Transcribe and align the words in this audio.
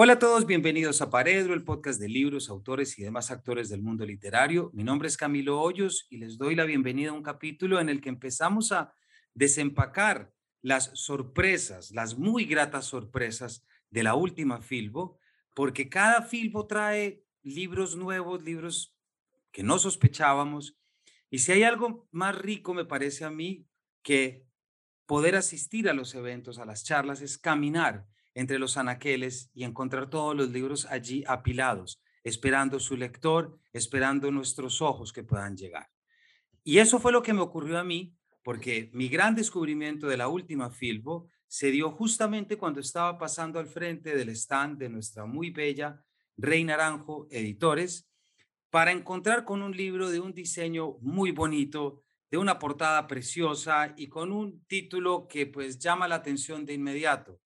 Hola 0.00 0.12
a 0.12 0.18
todos, 0.20 0.46
bienvenidos 0.46 1.02
a 1.02 1.10
Paredro, 1.10 1.54
el 1.54 1.64
podcast 1.64 1.98
de 1.98 2.08
libros, 2.08 2.50
autores 2.50 2.96
y 3.00 3.02
demás 3.02 3.32
actores 3.32 3.68
del 3.68 3.82
mundo 3.82 4.06
literario. 4.06 4.70
Mi 4.72 4.84
nombre 4.84 5.08
es 5.08 5.16
Camilo 5.16 5.60
Hoyos 5.60 6.06
y 6.08 6.18
les 6.18 6.38
doy 6.38 6.54
la 6.54 6.66
bienvenida 6.66 7.10
a 7.10 7.14
un 7.14 7.24
capítulo 7.24 7.80
en 7.80 7.88
el 7.88 8.00
que 8.00 8.08
empezamos 8.08 8.70
a 8.70 8.94
desempacar 9.34 10.32
las 10.62 10.92
sorpresas, 10.94 11.90
las 11.90 12.16
muy 12.16 12.44
gratas 12.44 12.84
sorpresas 12.84 13.66
de 13.90 14.04
la 14.04 14.14
última 14.14 14.60
Filbo, 14.60 15.18
porque 15.52 15.88
cada 15.88 16.22
Filbo 16.22 16.68
trae 16.68 17.24
libros 17.42 17.96
nuevos, 17.96 18.44
libros 18.44 18.94
que 19.50 19.64
no 19.64 19.80
sospechábamos. 19.80 20.78
Y 21.28 21.40
si 21.40 21.50
hay 21.50 21.64
algo 21.64 22.06
más 22.12 22.38
rico, 22.38 22.72
me 22.72 22.84
parece 22.84 23.24
a 23.24 23.30
mí, 23.30 23.66
que 24.04 24.46
poder 25.06 25.34
asistir 25.34 25.88
a 25.88 25.92
los 25.92 26.14
eventos, 26.14 26.60
a 26.60 26.64
las 26.64 26.84
charlas, 26.84 27.20
es 27.20 27.36
caminar 27.36 28.06
entre 28.38 28.60
los 28.60 28.76
anaqueles 28.76 29.50
y 29.52 29.64
encontrar 29.64 30.08
todos 30.10 30.36
los 30.36 30.50
libros 30.50 30.86
allí 30.86 31.24
apilados, 31.26 32.00
esperando 32.22 32.78
su 32.78 32.96
lector, 32.96 33.58
esperando 33.72 34.30
nuestros 34.30 34.80
ojos 34.80 35.12
que 35.12 35.24
puedan 35.24 35.56
llegar. 35.56 35.90
Y 36.62 36.78
eso 36.78 37.00
fue 37.00 37.10
lo 37.10 37.20
que 37.20 37.32
me 37.32 37.40
ocurrió 37.40 37.80
a 37.80 37.82
mí, 37.82 38.14
porque 38.44 38.90
mi 38.92 39.08
gran 39.08 39.34
descubrimiento 39.34 40.06
de 40.06 40.16
la 40.16 40.28
última 40.28 40.70
Filbo 40.70 41.28
se 41.48 41.72
dio 41.72 41.90
justamente 41.90 42.56
cuando 42.56 42.78
estaba 42.78 43.18
pasando 43.18 43.58
al 43.58 43.66
frente 43.66 44.16
del 44.16 44.28
stand 44.28 44.78
de 44.78 44.88
nuestra 44.88 45.26
muy 45.26 45.50
bella 45.50 46.00
Rey 46.36 46.62
Naranjo 46.62 47.26
Editores 47.32 48.08
para 48.70 48.92
encontrar 48.92 49.44
con 49.44 49.62
un 49.62 49.76
libro 49.76 50.10
de 50.10 50.20
un 50.20 50.32
diseño 50.32 50.96
muy 51.00 51.32
bonito, 51.32 52.04
de 52.30 52.38
una 52.38 52.60
portada 52.60 53.08
preciosa 53.08 53.94
y 53.96 54.06
con 54.06 54.30
un 54.30 54.64
título 54.66 55.26
que 55.26 55.46
pues 55.46 55.80
llama 55.80 56.06
la 56.06 56.14
atención 56.14 56.64
de 56.64 56.74
inmediato. 56.74 57.40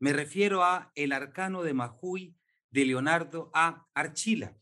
Me 0.00 0.12
refiero 0.12 0.62
a 0.62 0.92
El 0.94 1.12
Arcano 1.12 1.64
de 1.64 1.74
Majuy 1.74 2.36
de 2.70 2.84
Leonardo 2.84 3.50
A. 3.52 3.88
Archila, 3.94 4.56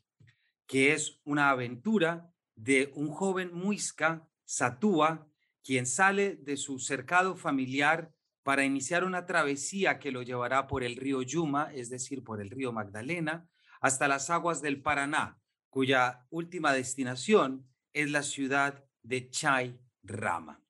que 0.67 0.95
es 0.95 1.21
una 1.25 1.51
aventura 1.51 2.33
de 2.55 2.91
un 2.95 3.11
joven 3.11 3.53
muisca, 3.53 4.27
Satúa, 4.47 5.29
quien 5.63 5.85
sale 5.85 6.37
de 6.37 6.57
su 6.57 6.79
cercado 6.79 7.37
familiar 7.37 8.15
para 8.43 8.65
iniciar 8.65 9.05
una 9.05 9.27
travesía 9.27 9.99
que 9.99 10.11
lo 10.11 10.23
llevará 10.23 10.67
por 10.69 10.83
el 10.83 10.97
río 10.97 11.21
Yuma, 11.21 11.71
es 11.75 11.91
decir, 11.91 12.25
por 12.25 12.41
el 12.41 12.49
río 12.49 12.73
Magdalena, 12.73 13.47
hasta 13.81 14.09
las 14.09 14.31
aguas 14.31 14.63
del 14.63 14.81
Paraná, 14.81 15.39
cuya 15.69 16.25
última 16.31 16.73
destinación 16.73 17.69
es 17.93 18.11
la 18.11 18.23
ciudad 18.23 18.85
de 19.03 19.29
Chay 19.29 19.79
Rama. 20.03 20.63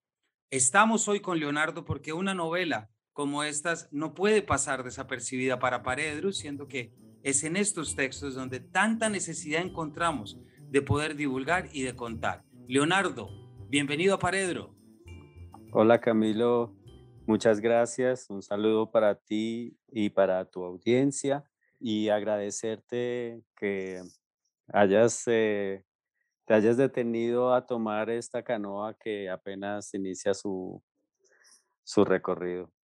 Estamos 0.50 1.06
hoy 1.06 1.20
con 1.20 1.38
Leonardo 1.38 1.84
porque 1.84 2.12
una 2.12 2.34
novela 2.34 2.90
como 3.16 3.44
estas 3.44 3.88
no 3.92 4.12
puede 4.12 4.42
pasar 4.42 4.84
desapercibida 4.84 5.58
para 5.58 5.82
Paredro, 5.82 6.32
siendo 6.32 6.68
que 6.68 6.92
es 7.22 7.44
en 7.44 7.56
estos 7.56 7.96
textos 7.96 8.34
donde 8.34 8.60
tanta 8.60 9.08
necesidad 9.08 9.62
encontramos 9.62 10.38
de 10.68 10.82
poder 10.82 11.16
divulgar 11.16 11.70
y 11.72 11.82
de 11.82 11.96
contar. 11.96 12.44
Leonardo, 12.68 13.30
bienvenido 13.70 14.14
a 14.14 14.18
Paredro. 14.18 14.76
Hola 15.72 15.98
Camilo, 15.98 16.76
muchas 17.26 17.60
gracias. 17.60 18.28
Un 18.28 18.42
saludo 18.42 18.90
para 18.90 19.14
ti 19.14 19.78
y 19.88 20.10
para 20.10 20.44
tu 20.44 20.62
audiencia 20.62 21.42
y 21.80 22.10
agradecerte 22.10 23.40
que 23.56 24.02
hayas, 24.68 25.22
eh, 25.26 25.86
te 26.44 26.52
hayas 26.52 26.76
detenido 26.76 27.54
a 27.54 27.64
tomar 27.64 28.10
esta 28.10 28.42
canoa 28.42 28.92
que 28.92 29.30
apenas 29.30 29.94
inicia 29.94 30.34
su, 30.34 30.82
su 31.82 32.04
recorrido. 32.04 32.75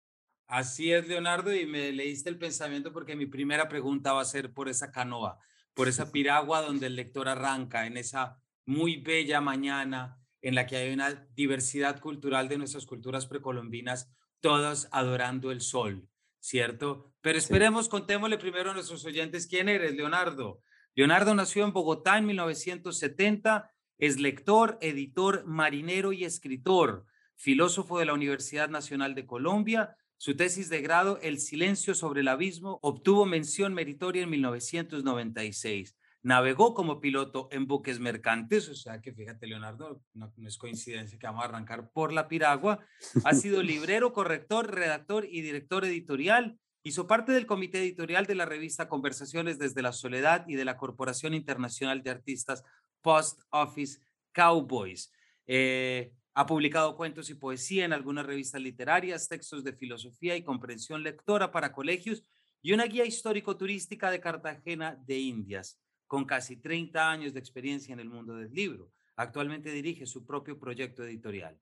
Así 0.52 0.92
es, 0.92 1.08
Leonardo, 1.08 1.54
y 1.56 1.64
me 1.64 1.92
leíste 1.92 2.28
el 2.28 2.36
pensamiento 2.36 2.92
porque 2.92 3.16
mi 3.16 3.24
primera 3.24 3.70
pregunta 3.70 4.12
va 4.12 4.20
a 4.20 4.26
ser 4.26 4.52
por 4.52 4.68
esa 4.68 4.92
canoa, 4.92 5.38
por 5.72 5.88
esa 5.88 6.12
piragua 6.12 6.60
donde 6.60 6.88
el 6.88 6.94
lector 6.94 7.26
arranca, 7.26 7.86
en 7.86 7.96
esa 7.96 8.38
muy 8.66 8.96
bella 8.96 9.40
mañana 9.40 10.20
en 10.42 10.54
la 10.54 10.66
que 10.66 10.76
hay 10.76 10.92
una 10.92 11.26
diversidad 11.34 12.00
cultural 12.00 12.50
de 12.50 12.58
nuestras 12.58 12.84
culturas 12.84 13.24
precolombinas, 13.24 14.12
todas 14.40 14.90
adorando 14.92 15.52
el 15.52 15.62
sol, 15.62 16.06
¿cierto? 16.38 17.14
Pero 17.22 17.38
esperemos, 17.38 17.88
contémosle 17.88 18.36
primero 18.36 18.72
a 18.72 18.74
nuestros 18.74 19.06
oyentes 19.06 19.46
quién 19.46 19.70
eres, 19.70 19.94
Leonardo. 19.94 20.60
Leonardo 20.94 21.34
nació 21.34 21.64
en 21.64 21.72
Bogotá 21.72 22.18
en 22.18 22.26
1970, 22.26 23.72
es 23.96 24.20
lector, 24.20 24.76
editor, 24.82 25.46
marinero 25.46 26.12
y 26.12 26.26
escritor, 26.26 27.06
filósofo 27.36 27.98
de 27.98 28.04
la 28.04 28.12
Universidad 28.12 28.68
Nacional 28.68 29.14
de 29.14 29.24
Colombia, 29.24 29.96
su 30.22 30.36
tesis 30.36 30.68
de 30.68 30.80
grado, 30.80 31.18
El 31.20 31.40
silencio 31.40 31.96
sobre 31.96 32.20
el 32.20 32.28
abismo, 32.28 32.78
obtuvo 32.82 33.26
mención 33.26 33.74
meritoria 33.74 34.22
en 34.22 34.30
1996. 34.30 35.96
Navegó 36.22 36.74
como 36.74 37.00
piloto 37.00 37.48
en 37.50 37.66
buques 37.66 37.98
mercantes, 37.98 38.68
o 38.68 38.76
sea 38.76 39.00
que 39.00 39.12
fíjate, 39.12 39.48
Leonardo, 39.48 40.00
no, 40.14 40.32
es 40.46 40.58
coincidencia 40.58 41.18
que 41.18 41.26
vamos 41.26 41.42
a 41.42 41.48
arrancar 41.48 41.90
por 41.90 42.12
la 42.12 42.28
piragua. 42.28 42.78
Ha 43.24 43.34
sido 43.34 43.62
librero, 43.64 44.12
corrector, 44.12 44.72
redactor 44.72 45.26
y 45.28 45.40
director 45.40 45.84
editorial. 45.84 46.56
Hizo 46.84 47.08
parte 47.08 47.32
del 47.32 47.46
comité 47.46 47.80
editorial 47.80 48.24
de 48.26 48.36
la 48.36 48.44
revista 48.46 48.88
Conversaciones 48.88 49.58
desde 49.58 49.82
la 49.82 49.90
Soledad 49.90 50.44
y 50.46 50.54
de 50.54 50.64
la 50.64 50.76
Corporación 50.76 51.34
Internacional 51.34 52.04
de 52.04 52.10
Artistas 52.10 52.62
Post 53.00 53.40
Office 53.50 53.98
Cowboys. 54.30 55.12
Eh, 55.48 56.12
ha 56.34 56.46
publicado 56.46 56.96
cuentos 56.96 57.28
y 57.30 57.34
poesía 57.34 57.84
en 57.84 57.92
algunas 57.92 58.24
revistas 58.24 58.60
literarias, 58.60 59.28
textos 59.28 59.62
de 59.64 59.74
filosofía 59.74 60.36
y 60.36 60.42
comprensión 60.42 61.02
lectora 61.02 61.52
para 61.52 61.72
colegios 61.72 62.22
y 62.62 62.72
una 62.72 62.86
guía 62.86 63.04
histórico-turística 63.04 64.10
de 64.10 64.20
Cartagena 64.20 64.96
de 65.06 65.18
Indias, 65.18 65.78
con 66.06 66.24
casi 66.24 66.56
30 66.56 67.10
años 67.10 67.34
de 67.34 67.40
experiencia 67.40 67.92
en 67.92 68.00
el 68.00 68.08
mundo 68.08 68.36
del 68.36 68.52
libro. 68.52 68.92
Actualmente 69.16 69.70
dirige 69.70 70.06
su 70.06 70.24
propio 70.24 70.58
proyecto 70.58 71.04
editorial, 71.04 71.58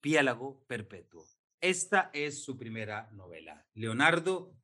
Piélago 0.00 0.64
Perpetuo. 0.66 1.26
Esta 1.60 2.10
es 2.12 2.44
su 2.44 2.56
primera 2.56 3.10
novela. 3.12 3.66
Leonardo, 3.74 4.54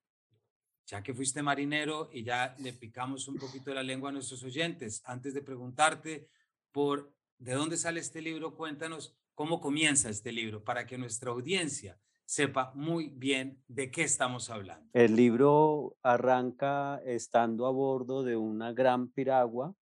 ya 0.87 1.03
que 1.03 1.15
fuiste 1.15 1.43
marinero 1.43 2.11
y 2.13 2.23
ya 2.23 2.55
le 2.61 2.73
picamos 2.73 3.29
un 3.29 3.37
poquito 3.37 3.75
la 3.75 3.83
lengua 3.83 4.11
a 4.11 4.13
nuestros 4.13 4.43
oyentes, 4.43 5.03
antes 5.05 5.35
de 5.35 5.43
preguntarte 5.43 6.29
por 6.73 7.13
de 7.39 7.55
dónde 7.55 7.77
sale 7.77 8.01
este 8.01 8.21
libro, 8.21 8.55
cuéntanos 8.55 9.20
cómo 9.41 9.59
comienza 9.59 10.11
este 10.11 10.33
libro 10.33 10.63
para 10.63 10.87
que 10.87 10.99
nuestra 10.99 11.31
audiencia 11.31 11.99
sepa 12.27 12.73
muy 12.75 13.09
bien 13.09 13.65
de 13.69 13.91
qué 13.91 14.03
estamos 14.03 14.51
hablando. 14.51 14.87
El 14.93 15.17
libro 15.17 15.97
arranca 16.03 17.01
estando 17.07 17.65
a 17.67 17.71
bordo 17.71 18.23
de 18.23 18.37
una 18.37 18.75
gran 18.75 19.09
piragua, 19.09 19.75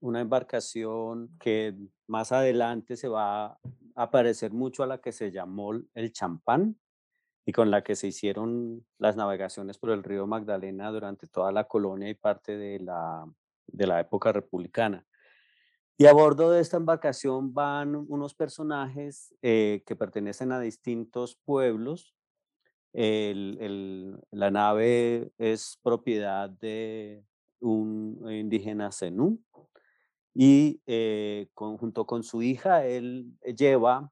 una 0.00 0.20
embarcación 0.20 1.38
que 1.38 1.74
más 2.06 2.32
adelante 2.32 2.98
se 2.98 3.08
va 3.08 3.58
a 3.94 4.10
parecer 4.10 4.52
mucho 4.52 4.82
a 4.82 4.86
la 4.86 5.00
que 5.00 5.12
se 5.12 5.32
llamó 5.32 5.72
el 5.94 6.12
champán 6.12 6.78
y 7.46 7.52
con 7.52 7.70
la 7.70 7.82
que 7.82 7.96
se 7.96 8.08
hicieron 8.08 8.86
las 8.98 9.16
navegaciones 9.16 9.78
por 9.78 9.88
el 9.88 10.02
río 10.02 10.26
Magdalena 10.26 10.90
durante 10.90 11.28
toda 11.28 11.50
la 11.50 11.64
colonia 11.64 12.10
y 12.10 12.14
parte 12.14 12.58
de 12.58 12.78
la, 12.78 13.24
de 13.68 13.86
la 13.86 14.00
época 14.00 14.32
republicana. 14.32 15.06
Y 16.00 16.06
a 16.06 16.14
bordo 16.14 16.50
de 16.50 16.62
esta 16.62 16.78
embarcación 16.78 17.52
van 17.52 17.94
unos 17.94 18.32
personajes 18.32 19.34
eh, 19.42 19.82
que 19.84 19.96
pertenecen 19.96 20.50
a 20.50 20.58
distintos 20.58 21.36
pueblos. 21.44 22.14
la 22.94 24.50
nave 24.50 25.30
es 25.36 25.78
propiedad 25.82 26.48
de 26.48 27.22
un 27.60 28.18
indígena 28.30 28.90
zenú 28.92 29.44
y 30.32 30.80
eh, 30.86 31.50
junto 31.52 32.06
con 32.06 32.22
su 32.22 32.40
hija 32.40 32.86
él 32.86 33.36
lleva 33.42 34.10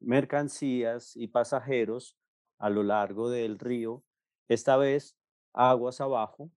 mercancías 0.00 1.16
y 1.16 1.28
pasajeros 1.28 2.18
a 2.58 2.68
lo 2.68 2.82
largo 2.82 3.30
del 3.30 3.58
río, 3.58 4.04
esta 4.46 4.76
vez 4.76 5.16
aguas 5.54 6.02
abajo, 6.02 6.50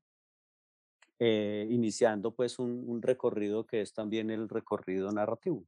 eh, 1.19 1.67
iniciando 1.69 2.35
pues 2.35 2.59
un, 2.59 3.01
recorrido 3.01 3.65
que 3.65 3.81
es 3.81 3.93
también 3.93 4.29
el 4.29 4.47
recorrido 4.47 5.11
narrativo. 5.11 5.65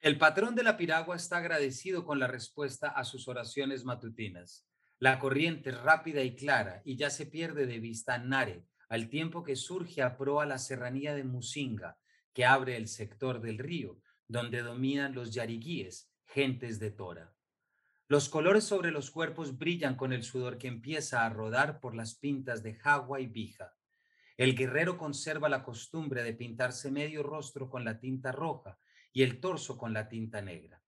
El 0.00 0.18
patrón 0.18 0.54
de 0.54 0.62
la 0.62 0.76
piragua 0.76 1.16
está 1.16 1.38
agradecido 1.38 2.04
con 2.04 2.18
la 2.18 2.26
respuesta 2.26 2.88
a 2.88 3.04
sus 3.04 3.26
oraciones 3.26 3.84
matutinas. 3.84 4.66
La 4.98 5.18
corriente 5.18 5.70
es 5.70 5.80
rápida 5.80 6.22
y 6.22 6.36
clara 6.36 6.82
y 6.84 6.96
ya 6.96 7.10
se 7.10 7.26
pierde 7.26 7.66
de 7.66 7.80
vista 7.80 8.18
Nare, 8.18 8.66
al 8.88 9.08
tiempo 9.08 9.42
que 9.42 9.56
surge 9.56 10.02
a 10.02 10.16
proa 10.16 10.46
la 10.46 10.58
serranía 10.58 11.14
de 11.14 11.24
Musinga, 11.24 11.98
que 12.32 12.44
abre 12.44 12.76
el 12.76 12.86
sector 12.86 13.40
del 13.40 13.58
río, 13.58 14.00
donde 14.28 14.62
dominan 14.62 15.14
los 15.14 15.32
yariguíes, 15.32 16.10
gentes 16.26 16.78
de 16.78 16.90
Tora. 16.90 17.34
Los 18.06 18.28
colores 18.28 18.64
sobre 18.64 18.90
los 18.90 19.10
cuerpos 19.10 19.58
brillan 19.58 19.96
con 19.96 20.12
el 20.12 20.22
sudor 20.22 20.58
que 20.58 20.68
empieza 20.68 21.24
a 21.24 21.30
rodar 21.30 21.80
por 21.80 21.94
las 21.94 22.14
pintas 22.14 22.62
de 22.62 22.74
Jagua 22.74 23.20
y 23.20 23.26
Bija. 23.26 23.74
El 24.36 24.56
guerrero 24.56 24.98
conserva 24.98 25.48
la 25.48 25.62
costumbre 25.62 26.24
de 26.24 26.34
pintarse 26.34 26.90
medio 26.90 27.22
rostro 27.22 27.70
con 27.70 27.84
la 27.84 28.00
tinta 28.00 28.32
roja 28.32 28.78
y 29.12 29.22
el 29.22 29.38
torso 29.38 29.78
con 29.78 29.92
la 29.92 30.08
tinta 30.08 30.42
negra. 30.42 30.82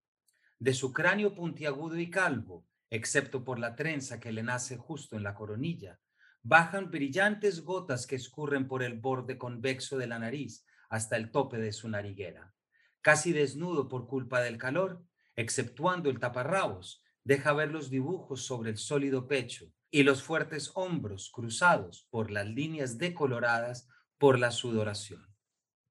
De 0.58 0.74
su 0.74 0.92
cráneo 0.92 1.32
puntiagudo 1.32 1.96
y 1.96 2.10
calvo, 2.10 2.66
excepto 2.90 3.44
por 3.44 3.60
la 3.60 3.76
trenza 3.76 4.18
que 4.18 4.32
le 4.32 4.42
nace 4.42 4.76
justo 4.76 5.16
en 5.16 5.22
la 5.22 5.34
coronilla, 5.34 6.00
bajan 6.42 6.90
brillantes 6.90 7.62
gotas 7.62 8.06
que 8.06 8.16
escurren 8.16 8.66
por 8.66 8.82
el 8.82 8.98
borde 8.98 9.38
convexo 9.38 9.96
de 9.96 10.08
la 10.08 10.18
nariz 10.18 10.64
hasta 10.88 11.16
el 11.16 11.30
tope 11.30 11.58
de 11.58 11.72
su 11.72 11.88
nariguera. 11.88 12.52
Casi 13.00 13.32
desnudo 13.32 13.88
por 13.88 14.08
culpa 14.08 14.40
del 14.40 14.58
calor, 14.58 15.04
exceptuando 15.36 16.10
el 16.10 16.18
taparrabos, 16.18 17.04
deja 17.22 17.52
ver 17.52 17.70
los 17.70 17.90
dibujos 17.90 18.44
sobre 18.44 18.70
el 18.70 18.78
sólido 18.78 19.28
pecho 19.28 19.72
y 19.90 20.02
los 20.02 20.22
fuertes 20.22 20.70
hombros 20.74 21.30
cruzados 21.32 22.06
por 22.10 22.30
las 22.30 22.46
líneas 22.46 22.98
decoloradas 22.98 23.88
por 24.18 24.38
la 24.38 24.50
sudoración. 24.50 25.26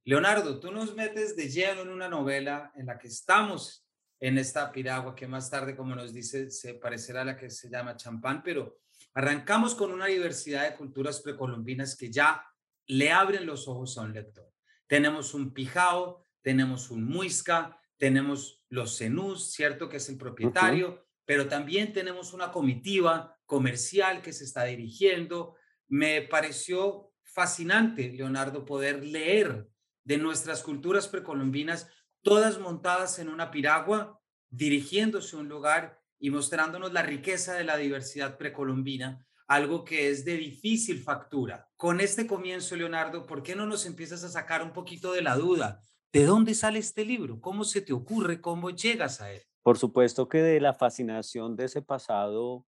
Leonardo, 0.04 0.60
tú 0.60 0.72
nos 0.72 0.96
metes 0.96 1.36
de 1.36 1.50
lleno 1.50 1.82
en 1.82 1.90
una 1.90 2.08
novela 2.08 2.72
en 2.76 2.86
la 2.86 3.00
que 3.00 3.08
estamos 3.08 3.88
en 4.20 4.38
esta 4.38 4.72
piragua 4.72 5.16
que 5.16 5.28
más 5.28 5.50
tarde, 5.50 5.76
como 5.76 5.96
nos 5.96 6.14
dice, 6.14 6.52
se 6.52 6.76
parecerá 6.76 7.22
a 7.22 7.26
la 7.26 7.38
que 7.38 7.50
se 7.50 7.70
llama 7.70 7.98
champán, 7.98 8.44
pero 8.44 8.80
arrancamos 9.14 9.76
con 9.76 9.92
una 9.92 10.06
diversidad 10.06 10.70
de 10.70 10.76
culturas 10.76 11.22
precolombinas 11.22 11.96
que 11.96 12.12
ya 12.12 12.46
le 12.88 13.12
abren 13.12 13.46
los 13.46 13.68
ojos 13.68 13.98
a 13.98 14.02
un 14.02 14.14
lector. 14.14 14.52
Tenemos 14.88 15.34
un 15.34 15.54
pijao, 15.54 16.24
tenemos 16.42 16.92
un 16.92 17.04
muisca, 17.04 17.80
tenemos 17.98 18.64
los 18.70 18.98
cenús, 18.98 19.52
¿cierto? 19.52 19.90
Que 19.90 19.98
es 19.98 20.10
el 20.10 20.18
propietario, 20.18 21.06
pero 21.26 21.48
también 21.48 21.94
tenemos 21.94 22.34
una 22.34 22.52
comitiva 22.52 23.35
comercial 23.46 24.22
que 24.22 24.34
se 24.34 24.44
está 24.44 24.64
dirigiendo. 24.64 25.56
Me 25.88 26.22
pareció 26.22 27.12
fascinante, 27.24 28.12
Leonardo, 28.12 28.66
poder 28.66 29.04
leer 29.04 29.68
de 30.04 30.18
nuestras 30.18 30.64
culturas 30.64 31.08
precolombinas, 31.08 31.90
todas 32.22 32.60
montadas 32.60 33.20
en 33.20 33.30
una 33.30 33.52
piragua, 33.52 34.20
dirigiéndose 34.50 35.36
a 35.36 35.40
un 35.40 35.50
lugar 35.50 36.00
y 36.20 36.30
mostrándonos 36.30 36.94
la 36.94 37.02
riqueza 37.02 37.54
de 37.54 37.66
la 37.66 37.78
diversidad 37.78 38.38
precolombina, 38.38 39.26
algo 39.48 39.84
que 39.84 40.10
es 40.10 40.26
de 40.26 40.38
difícil 40.38 41.04
factura. 41.04 41.70
Con 41.76 42.00
este 42.00 42.26
comienzo, 42.26 42.76
Leonardo, 42.76 43.26
¿por 43.26 43.44
qué 43.44 43.56
no 43.56 43.66
nos 43.66 43.86
empiezas 43.86 44.24
a 44.24 44.30
sacar 44.30 44.64
un 44.64 44.72
poquito 44.72 45.12
de 45.12 45.22
la 45.22 45.36
duda? 45.36 45.82
¿De 46.12 46.24
dónde 46.26 46.54
sale 46.56 46.80
este 46.80 47.04
libro? 47.04 47.42
¿Cómo 47.42 47.64
se 47.64 47.82
te 47.82 47.94
ocurre? 47.94 48.40
¿Cómo 48.42 48.70
llegas 48.70 49.22
a 49.22 49.32
él? 49.32 49.42
Por 49.62 49.78
supuesto 49.78 50.30
que 50.30 50.38
de 50.42 50.62
la 50.62 50.74
fascinación 50.74 51.56
de 51.56 51.66
ese 51.66 51.82
pasado, 51.82 52.66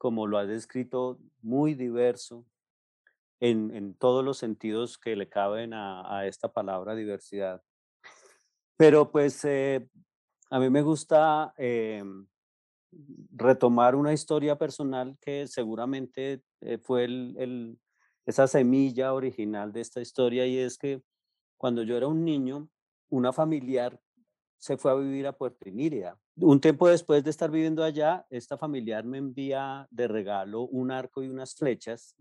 como 0.00 0.26
lo 0.26 0.38
has 0.38 0.48
descrito, 0.48 1.18
muy 1.42 1.74
diverso, 1.74 2.46
en, 3.38 3.94
todos 3.96 4.24
los 4.24 4.38
sentidos 4.38 4.96
que 4.96 5.14
le 5.14 5.28
caben 5.28 5.74
a, 5.74 6.26
esta 6.26 6.50
palabra 6.50 6.94
diversidad. 6.94 7.62
Pero 8.78 9.10
pues 9.10 9.44
eh, 9.44 9.86
a 10.48 10.58
mí 10.58 10.70
me 10.70 10.80
gusta 10.80 11.52
eh, 11.58 12.02
retomar 13.30 13.94
una 13.94 14.14
historia 14.14 14.56
personal 14.56 15.18
que 15.20 15.46
seguramente 15.46 16.44
eh, 16.62 16.78
fue 16.78 17.06
esa 18.24 18.46
semilla 18.46 19.12
original 19.12 19.70
de 19.70 19.82
esta 19.82 20.00
historia 20.00 20.46
y 20.46 20.56
es 20.56 20.78
que 20.78 21.02
cuando 21.58 21.82
yo 21.82 21.94
era 21.98 22.08
un 22.08 22.24
niño, 22.24 22.70
una 23.10 23.34
familiar 23.34 24.00
se 24.56 24.78
fue 24.78 24.92
a 24.92 24.94
vivir 24.94 25.26
a 25.26 25.36
Puerto 25.36 25.68
Inírida. 25.68 26.18
Un 26.42 26.60
tiempo 26.60 26.88
después 26.88 27.22
de 27.22 27.30
estar 27.30 27.50
viviendo 27.50 27.84
allá, 27.84 28.26
esta 28.30 28.56
familiar 28.56 29.04
me 29.04 29.18
envía 29.18 29.86
de 29.90 30.08
regalo 30.08 30.62
un 30.62 30.90
arco 30.90 31.22
y 31.22 31.28
unas 31.28 31.54
flechas 31.54 32.16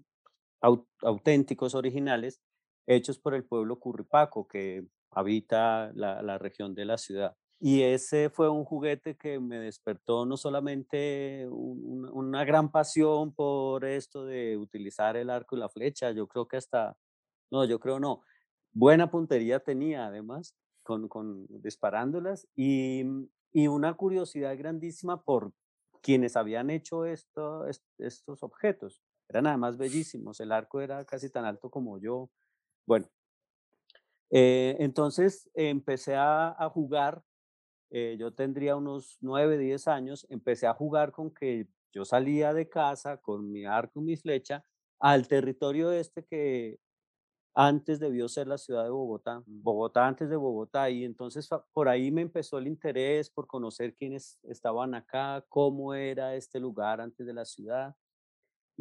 auténticos, 1.01 1.73
originales, 1.73 2.41
hechos 2.85 3.17
por 3.17 3.33
el 3.33 3.45
pueblo 3.45 3.79
curripaco 3.79 4.45
que 4.45 4.85
habita 5.11 5.91
la, 5.93 6.37
región 6.37 6.75
de 6.75 6.83
la 6.83 6.97
ciudad. 6.97 7.37
Y 7.61 7.83
ese 7.83 8.29
fue 8.29 8.49
un 8.49 8.65
juguete 8.65 9.15
que 9.15 9.39
me 9.39 9.59
despertó 9.59 10.25
no 10.25 10.35
solamente 10.35 11.47
una 11.49 12.43
gran 12.43 12.71
pasión 12.71 13.33
por 13.33 13.85
esto 13.85 14.25
de 14.25 14.57
utilizar 14.57 15.15
el 15.15 15.29
arco 15.29 15.55
y 15.55 15.59
la 15.59 15.69
flecha, 15.69 16.11
yo 16.11 16.27
creo 16.27 16.45
que 16.45 16.57
hasta, 16.57 16.97
no, 17.51 17.63
yo 17.63 17.79
creo 17.79 17.99
no, 17.99 18.21
buena 18.73 19.09
puntería 19.11 19.61
tenía 19.61 20.07
además 20.07 20.55
con, 20.83 21.07
con 21.07 21.45
disparándolas 21.49 22.47
y, 22.55 23.03
y, 23.51 23.67
una 23.67 23.93
curiosidad 23.95 24.57
grandísima 24.57 25.21
por 25.21 25.51
quienes 26.01 26.35
habían 26.35 26.69
hecho 26.69 27.05
esto, 27.05 27.65
estos 27.97 28.43
objetos. 28.43 29.01
Eran 29.27 29.47
además 29.47 29.77
bellísimos, 29.77 30.39
el 30.39 30.51
arco 30.51 30.81
era 30.81 31.05
casi 31.05 31.29
tan 31.29 31.45
alto 31.45 31.69
como 31.69 31.99
yo. 31.99 32.29
Bueno, 32.87 33.07
eh, 34.31 34.75
entonces 34.79 35.49
empecé 35.53 36.15
a, 36.15 36.55
jugar, 36.73 37.23
eh, 37.91 38.15
yo 38.19 38.33
tendría 38.33 38.75
unos 38.75 39.17
9, 39.21 39.57
10 39.57 39.87
años, 39.87 40.25
empecé 40.29 40.67
a 40.67 40.73
jugar 40.73 41.11
con 41.11 41.31
que 41.33 41.67
yo 41.91 42.05
salía 42.05 42.53
de 42.53 42.69
casa 42.69 43.17
con 43.17 43.51
mi 43.51 43.65
arco 43.65 43.99
y 43.99 44.03
mi 44.03 44.17
flecha 44.17 44.63
al 44.99 45.27
territorio 45.27 45.91
este 45.91 46.25
que 46.25 46.79
antes 47.53 47.99
debió 47.99 48.27
ser 48.29 48.47
la 48.47 48.57
ciudad 48.57 48.83
de 48.83 48.89
Bogotá, 48.89 49.43
Bogotá 49.45 50.07
antes 50.07 50.29
de 50.29 50.35
Bogotá, 50.35 50.89
y 50.89 51.03
entonces 51.03 51.49
por 51.73 51.89
ahí 51.89 52.11
me 52.11 52.21
empezó 52.21 52.57
el 52.57 52.67
interés 52.67 53.29
por 53.29 53.47
conocer 53.47 53.95
quiénes 53.95 54.39
estaban 54.43 54.93
acá, 54.93 55.43
cómo 55.49 55.93
era 55.93 56.35
este 56.35 56.59
lugar 56.59 57.01
antes 57.01 57.25
de 57.25 57.33
la 57.33 57.45
ciudad. 57.45 57.95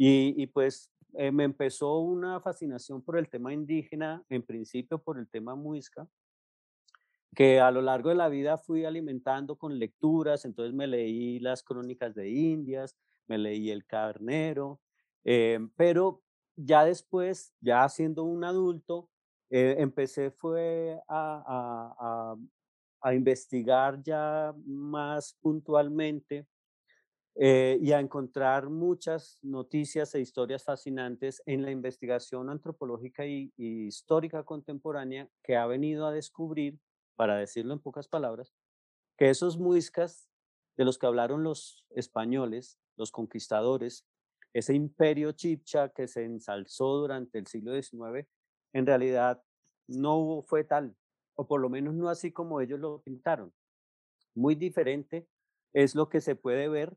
Y, 0.00 0.46
pues 0.48 0.92
eh, 1.14 1.32
me 1.32 1.42
empezó 1.42 1.98
una 1.98 2.40
fascinación 2.40 3.02
por 3.02 3.18
el 3.18 3.28
tema 3.28 3.52
indígena, 3.52 4.22
en 4.28 4.44
principio 4.44 5.02
por 5.02 5.18
el 5.18 5.28
tema 5.28 5.56
muisca, 5.56 6.06
que 7.34 7.58
a 7.58 7.72
lo 7.72 7.82
largo 7.82 8.10
de 8.10 8.14
la 8.14 8.28
vida 8.28 8.58
fui 8.58 8.84
alimentando 8.84 9.56
con 9.56 9.76
lecturas, 9.76 10.44
entonces 10.44 10.72
me 10.72 10.86
leí 10.86 11.40
las 11.40 11.64
crónicas 11.64 12.14
de 12.14 12.30
Indias, 12.30 12.96
me 13.26 13.38
leí 13.38 13.70
El 13.70 13.86
Carnero, 13.86 14.80
eh, 15.24 15.58
pero 15.76 16.22
ya 16.58 16.84
después, 16.84 17.54
ya 17.60 17.88
siendo 17.88 18.24
un 18.24 18.44
adulto, 18.44 19.08
eh, 19.50 19.76
empecé 19.78 20.30
fue 20.30 21.00
a, 21.08 22.36
a, 23.00 23.14
investigar 23.14 24.02
ya 24.02 24.52
más 24.66 25.34
puntualmente 25.40 26.46
eh, 27.36 27.78
y 27.80 27.92
a 27.92 28.00
encontrar 28.00 28.68
muchas 28.68 29.38
noticias 29.40 30.14
e 30.14 30.20
historias 30.20 30.64
fascinantes 30.64 31.40
en 31.46 31.62
la 31.62 31.70
investigación 31.70 32.50
antropológica 32.50 33.24
y, 33.24 33.52
histórica 33.56 34.42
contemporánea 34.42 35.30
que 35.42 35.56
ha 35.56 35.66
venido 35.66 36.06
a 36.06 36.12
descubrir, 36.12 36.78
para 37.16 37.36
decirlo 37.36 37.72
en 37.72 37.80
pocas 37.80 38.08
palabras, 38.08 38.52
que 39.16 39.30
esos 39.30 39.58
muiscas 39.58 40.28
de 40.76 40.84
los 40.84 40.98
que 40.98 41.06
hablaron 41.06 41.44
los 41.44 41.86
españoles, 41.90 42.78
los 42.96 43.12
conquistadores, 43.12 44.04
ese 44.52 44.74
imperio 44.74 45.32
chipcha 45.32 45.90
que 45.90 46.08
se 46.08 46.24
ensalzó 46.24 46.98
durante 46.98 47.38
el 47.38 47.46
siglo 47.46 47.74
XIX, 47.74 48.26
en 48.72 48.86
realidad 48.86 49.42
no 49.86 50.42
fue 50.46 50.64
tal, 50.64 50.96
o 51.34 51.46
por 51.46 51.60
lo 51.60 51.68
menos 51.68 51.94
no 51.94 52.08
así 52.08 52.32
como 52.32 52.60
ellos 52.60 52.80
lo 52.80 53.00
pintaron. 53.02 53.52
Muy 54.34 54.54
diferente 54.54 55.26
es 55.72 55.94
lo 55.94 56.08
que 56.08 56.20
se 56.20 56.36
puede 56.36 56.68
ver 56.68 56.96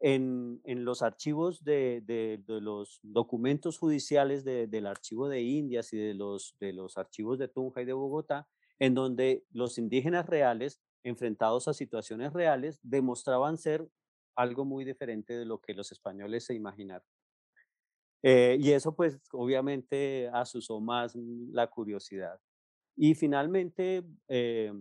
en, 0.00 0.60
los 0.84 1.02
archivos 1.02 1.64
de, 1.64 2.42
los 2.46 3.00
documentos 3.02 3.78
judiciales 3.78 4.44
del 4.44 4.86
archivo 4.86 5.28
de 5.28 5.42
Indias 5.42 5.92
y 5.92 5.98
de 5.98 6.14
los, 6.14 6.56
archivos 6.96 7.38
de 7.38 7.48
Tunja 7.48 7.82
y 7.82 7.84
de 7.84 7.92
Bogotá, 7.92 8.48
en 8.78 8.94
donde 8.94 9.44
los 9.50 9.78
indígenas 9.78 10.26
reales, 10.26 10.80
enfrentados 11.02 11.68
a 11.68 11.74
situaciones 11.74 12.32
reales, 12.32 12.78
demostraban 12.82 13.58
ser 13.58 13.88
algo 14.38 14.64
muy 14.64 14.84
diferente 14.84 15.36
de 15.36 15.44
lo 15.44 15.60
que 15.60 15.74
los 15.74 15.90
españoles 15.90 16.44
se 16.44 16.54
imaginaron. 16.54 17.06
Eh, 18.22 18.56
y 18.60 18.70
eso 18.72 18.94
pues 18.94 19.20
obviamente 19.32 20.28
asusó 20.32 20.80
más 20.80 21.14
la 21.16 21.66
curiosidad. 21.66 22.40
Y 22.96 23.14
finalmente, 23.14 24.04
eh, 24.28 24.72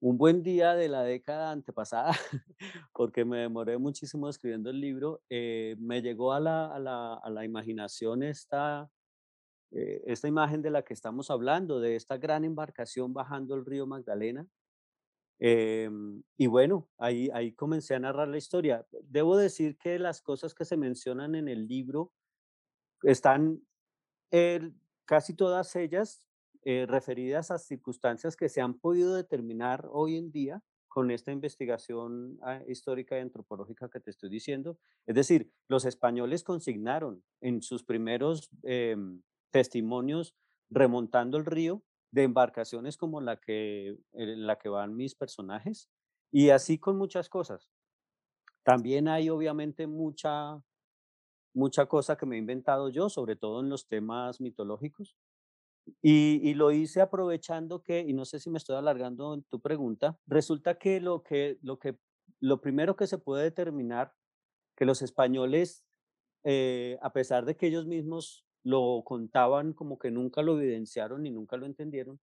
un 0.00 0.18
buen 0.18 0.42
día 0.42 0.74
de 0.74 0.88
la 0.88 1.02
década 1.02 1.50
antepasada, 1.52 2.12
porque 2.94 3.24
me 3.24 3.38
demoré 3.38 3.78
muchísimo 3.78 4.28
escribiendo 4.28 4.70
el 4.70 4.80
libro, 4.80 5.22
eh, 5.28 5.76
me 5.78 6.00
llegó 6.02 6.32
a 6.32 6.40
la, 6.40 6.74
a 6.74 6.78
la, 6.78 7.14
a 7.14 7.30
la 7.30 7.44
imaginación 7.44 8.22
esta, 8.22 8.90
esta 9.70 10.28
imagen 10.28 10.62
de 10.62 10.70
la 10.70 10.82
que 10.84 10.94
estamos 10.94 11.30
hablando, 11.30 11.80
de 11.80 11.96
esta 11.96 12.16
gran 12.18 12.44
embarcación 12.44 13.12
bajando 13.12 13.54
el 13.54 13.64
río 13.66 13.86
Magdalena. 13.86 14.46
Em, 15.38 16.22
y 16.36 16.46
bueno, 16.46 16.88
ahí, 16.98 17.28
ahí 17.34 17.52
comencé 17.52 17.94
a 17.94 18.00
narrar 18.00 18.28
la 18.28 18.38
historia. 18.38 18.86
Debo 19.02 19.36
decir 19.36 19.76
que 19.76 19.98
las 19.98 20.22
cosas 20.22 20.54
que 20.54 20.64
se 20.64 20.76
mencionan 20.76 21.34
en 21.34 21.48
el 21.48 21.66
libro 21.66 22.12
están 23.02 23.60
casi 25.04 25.34
todas 25.34 25.76
ellas 25.76 26.26
eh, 26.64 26.86
referidas 26.88 27.50
a 27.50 27.58
circunstancias 27.58 28.36
que 28.36 28.48
se 28.48 28.60
han 28.60 28.78
podido 28.78 29.14
determinar 29.14 29.88
hoy 29.90 30.16
en 30.16 30.30
día 30.30 30.62
con 30.88 31.10
esta 31.10 31.32
investigación 31.32 32.38
ah, 32.42 32.60
histórica 32.68 33.16
y 33.16 33.20
antropológica 33.20 33.88
que 33.88 34.00
te 34.00 34.10
estoy 34.10 34.30
diciendo. 34.30 34.78
Es 35.06 35.14
decir, 35.14 35.50
los 35.68 35.84
españoles 35.84 36.44
consignaron 36.44 37.24
en 37.40 37.62
sus 37.62 37.82
primeros 37.82 38.50
em, 38.62 39.22
testimonios 39.50 40.36
remontando 40.70 41.36
el 41.36 41.46
río 41.46 41.82
de 42.12 42.22
embarcaciones 42.22 42.96
como 42.96 43.20
la 43.20 43.38
que, 43.38 43.98
en 44.12 44.46
la 44.46 44.58
que 44.58 44.68
van 44.68 44.94
mis 44.94 45.14
personajes 45.14 45.90
y 46.30 46.50
así 46.50 46.78
con 46.78 46.96
muchas 46.96 47.28
cosas. 47.28 47.68
También 48.62 49.08
hay 49.08 49.28
obviamente 49.28 49.86
mucha 49.86 50.62
mucha 51.54 51.86
cosa 51.86 52.16
que 52.16 52.26
me 52.26 52.36
he 52.36 52.38
inventado 52.38 52.88
yo, 52.88 53.08
sobre 53.08 53.36
todo 53.36 53.60
en 53.60 53.68
los 53.68 53.86
temas 53.88 54.40
mitológicos. 54.40 55.16
Y, 56.00 56.54
lo 56.54 56.70
hice 56.70 57.00
aprovechando 57.00 57.82
que, 57.82 58.00
y 58.00 58.12
no 58.12 58.24
sé 58.24 58.38
si 58.38 58.50
me 58.50 58.58
estoy 58.58 58.76
alargando 58.76 59.34
en 59.34 59.42
tu 59.42 59.60
pregunta, 59.60 60.16
resulta 60.26 60.78
que 60.78 61.00
lo, 61.00 61.24
que, 61.24 61.58
lo, 61.60 61.78
que, 61.78 61.98
lo 62.40 62.60
primero 62.60 62.94
que 62.94 63.08
se 63.08 63.18
puede 63.18 63.42
determinar, 63.42 64.14
que 64.76 64.84
los 64.84 65.02
españoles, 65.02 65.84
eh, 66.44 66.98
a 67.02 67.12
pesar 67.12 67.44
de 67.44 67.56
que 67.56 67.66
ellos 67.66 67.86
mismos 67.86 68.46
lo 68.64 69.02
contaban 69.04 69.72
como 69.72 69.98
que 69.98 70.10
nunca 70.10 70.42
lo 70.42 70.58
evidenciaron 70.58 71.26
y 71.26 71.30
nunca 71.30 71.56
lo 71.56 71.66
entendieron, 71.66 72.20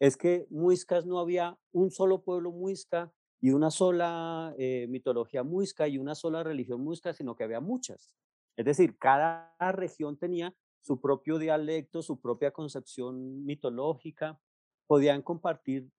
es 0.00 0.16
que 0.16 0.46
muiscas 0.50 1.06
no 1.06 1.18
había 1.18 1.58
un 1.72 1.90
solo 1.90 2.22
pueblo 2.22 2.50
muisca 2.50 3.12
y 3.40 3.50
una 3.50 3.70
sola 3.70 4.54
eh, 4.58 4.86
mitología 4.88 5.42
muisca 5.42 5.88
y 5.88 5.98
una 5.98 6.14
sola 6.14 6.42
religión 6.42 6.82
muisca, 6.82 7.12
sino 7.12 7.36
que 7.36 7.44
había 7.44 7.60
muchas. 7.60 8.14
Es 8.56 8.64
decir, 8.64 8.96
cada 8.98 9.54
región 9.72 10.16
tenía 10.16 10.54
su 10.80 11.00
propio 11.00 11.38
dialecto, 11.38 12.02
su 12.02 12.20
propia 12.20 12.50
concepción 12.50 13.44
mitológica, 13.44 14.40
podían 14.86 15.22
compartir 15.22 15.90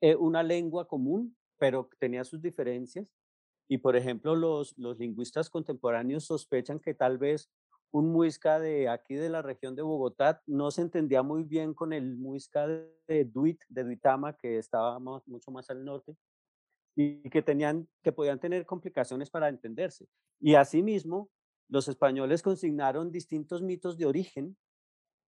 eh, 0.00 0.14
una 0.14 0.42
lengua 0.42 0.86
común, 0.86 1.36
pero 1.58 1.88
tenía 1.98 2.24
sus 2.24 2.40
diferencias. 2.40 3.06
Y 3.68 3.78
por 3.78 3.96
ejemplo, 3.96 4.36
los, 4.36 4.76
los 4.78 4.98
lingüistas 4.98 5.50
contemporáneos 5.50 6.24
sospechan 6.24 6.80
que 6.80 6.94
tal 6.94 7.18
vez 7.18 7.50
un 7.90 8.12
muisca 8.12 8.58
de 8.58 8.88
aquí 8.88 9.14
de 9.14 9.30
la 9.30 9.42
región 9.42 9.74
de 9.74 9.82
Bogotá 9.82 10.42
no 10.46 10.70
se 10.70 10.82
entendía 10.82 11.22
muy 11.22 11.42
bien 11.42 11.74
con 11.74 11.92
el 11.92 12.16
muisca 12.16 12.66
de 12.66 13.24
Duit, 13.24 13.60
de 13.68 13.84
Duitama, 13.84 14.36
que 14.36 14.58
estaba 14.58 14.98
mucho 14.98 15.50
más 15.50 15.70
al 15.70 15.84
norte, 15.84 16.16
y 16.94 17.28
que, 17.30 17.42
tenían, 17.42 17.88
que 18.02 18.12
podían 18.12 18.40
tener 18.40 18.66
complicaciones 18.66 19.30
para 19.30 19.48
entenderse. 19.48 20.06
Y 20.40 20.54
asimismo, 20.54 21.30
los 21.68 21.88
españoles 21.88 22.42
consignaron 22.42 23.12
distintos 23.12 23.62
mitos 23.62 23.96
de 23.96 24.06
origen 24.06 24.56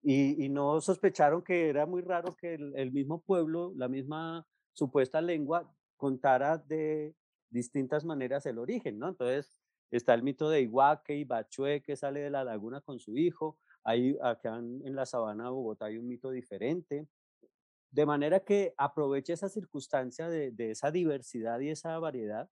y, 0.03 0.49
no 0.49 0.81
sospecharon 0.81 1.43
que 1.43 1.69
era 1.69 1.87
muy 1.87 2.03
raro 2.03 2.35
que 2.35 2.55
el, 2.55 2.93
mismo 2.93 3.21
pueblo, 3.21 3.73
la 3.77 3.89
misma 3.89 4.47
supuesta 4.73 5.21
lengua, 5.21 5.71
contara 5.97 6.57
de 6.57 7.15
distintas 7.51 8.05
maneras 8.05 8.47
el 8.47 8.59
origen, 8.59 8.99
¿no? 8.99 9.09
Entonces, 9.09 9.60
está 9.97 10.15
el 10.15 10.23
mito 10.23 10.49
de 10.49 10.63
Iguaque 10.63 11.17
y 11.17 11.25
Bachué 11.25 11.83
que 11.83 11.97
sale 11.97 12.21
de 12.21 12.31
la 12.31 12.45
laguna 12.45 12.81
con 12.81 12.99
su 12.99 13.17
hijo, 13.17 13.59
ahí 13.85 14.17
acá 14.23 14.57
en, 14.59 14.95
la 14.95 15.07
sabana 15.07 15.45
de 15.45 15.51
Bogotá 15.51 15.87
hay 15.87 15.99
un 15.99 16.07
mito 16.07 16.31
diferente, 16.31 17.07
de 17.91 18.07
manera 18.07 18.41
que 18.41 18.75
aproveche 18.77 19.33
esa 19.33 19.49
circunstancia 19.49 20.29
de, 20.29 20.55
esa 20.71 20.91
diversidad 20.91 21.59
y 21.61 21.71
esa 21.71 21.99
variedad 21.99 22.49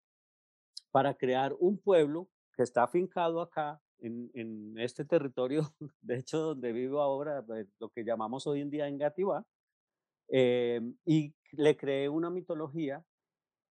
para 0.91 1.15
crear 1.15 1.55
un 1.61 1.79
pueblo 1.79 2.29
que 2.55 2.63
está 2.63 2.83
afincado 2.83 3.41
acá 3.41 3.81
en, 4.01 4.75
este 4.79 5.05
territorio, 5.05 5.63
de 6.01 6.19
hecho 6.19 6.39
donde 6.39 6.73
vivo 6.73 7.01
ahora, 7.01 7.43
pues, 7.43 7.67
lo 7.79 7.89
que 7.91 8.05
llamamos 8.05 8.47
hoy 8.47 8.61
en 8.61 8.71
día 8.71 8.89
Engativá, 8.89 9.45
eh, 10.31 10.81
y 11.05 11.35
le 11.53 11.77
creé 11.77 12.09
una 12.09 12.31
mitología 12.31 13.03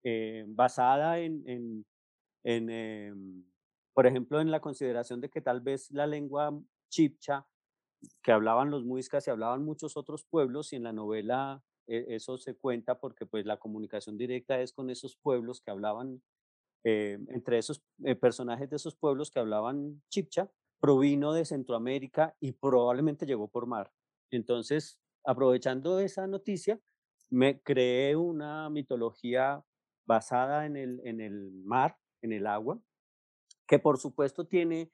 eh, 0.04 0.46
basada 0.48 1.20
en, 1.20 1.86
eh, 2.44 3.14
por 3.98 4.06
ejemplo, 4.06 4.40
en 4.40 4.52
la 4.52 4.60
consideración 4.60 5.22
de 5.22 5.32
que 5.32 5.42
tal 5.42 5.60
vez 5.60 5.90
la 5.90 6.06
lengua 6.06 6.56
chipcha, 6.88 7.48
que 8.22 8.32
hablaban 8.32 8.70
los 8.70 8.84
muiscas 8.84 9.26
y 9.26 9.32
hablaban 9.32 9.66
muchos 9.66 9.98
otros 9.98 10.24
pueblos, 10.24 10.72
y 10.72 10.76
en 10.76 10.84
la 10.84 10.94
novela 10.94 11.64
eso 11.88 12.38
se 12.38 12.56
cuenta 12.56 13.00
porque 13.00 13.26
pues 13.26 13.48
la 13.48 13.58
comunicación 13.58 14.16
directa 14.16 14.62
es 14.62 14.72
con 14.72 14.92
esos 14.92 15.18
pueblos 15.18 15.62
que 15.62 15.72
hablaban 15.72 16.22
eh, 16.84 17.18
entre 17.30 17.58
esos 17.58 17.82
eh, 18.04 18.14
personajes 18.14 18.70
de 18.70 18.76
esos 18.76 18.96
pueblos 18.96 19.32
que 19.32 19.40
hablaban 19.40 20.04
chipcha, 20.12 20.52
provino 20.80 21.34
de 21.34 21.46
Centroamérica 21.46 22.38
y 22.40 22.52
probablemente 22.52 23.26
llegó 23.26 23.48
por 23.48 23.66
mar. 23.66 23.92
Entonces, 24.30 25.00
aprovechando 25.26 26.00
esa 26.00 26.28
noticia, 26.28 26.80
me 27.32 27.64
creé 27.64 28.16
una 28.16 28.70
mitología 28.70 29.66
basada 30.06 30.68
en 30.68 30.78
el, 30.78 31.02
en 31.04 31.20
el 31.20 31.52
mar, 31.64 31.98
en 32.22 32.32
el 32.32 32.46
agua, 32.46 32.80
que 33.68 33.80
por 33.80 34.00
supuesto 34.00 34.48
tiene 34.48 34.92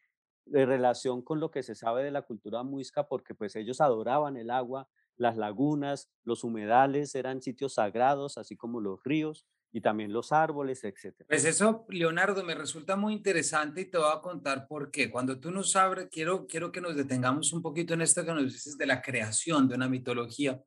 eh, 0.52 0.66
relación 0.66 1.22
con 1.22 1.40
lo 1.40 1.52
que 1.52 1.64
se 1.64 1.76
sabe 1.76 2.04
de 2.04 2.12
la 2.12 2.24
cultura 2.24 2.64
muisca, 2.64 3.08
porque 3.08 3.34
pues 3.34 3.56
ellos 3.56 3.80
adoraban 3.80 4.36
el 4.36 4.50
agua, 4.50 4.90
las 5.16 5.38
lagunas, 5.38 6.10
los 6.24 6.44
humedales 6.44 7.16
eran 7.16 7.42
sitios 7.42 7.76
sagrados, 7.76 8.38
así 8.38 8.58
como 8.58 8.82
los 8.82 9.02
ríos, 9.04 9.46
y 9.72 9.82
también 9.82 10.14
los 10.14 10.32
árboles, 10.32 10.84
etcétera. 10.84 11.26
Pues 11.28 11.46
eso, 11.46 11.86
Leonardo, 11.90 12.44
me 12.44 12.54
resulta 12.54 12.96
muy 12.96 13.14
interesante 13.14 13.82
y 13.82 13.86
te 13.86 13.98
voy 13.98 14.12
a 14.12 14.22
contar 14.22 14.68
por 14.68 14.92
qué. 14.92 15.10
Cuando 15.10 15.40
tú 15.40 15.50
nos 15.50 15.76
abres, 15.76 16.10
quiero, 16.12 16.46
quiero 16.46 16.72
que 16.72 16.80
nos 16.80 16.96
detengamos 16.96 17.54
un 17.54 17.62
poquito 17.62 17.96
en 17.96 18.02
esto 18.02 18.24
que 18.24 18.34
nos 18.34 18.44
dices 18.54 18.78
de 18.78 18.86
la 18.86 19.02
creación 19.02 19.68
de 19.68 19.76
una 19.76 19.90
mitología, 19.90 20.62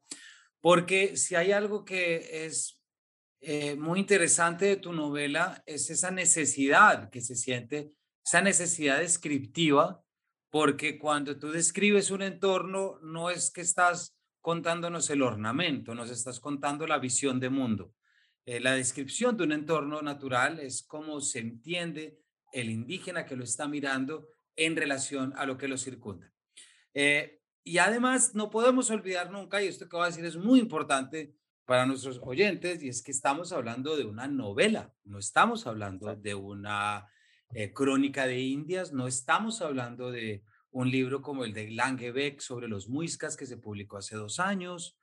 porque 0.61 1.17
si 1.17 1.37
hay 1.37 1.53
algo 1.53 1.85
que 1.85 2.47
es 2.47 2.76
eh, 3.41 3.77
muy 3.77 4.01
interesante 4.01 4.67
de 4.67 4.77
tu 4.77 4.93
novela, 4.93 5.63
es 5.67 5.91
esa 5.91 6.11
necesidad 6.11 7.11
que 7.11 7.21
se 7.21 7.37
siente, 7.37 7.93
esa 8.25 8.41
necesidad 8.41 8.99
descriptiva, 8.99 10.03
porque 10.51 10.99
cuando 10.99 11.39
tú 11.39 11.51
describes 11.51 12.11
un 12.11 12.23
entorno, 12.23 12.99
no 13.03 13.31
es 13.31 13.51
que 13.51 13.61
estás 13.61 14.17
contándonos 14.41 15.11
el 15.11 15.23
ornamento, 15.23 15.95
nos 15.95 16.11
estás 16.11 16.41
contando 16.41 16.87
la 16.87 16.99
visión 16.99 17.41
de 17.41 17.51
mundo 17.51 17.93
eh, 18.47 18.61
la 18.61 18.75
descripción 18.75 19.37
de 19.37 19.43
un 19.43 19.53
entorno 19.53 20.01
natural 20.03 20.61
es 20.61 20.85
cómo 20.85 21.21
se 21.21 21.41
entiende 21.41 22.21
el 22.53 22.71
indígena 22.71 23.27
que 23.27 23.35
lo 23.35 23.43
está 23.43 23.67
mirando 23.67 24.29
en 24.55 24.77
relación 24.77 25.35
a 25.37 25.45
lo 25.47 25.59
que 25.59 25.67
lo 25.67 25.77
circunda. 25.77 26.33
Eh, 26.95 27.41
y 27.65 27.79
además 27.79 28.37
no 28.37 28.49
podemos 28.49 28.89
olvidar 28.91 29.33
nunca, 29.33 29.61
y 29.61 29.67
esto 29.67 29.89
que 29.89 29.97
voy 29.97 30.05
a 30.05 30.11
decir 30.11 30.25
es 30.25 30.37
muy 30.37 30.61
importante 30.61 31.35
para 31.67 31.85
nuestros 31.85 32.21
oyentes, 32.23 32.83
y 32.83 32.89
es 32.89 33.03
que 33.03 33.11
estamos 33.11 33.53
hablando 33.53 33.97
de 33.97 34.05
una 34.05 34.29
novela, 34.29 34.95
no 35.05 35.19
estamos 35.19 35.67
hablando 35.67 36.15
de 36.15 36.35
una 36.35 37.09
eh, 37.51 37.73
crónica 37.73 38.27
de 38.27 38.41
Indias, 38.41 38.93
no 38.93 39.07
estamos 39.07 39.61
hablando 39.61 40.11
de 40.11 40.45
un 40.71 40.91
libro 40.91 41.23
como 41.23 41.45
el 41.45 41.53
de 41.53 41.71
Langebeck 41.71 42.41
sobre 42.41 42.69
los 42.69 42.89
muiscas 42.89 43.37
que 43.37 43.47
se 43.47 43.57
publicó 43.57 43.97
hace 43.97 44.17
dos 44.17 44.39
años, 44.39 44.97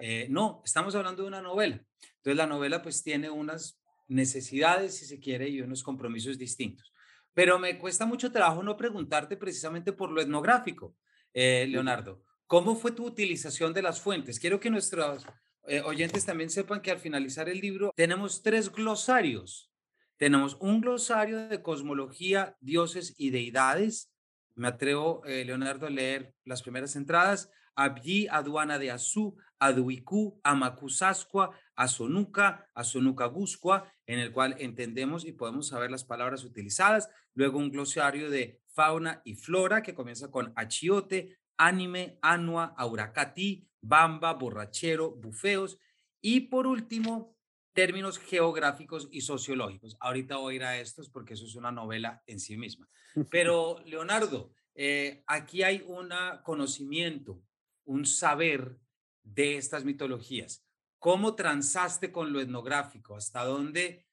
eh, 0.00 0.26
no, 0.28 0.60
estamos 0.64 0.94
hablando 0.94 1.22
de 1.22 1.28
una 1.28 1.42
novela. 1.42 1.80
Entonces 2.16 2.36
la 2.36 2.46
novela 2.46 2.82
pues 2.82 3.02
tiene 3.02 3.30
unas 3.30 3.80
necesidades, 4.08 4.96
si 4.96 5.06
se 5.06 5.20
quiere, 5.20 5.48
y 5.48 5.60
unos 5.60 5.82
compromisos 5.82 6.36
distintos. 6.36 6.92
Pero 7.32 7.58
me 7.58 7.78
cuesta 7.78 8.06
mucho 8.06 8.32
trabajo 8.32 8.62
no 8.62 8.76
preguntarte 8.76 9.36
precisamente 9.36 9.92
por 9.92 10.10
lo 10.10 10.20
etnográfico, 10.20 10.96
eh, 11.32 11.66
Leonardo. 11.68 12.24
¿Cómo 12.46 12.74
fue 12.74 12.92
tu 12.92 13.06
utilización 13.06 13.72
de 13.72 13.82
las 13.82 14.00
fuentes? 14.00 14.40
Quiero 14.40 14.58
que 14.58 14.70
nuestros 14.70 15.26
eh, 15.68 15.82
oyentes 15.82 16.24
también 16.24 16.50
sepan 16.50 16.80
que 16.80 16.90
al 16.90 16.98
finalizar 16.98 17.48
el 17.48 17.60
libro 17.60 17.92
tenemos 17.96 18.42
tres 18.42 18.72
glosarios. 18.72 19.70
Tenemos 20.16 20.56
un 20.60 20.80
glosario 20.80 21.48
de 21.48 21.62
cosmología, 21.62 22.56
dioses 22.60 23.14
y 23.18 23.30
deidades. 23.30 24.12
Me 24.56 24.66
atrevo, 24.66 25.22
Leonardo, 25.24 25.86
a 25.86 25.90
leer 25.90 26.34
las 26.44 26.62
primeras 26.62 26.96
entradas. 26.96 27.50
Abyi 27.76 28.26
aduana 28.26 28.80
de 28.80 28.90
Azú, 28.90 29.36
Aduicú, 29.60 30.40
Amakusascua, 30.42 31.56
Azonuca, 31.76 32.68
Azonukaguscua, 32.74 33.92
en 34.06 34.18
el 34.18 34.32
cual 34.32 34.56
entendemos 34.58 35.24
y 35.24 35.32
podemos 35.32 35.68
saber 35.68 35.92
las 35.92 36.02
palabras 36.02 36.42
utilizadas. 36.42 37.08
Luego 37.34 37.58
un 37.58 37.70
glosario 37.70 38.30
de 38.30 38.60
fauna 38.72 39.22
y 39.24 39.36
flora 39.36 39.82
que 39.82 39.94
comienza 39.94 40.30
con 40.30 40.52
achiote, 40.56 41.38
anime, 41.56 42.18
anua, 42.22 42.74
auracati, 42.76 43.67
bamba, 43.80 44.32
borrachero, 44.34 45.10
bufeos. 45.10 45.78
Y 46.20 46.40
por 46.40 46.66
último, 46.66 47.36
términos 47.72 48.18
geográficos 48.18 49.08
y 49.12 49.20
sociológicos. 49.20 49.96
Ahorita 50.00 50.36
voy 50.36 50.54
a 50.54 50.56
ir 50.56 50.64
a 50.64 50.78
estos 50.80 51.08
porque 51.08 51.34
eso 51.34 51.44
es 51.46 51.54
una 51.54 51.70
novela 51.70 52.22
en 52.26 52.40
sí 52.40 52.56
misma. 52.56 52.88
Pero, 53.30 53.80
Leonardo, 53.84 54.52
eh, 54.74 55.22
aquí 55.26 55.62
hay 55.62 55.84
un 55.86 56.10
conocimiento, 56.42 57.40
un 57.84 58.04
saber 58.04 58.78
de 59.22 59.56
estas 59.56 59.84
mitologías. 59.84 60.64
¿Cómo 60.98 61.36
transaste 61.36 62.10
con 62.10 62.32
lo 62.32 62.40
etnográfico? 62.40 63.14
¿Hasta 63.14 63.44
dónde 63.44 64.06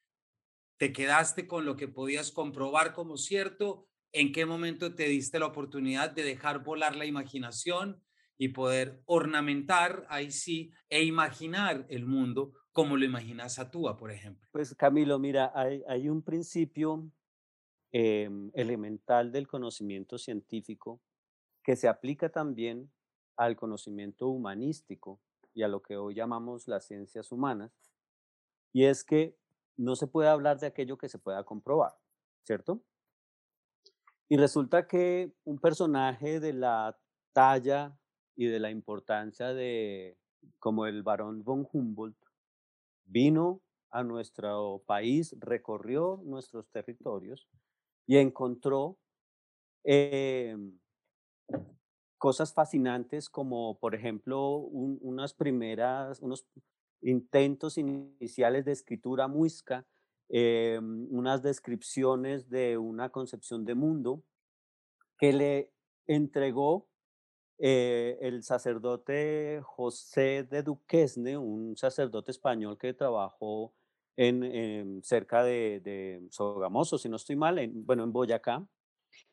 te 0.77 0.93
quedaste 0.93 1.47
con 1.47 1.65
lo 1.65 1.75
que 1.75 1.87
podías 1.87 2.31
comprobar 2.31 2.93
como 2.93 3.17
cierto? 3.17 3.87
¿En 4.11 4.31
qué 4.31 4.45
momento 4.45 4.93
te 4.93 5.07
diste 5.07 5.39
la 5.39 5.47
oportunidad 5.47 6.11
de 6.11 6.23
dejar 6.23 6.63
volar 6.63 6.95
la 6.95 7.05
imaginación 7.05 8.04
y 8.37 8.49
poder 8.49 9.01
ornamentar 9.05 10.05
ahí 10.09 10.31
sí 10.31 10.71
e 10.89 11.03
imaginar 11.03 11.85
el 11.89 12.05
mundo 12.05 12.53
como 12.71 12.97
lo 12.97 13.05
imaginas 13.05 13.57
a 13.59 13.71
Túa, 13.71 13.95
por 13.95 14.11
ejemplo? 14.11 14.47
Pues 14.51 14.75
Camilo, 14.75 15.17
mira, 15.17 15.53
hay, 15.55 16.09
un 16.09 16.21
principio 16.21 17.09
em, 17.91 18.51
elemental 18.53 19.31
del 19.31 19.47
conocimiento 19.47 20.17
científico 20.17 21.01
que 21.63 21.75
se 21.75 21.87
aplica 21.87 22.29
también 22.29 22.91
al 23.37 23.55
conocimiento 23.55 24.27
humanístico 24.27 25.21
y 25.53 25.63
a 25.63 25.69
lo 25.69 25.81
que 25.81 25.95
hoy 25.95 26.15
llamamos 26.15 26.67
las 26.67 26.85
ciencias 26.85 27.31
humanas, 27.31 27.71
y 28.73 28.83
es 28.83 29.05
que 29.05 29.37
no 29.77 29.95
se 29.95 30.07
puede 30.07 30.27
hablar 30.27 30.59
de 30.59 30.67
aquello 30.67 30.97
que 30.97 31.07
se 31.07 31.17
pueda 31.17 31.45
comprobar, 31.45 31.97
¿cierto? 32.43 32.83
Y 34.27 34.35
resulta 34.35 34.85
que 34.85 35.33
un 35.45 35.59
personaje 35.59 36.41
de 36.41 36.51
la 36.51 36.99
talla 37.31 37.97
y 38.35 38.47
de 38.47 38.59
la 38.59 38.69
importancia 38.69 39.53
de, 39.53 40.17
como 40.59 40.85
el 40.85 41.03
barón 41.03 41.43
von 41.43 41.67
Humboldt, 41.71 42.17
vino 43.05 43.61
a 43.91 44.03
nuestro 44.03 44.83
país, 44.85 45.35
recorrió 45.39 46.21
nuestros 46.25 46.69
territorios 46.69 47.47
y 48.07 48.17
encontró 48.17 48.97
em, 49.83 50.77
cosas 52.17 52.53
fascinantes 52.53 53.29
como, 53.29 53.79
por 53.79 53.95
ejemplo, 53.95 54.57
unas 54.57 55.33
primeras, 55.33 56.19
unos 56.19 56.45
intentos 57.01 57.77
iniciales 57.77 58.65
de 58.65 58.71
escritura 58.71 59.27
muisca, 59.27 59.85
em, 60.29 61.07
unas 61.11 61.43
descripciones 61.43 62.49
de 62.49 62.77
una 62.77 63.09
concepción 63.09 63.63
de 63.63 63.75
mundo 63.75 64.23
que 65.17 65.31
le 65.31 65.71
entregó 66.07 66.87
eh, 67.57 68.17
el 68.21 68.43
sacerdote 68.43 69.61
José 69.63 70.43
de 70.43 70.61
Duquesne, 70.63 71.37
un 71.37 71.77
sacerdote 71.77 72.31
español 72.31 72.77
que 72.77 72.93
trabajó 72.93 73.73
en, 74.17 75.01
cerca 75.03 75.43
de, 75.43 75.81
de, 75.83 76.27
Sogamoso, 76.31 76.97
si 76.97 77.09
no 77.09 77.15
estoy 77.15 77.35
mal, 77.35 77.59
en, 77.59 77.85
bueno, 77.85 78.03
en 78.03 78.13
Boyacá, 78.13 78.65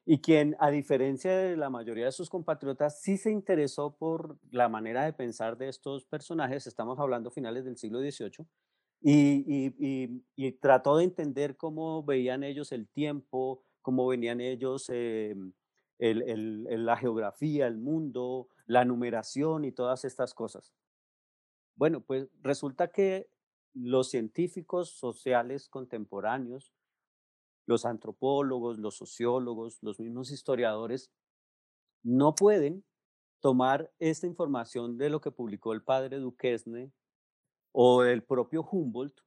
y 0.04 0.20
quien, 0.20 0.56
a 0.58 0.70
diferencia 0.70 1.36
de 1.36 1.56
la 1.56 1.70
mayoría 1.70 2.06
de 2.06 2.12
sus 2.12 2.28
compatriotas, 2.28 3.00
sí 3.00 3.16
se 3.16 3.30
interesó 3.30 3.96
por 3.96 4.38
la 4.50 4.68
manera 4.68 5.04
de 5.04 5.12
pensar 5.12 5.56
de 5.56 5.68
estos 5.68 6.04
personajes, 6.04 6.66
estamos 6.66 6.98
hablando 6.98 7.30
finales 7.30 7.64
del 7.64 7.76
siglo 7.76 8.00
XVIII, 8.00 8.46
y, 9.04 10.22
y, 10.36 10.52
trató 10.60 10.96
de 10.96 11.04
entender 11.04 11.56
cómo 11.56 12.04
veían 12.04 12.44
ellos 12.44 12.70
el 12.70 12.88
tiempo, 12.88 13.64
cómo 13.80 14.06
venían 14.06 14.40
ellos 14.40 14.88
la 16.02 16.96
geografía, 16.96 17.66
el 17.66 17.78
mundo, 17.78 18.48
la 18.66 18.84
numeración 18.84 19.64
y 19.64 19.72
todas 19.72 20.04
estas 20.04 20.34
cosas. 20.34 20.74
Bueno, 21.76 22.00
pues 22.00 22.28
resulta 22.42 22.88
que 22.88 23.30
los 23.72 24.10
científicos 24.10 24.90
sociales 24.90 25.68
contemporáneos, 25.68 26.74
los 27.66 27.86
antropólogos, 27.86 28.78
los 28.78 28.96
sociólogos, 28.96 29.78
los 29.82 30.00
mismos 30.00 30.32
historiadores, 30.32 31.12
no 32.02 32.34
pueden 32.34 32.84
tomar 33.40 33.92
esta 34.00 34.26
información 34.26 34.98
de 34.98 35.08
lo 35.08 35.20
que 35.20 35.30
publicó 35.30 35.72
el 35.72 35.82
padre 35.82 36.18
Duquesne 36.18 36.92
o 37.70 38.02
el 38.02 38.24
propio 38.24 38.66
Humboldt 38.68 39.20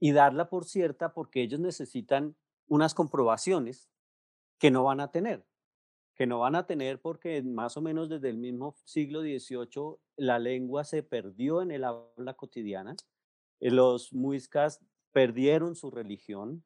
y 0.00 0.12
darla 0.12 0.48
por 0.48 0.64
cierta 0.64 1.12
porque 1.12 1.42
ellos 1.42 1.60
necesitan 1.60 2.36
unas 2.68 2.94
comprobaciones 2.94 3.90
que 4.58 4.70
no 4.70 4.84
van 4.84 5.00
a 5.00 5.10
tener 5.10 5.46
que 6.22 6.26
no 6.28 6.38
van 6.38 6.54
a 6.54 6.68
tener 6.68 7.00
porque 7.00 7.42
más 7.42 7.76
o 7.76 7.80
menos 7.80 8.08
desde 8.08 8.28
el 8.28 8.38
mismo 8.38 8.76
siglo 8.84 9.22
XVIII 9.22 9.96
la 10.14 10.38
lengua 10.38 10.84
se 10.84 11.02
perdió 11.02 11.62
en 11.62 11.72
el 11.72 11.82
habla 11.82 12.34
cotidiana, 12.34 12.94
eh, 13.58 13.72
los 13.72 14.12
muiscas 14.12 14.78
perdieron 15.10 15.74
su 15.74 15.90
religión, 15.90 16.62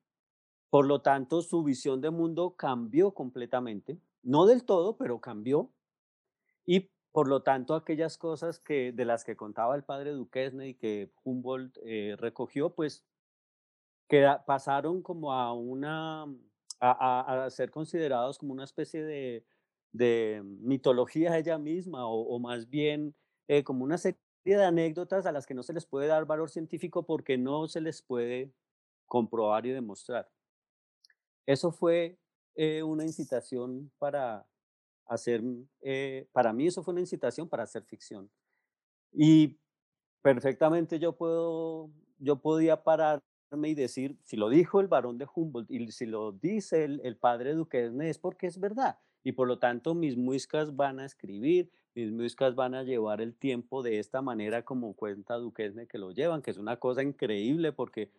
por 0.69 0.85
lo 0.85 1.01
tanto 1.01 1.41
su 1.41 1.65
visión 1.65 2.03
de 2.03 2.11
mundo 2.11 2.55
cambió 2.55 3.13
completamente, 3.13 3.99
no 4.23 4.45
del 4.45 4.63
todo, 4.67 4.99
pero 4.99 5.23
cambió, 5.23 5.71
y 6.67 6.91
por 7.11 7.27
lo 7.27 7.43
tanto 7.43 7.75
aquellas 7.75 8.19
cosas 8.19 8.59
que, 8.59 8.93
de 8.93 9.07
las 9.07 9.25
que 9.25 9.37
contaba 9.37 9.75
el 9.75 9.85
padre 9.85 10.11
Duquesne 10.11 10.69
y 10.69 10.75
que 10.75 11.11
Humboldt 11.25 11.79
eh, 11.83 12.15
recogió, 12.19 12.75
pues 12.75 13.07
que 14.07 14.29
pasaron 14.47 15.01
como 15.01 15.33
a 15.33 15.55
una 15.55 16.27
a, 16.81 17.49
ser 17.51 17.71
considerados 17.71 18.39
como 18.39 18.53
una 18.53 18.65
especie 18.65 19.03
de, 19.05 19.45
de 19.93 20.43
mitología 20.45 21.37
ella 21.39 21.59
misma 21.59 22.07
o, 22.07 22.39
más 22.39 22.69
bien 22.69 23.15
eh, 23.49 23.65
como 23.65 23.85
una 23.85 23.99
serie 23.99 24.19
de 24.45 24.65
anécdotas 24.65 25.27
a 25.27 25.33
las 25.33 25.47
que 25.47 25.55
no 25.55 25.63
se 25.63 25.73
les 25.73 25.87
puede 25.87 26.07
dar 26.07 26.27
valor 26.27 26.51
científico 26.51 27.05
porque 27.05 27.39
no 27.39 27.67
se 27.69 27.81
les 27.81 28.03
puede 28.03 28.53
comprobar 29.07 29.67
y 29.67 29.71
demostrar. 29.71 30.29
Eso 31.47 31.71
fue 31.71 32.19
eh, 32.55 32.83
una 32.83 33.05
incitación 33.05 33.91
para 33.99 34.47
hacer, 35.07 35.43
eh, 35.81 36.29
para 36.33 36.53
mí 36.53 36.67
eso 36.67 36.83
fue 36.83 36.93
una 36.93 37.01
incitación 37.01 37.49
para 37.49 37.63
hacer 37.63 37.85
ficción. 37.85 38.31
Y 39.13 39.59
perfectamente 40.23 40.99
yo 40.99 41.17
puedo, 41.17 41.91
yo 42.19 42.37
podía 42.37 42.83
parar 42.83 43.23
y 43.65 43.75
decir, 43.75 44.17
si 44.23 44.37
lo 44.37 44.49
dijo 44.49 44.81
el 44.81 44.89
varón 44.89 45.19
de 45.19 45.27
Humboldt 45.33 45.71
y 45.71 45.91
si 45.93 46.07
lo 46.07 46.33
dice 46.33 46.85
el, 46.85 47.17
padre 47.17 47.55
Duquesne 47.55 48.11
es 48.11 48.19
porque 48.19 48.47
es 48.47 48.59
verdad. 48.59 48.99
Y 49.23 49.33
por 49.33 49.49
lo 49.49 49.59
tanto 49.59 49.95
mis 49.95 50.17
muiscas 50.17 50.75
van 50.77 51.01
a 51.01 51.05
escribir, 51.05 51.71
mis 51.95 52.13
muiscas 52.13 52.55
van 52.55 52.75
a 52.75 52.83
llevar 52.83 53.21
el 53.21 53.35
tiempo 53.35 53.83
de 53.83 53.99
esta 53.99 54.21
manera 54.21 54.65
como 54.65 54.95
cuenta 54.95 55.37
Duquesne 55.37 55.87
que 55.87 55.99
lo 55.99 56.11
llevan, 56.11 56.43
que 56.43 56.51
es 56.51 56.59
una 56.59 56.77
cosa 56.77 57.03
increíble 57.03 57.73
porque 57.73 58.11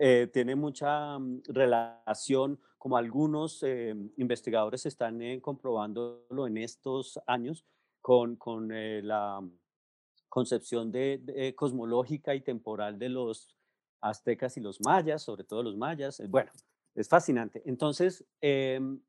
eh, 0.00 0.28
tiene 0.32 0.56
mucha 0.56 1.18
mm, 1.18 1.42
relación, 1.48 2.58
como 2.78 2.96
algunos 2.96 3.62
eh, 3.62 3.94
investigadores 4.16 4.86
están 4.86 5.20
eh, 5.22 5.40
comprobándolo 5.40 6.46
en 6.46 6.58
estos 6.58 7.18
años, 7.26 7.64
con, 8.00 8.36
con 8.36 8.68
la 8.68 9.40
concepción 10.28 10.92
de, 10.92 11.54
cosmológica 11.56 12.36
y 12.36 12.40
temporal 12.40 13.00
de 13.00 13.08
los 13.08 13.55
aztecas 14.08 14.56
y 14.56 14.60
los 14.60 14.80
mayas, 14.80 15.22
sobre 15.22 15.44
todo 15.44 15.62
los 15.62 15.76
mayas. 15.76 16.20
Eh, 16.20 16.26
bueno, 16.28 16.50
es 16.94 17.08
fascinante. 17.08 17.62
Entonces, 17.64 18.24
em, 18.40 19.00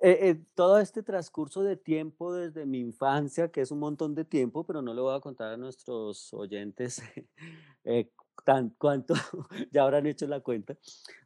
eh, 0.00 0.30
eh, 0.30 0.44
todo 0.54 0.78
este 0.78 1.02
transcurso 1.02 1.62
de 1.62 1.76
tiempo 1.76 2.34
desde 2.34 2.66
mi 2.66 2.80
infancia, 2.80 3.50
que 3.50 3.60
es 3.60 3.70
un 3.70 3.78
montón 3.78 4.14
de 4.14 4.24
tiempo, 4.24 4.64
pero 4.64 4.82
no 4.82 4.92
le 4.92 5.00
voy 5.00 5.16
a 5.16 5.20
contar 5.20 5.52
a 5.52 5.56
nuestros 5.56 6.32
oyentes 6.34 7.02
tan 8.44 8.70
cuanto 8.70 9.14
ya 9.72 9.84
habrán 9.84 10.06
hecho 10.06 10.26
la 10.26 10.40
cuenta, 10.40 10.76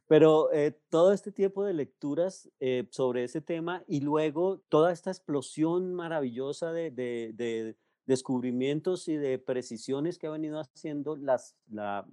pero 0.07 0.49
todo 0.89 1.11
este 1.11 1.31
tiempo 1.31 1.65
de 1.65 1.73
lecturas 1.73 2.49
sobre 2.91 3.23
ese 3.23 3.41
tema 3.41 3.83
y 3.87 4.01
luego 4.01 4.59
toda 4.69 4.91
esta 4.91 5.09
explosión 5.09 5.93
maravillosa 5.93 6.71
de 6.71 7.75
descubrimientos 8.09 9.07
y 9.07 9.17
de 9.17 9.37
precisiones 9.37 10.17
que 10.17 10.25
ha 10.25 10.31
venido 10.31 10.59
haciendo 10.59 11.15
las, 11.15 11.55
la, 11.69 12.07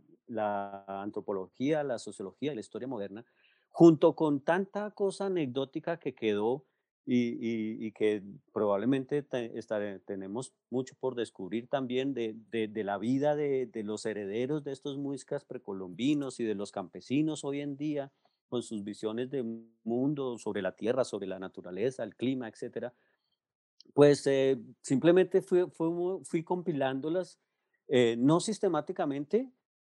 antropología, 0.86 1.82
la 1.84 1.98
sociología 1.98 2.52
y 2.52 2.54
la 2.54 2.60
historia 2.60 2.86
moderna, 2.86 3.24
junto 3.70 4.14
con 4.14 4.40
tanta 4.40 4.90
cosa 4.90 5.24
anecdótica 5.24 5.98
que 5.98 6.14
quedó 6.14 6.66
y, 7.06 7.92
que 7.92 8.22
probablemente 8.52 9.22
tenemos 10.04 10.52
mucho 10.68 10.94
por 11.00 11.14
descubrir 11.14 11.66
también 11.68 12.12
de, 12.12 12.36
de, 12.50 12.84
la 12.84 12.98
vida 12.98 13.34
de, 13.34 13.64
de, 13.64 13.82
los 13.82 14.04
herederos 14.04 14.64
de 14.64 14.72
estos 14.72 14.98
muiscas 14.98 15.46
precolombinos 15.46 16.40
y 16.40 16.44
de 16.44 16.56
los 16.56 16.72
campesinos 16.72 17.42
hoy 17.42 17.62
en 17.62 17.78
día, 17.78 18.12
con 18.50 18.62
sus 18.62 18.84
visiones 18.84 19.30
de 19.30 19.42
mundo 19.82 20.36
sobre 20.36 20.60
la 20.60 20.72
tierra, 20.72 21.04
sobre 21.04 21.26
la 21.26 21.38
naturaleza, 21.38 22.04
el 22.04 22.16
clima, 22.16 22.48
etcétera, 22.48 22.92
pues 23.96 24.26
eh, 24.26 24.58
simplemente 24.82 25.40
fui, 25.40 26.44
compilándolas, 26.44 27.40
eh, 27.88 28.14
no 28.18 28.40
sistemáticamente, 28.40 29.50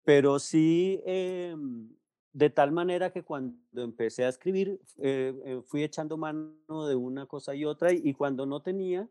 pero 0.06 0.40
sí 0.40 1.02
em, 1.06 1.90
de 2.32 2.50
tal 2.50 2.72
manera 2.72 3.12
que 3.12 3.24
cuando 3.24 3.58
empecé 3.74 4.24
a 4.24 4.30
escribir 4.30 4.80
eh, 5.00 5.62
fui 5.68 5.84
echando 5.84 6.16
mano 6.16 6.88
de 6.88 6.96
una 6.96 7.26
cosa 7.26 7.54
y 7.56 7.66
otra 7.66 7.92
y, 7.92 8.14
cuando 8.14 8.46
no 8.46 8.62
tenía, 8.62 9.10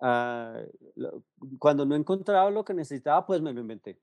ah, 0.00 0.62
cuando 1.58 1.84
no 1.84 1.94
encontraba 1.94 2.50
lo 2.50 2.64
que 2.64 2.72
necesitaba, 2.72 3.26
pues 3.26 3.42
me 3.42 3.52
lo 3.52 3.60
inventé. 3.60 4.00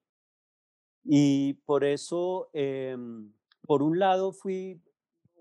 Y 1.04 1.54
por 1.66 1.84
eso, 1.84 2.52
por 3.66 3.82
un 3.82 3.98
lado, 3.98 4.32
fui 4.32 4.80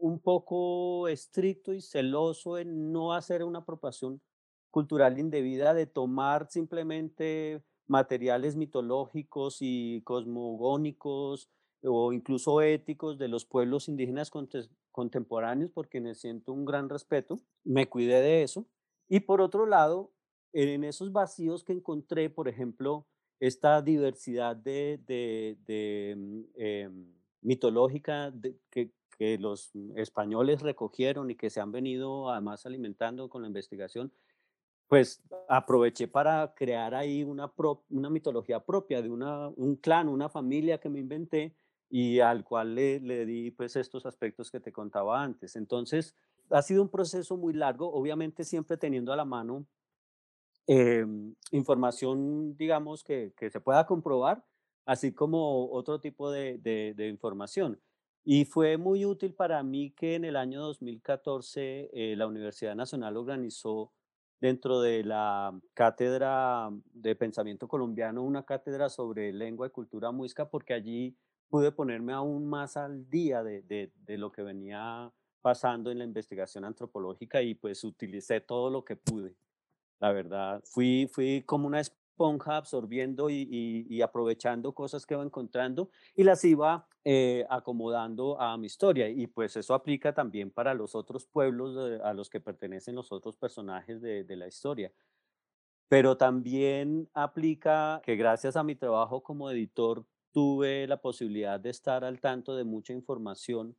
un 0.00 0.18
poco 0.18 1.08
estricto 1.08 1.74
y 1.74 1.82
celoso 1.82 2.56
en 2.56 2.90
no 2.90 3.12
hacer 3.12 3.44
una 3.44 3.58
apropiación 3.58 4.22
cultural 4.76 5.18
indebida 5.18 5.72
de 5.72 5.86
tomar 5.86 6.50
simplemente 6.50 7.62
materiales 7.86 8.56
mitológicos 8.56 9.56
y 9.62 10.02
cosmogónicos 10.02 11.48
o 11.82 12.12
incluso 12.12 12.60
éticos 12.60 13.16
de 13.16 13.28
los 13.28 13.46
pueblos 13.46 13.88
indígenas 13.88 14.30
contemporáneos, 14.92 15.70
por 15.70 15.88
quienes 15.88 16.20
siento 16.20 16.52
un 16.52 16.66
gran 16.66 16.90
respeto, 16.90 17.40
me 17.64 17.88
cuidé 17.88 18.20
de 18.20 18.42
eso. 18.42 18.66
Y 19.08 19.20
por 19.20 19.40
otro 19.40 19.64
lado, 19.64 20.12
en 20.52 20.84
esos 20.84 21.10
vacíos 21.10 21.64
que 21.64 21.72
encontré, 21.72 22.28
por 22.28 22.46
ejemplo, 22.46 23.06
esta 23.40 23.80
diversidad 23.80 24.56
de, 24.56 25.00
de, 25.06 26.14
mm, 26.18 26.40
em, 26.54 27.14
mitológica 27.40 28.30
que, 28.68 28.90
que 29.18 29.38
los 29.38 29.70
españoles 29.94 30.60
recogieron 30.60 31.30
y 31.30 31.34
que 31.34 31.48
se 31.48 31.60
han 31.60 31.72
venido 31.72 32.28
además 32.30 32.66
alimentando 32.66 33.30
con 33.30 33.40
la 33.40 33.48
investigación, 33.48 34.12
pues 34.88 35.22
aproveché 35.48 36.08
para 36.08 36.54
crear 36.54 36.94
ahí 36.94 37.24
una, 37.24 37.52
una 37.90 38.10
mitología 38.10 38.64
propia 38.64 39.02
de 39.02 39.10
una, 39.10 39.48
un 39.48 39.76
clan, 39.76 40.08
una 40.08 40.28
familia 40.28 40.78
que 40.78 40.88
me 40.88 41.00
inventé 41.00 41.54
y 41.88 42.20
al 42.20 42.44
cual 42.44 42.74
le, 42.74 43.00
le, 43.00 43.26
di 43.26 43.50
pues 43.50 43.76
estos 43.76 44.06
aspectos 44.06 44.50
que 44.50 44.60
te 44.60 44.72
contaba 44.72 45.22
antes. 45.22 45.56
Entonces 45.56 46.14
ha 46.50 46.62
sido 46.62 46.82
un 46.82 46.88
proceso 46.88 47.36
muy 47.36 47.52
largo, 47.54 47.92
obviamente 47.92 48.44
siempre 48.44 48.76
teniendo 48.76 49.12
a 49.12 49.16
la 49.16 49.24
mano 49.24 49.66
em, 50.66 51.34
información, 51.52 52.56
digamos, 52.56 53.04
que, 53.04 53.32
que, 53.36 53.50
se 53.50 53.60
pueda 53.60 53.86
comprobar, 53.86 54.44
así 54.84 55.12
como 55.12 55.70
otro 55.70 56.00
tipo 56.00 56.30
de, 56.30 56.58
de, 56.58 57.08
información. 57.08 57.80
Y 58.24 58.44
fue 58.44 58.76
muy 58.76 59.04
útil 59.04 59.34
para 59.34 59.62
mí 59.62 59.92
que 59.92 60.16
en 60.16 60.24
el 60.24 60.36
año 60.36 60.60
2014 60.60 61.90
eh, 61.92 62.16
la 62.16 62.26
Universidad 62.26 62.74
Nacional 62.74 63.16
organizó 63.16 63.92
dentro 64.40 64.80
de 64.80 65.04
la 65.04 65.58
cátedra 65.74 66.70
de 66.92 67.14
pensamiento 67.16 67.68
colombiano 67.68 68.22
una 68.22 68.44
cátedra 68.44 68.88
sobre 68.88 69.32
lengua 69.32 69.66
y 69.66 69.70
cultura 69.70 70.10
muisca, 70.10 70.48
porque 70.48 70.74
allí 70.74 71.16
pude 71.48 71.72
ponerme 71.72 72.12
aún 72.12 72.46
más 72.46 72.76
al 72.76 73.08
día 73.08 73.42
de, 73.42 73.62
de, 73.62 73.92
de 73.94 74.18
lo 74.18 74.32
que 74.32 74.42
venía 74.42 75.12
pasando 75.40 75.90
en 75.90 75.98
la 75.98 76.04
investigación 76.04 76.64
antropológica 76.64 77.40
y 77.40 77.54
pues 77.54 77.84
utilicé 77.84 78.40
todo 78.40 78.68
lo 78.68 78.84
que 78.84 78.96
pude. 78.96 79.36
La 80.00 80.12
verdad, 80.12 80.60
fui, 80.64 81.08
fui 81.12 81.42
como 81.46 81.66
una 81.66 81.80
esponja 82.16 82.56
absorbiendo 82.56 83.28
y, 83.28 84.00
aprovechando 84.00 84.72
cosas 84.72 85.04
que 85.04 85.14
iba 85.14 85.22
encontrando 85.22 85.90
y 86.14 86.24
las 86.24 86.42
iba 86.44 86.88
eh, 87.04 87.44
acomodando 87.50 88.40
a 88.40 88.56
mi 88.56 88.66
historia. 88.66 89.08
Y 89.08 89.26
pues 89.26 89.56
eso 89.56 89.74
aplica 89.74 90.14
también 90.14 90.50
para 90.50 90.72
los 90.72 90.94
otros 90.94 91.26
pueblos 91.26 92.00
a 92.02 92.14
los 92.14 92.30
que 92.30 92.40
pertenecen 92.40 92.94
los 92.94 93.12
otros 93.12 93.36
personajes 93.36 94.00
de, 94.00 94.24
de 94.24 94.36
la 94.36 94.46
historia. 94.48 94.90
Pero 95.88 96.16
también 96.16 97.08
aplica 97.12 98.00
que 98.02 98.16
gracias 98.16 98.56
a 98.56 98.64
mi 98.64 98.74
trabajo 98.74 99.22
como 99.22 99.50
editor 99.50 100.04
tuve 100.32 100.86
la 100.86 100.96
posibilidad 100.96 101.60
de 101.60 101.70
estar 101.70 102.02
al 102.02 102.20
tanto 102.20 102.56
de 102.56 102.64
mucha 102.64 102.92
información 102.92 103.76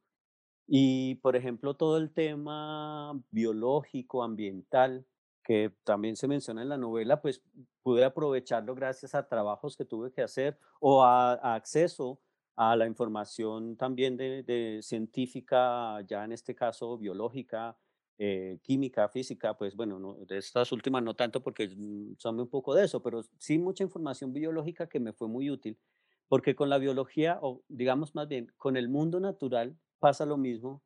y, 0.68 1.16
por 1.16 1.36
ejemplo, 1.36 1.76
todo 1.76 1.98
el 1.98 2.12
tema 2.12 3.20
biológico, 3.32 4.24
ambiental, 4.24 5.06
que 5.48 5.72
también 5.86 6.18
se 6.18 6.28
menciona 6.28 6.62
en 6.62 6.68
la 6.68 6.78
novela, 6.78 7.22
pues 7.22 7.42
pude 7.82 8.04
aprovecharlo 8.04 8.76
gracias 8.76 9.16
a 9.16 9.30
trabajos 9.30 9.78
que 9.78 9.86
tuve 9.86 10.12
que 10.12 10.22
hacer 10.22 10.60
o 10.82 11.06
a, 11.06 11.56
acceso 11.56 12.20
a 12.58 12.76
la 12.76 12.86
información 12.86 13.78
también 13.78 14.18
de, 14.18 14.82
científica, 14.84 16.02
ya 16.02 16.26
en 16.26 16.34
este 16.34 16.54
caso 16.54 16.98
biológica, 16.98 17.78
eh, 18.18 18.60
química, 18.62 19.08
física, 19.08 19.58
pues 19.58 19.74
bueno, 19.74 20.18
de 20.28 20.38
estas 20.38 20.74
últimas 20.74 21.02
no 21.02 21.16
tanto 21.16 21.42
porque 21.42 21.70
mm, 21.70 22.16
son 22.18 22.42
un 22.42 22.50
poco 22.50 22.76
de 22.76 22.84
eso, 22.84 23.02
pero 23.02 23.22
sí 23.38 23.58
mucha 23.58 23.86
información 23.86 24.34
biológica 24.34 24.90
que 24.90 25.00
me 25.00 25.14
fue 25.14 25.30
muy 25.30 25.50
útil, 25.50 25.80
porque 26.28 26.56
con 26.56 26.70
la 26.70 26.78
biología, 26.78 27.40
o 27.42 27.64
digamos 27.70 28.16
más 28.16 28.28
bien, 28.28 28.52
con 28.58 28.76
el 28.76 28.90
mundo 28.90 29.22
natural, 29.22 29.78
pasa 30.00 30.26
lo 30.26 30.36
mismo, 30.36 30.84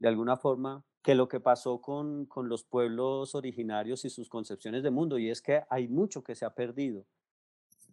de 0.00 0.08
alguna 0.08 0.36
forma, 0.36 0.84
que 1.06 1.14
lo 1.14 1.28
que 1.28 1.38
pasó 1.38 1.80
con, 1.80 2.26
con 2.26 2.48
los 2.48 2.64
pueblos 2.64 3.36
originarios 3.36 4.04
y 4.04 4.10
sus 4.10 4.28
concepciones 4.28 4.82
de 4.82 4.90
mundo, 4.90 5.20
y 5.20 5.30
es 5.30 5.40
que 5.40 5.62
hay 5.70 5.86
mucho 5.86 6.24
que 6.24 6.34
se 6.34 6.44
ha 6.44 6.52
perdido. 6.52 7.06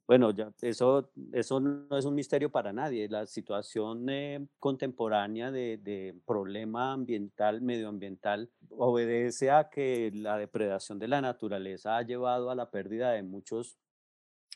Bueno, 0.07 0.31
ya, 0.31 0.51
eso, 0.63 1.11
eso 1.31 1.59
no 1.59 1.95
es 1.95 2.05
un 2.05 2.15
misterio 2.15 2.49
para 2.49 2.73
nadie. 2.73 3.07
La 3.07 3.27
situación 3.27 4.09
eh, 4.09 4.43
contemporánea 4.57 5.51
de, 5.51 5.77
de, 5.77 6.19
problema 6.25 6.91
ambiental, 6.91 7.61
medioambiental, 7.61 8.49
obedece 8.71 9.51
a 9.51 9.69
que 9.69 10.09
la 10.15 10.39
depredación 10.39 10.97
de 10.97 11.07
la 11.07 11.21
naturaleza 11.21 11.97
ha 11.97 12.01
llevado 12.01 12.49
a 12.49 12.55
la 12.55 12.71
pérdida 12.71 13.11
de 13.11 13.21
muchos 13.21 13.77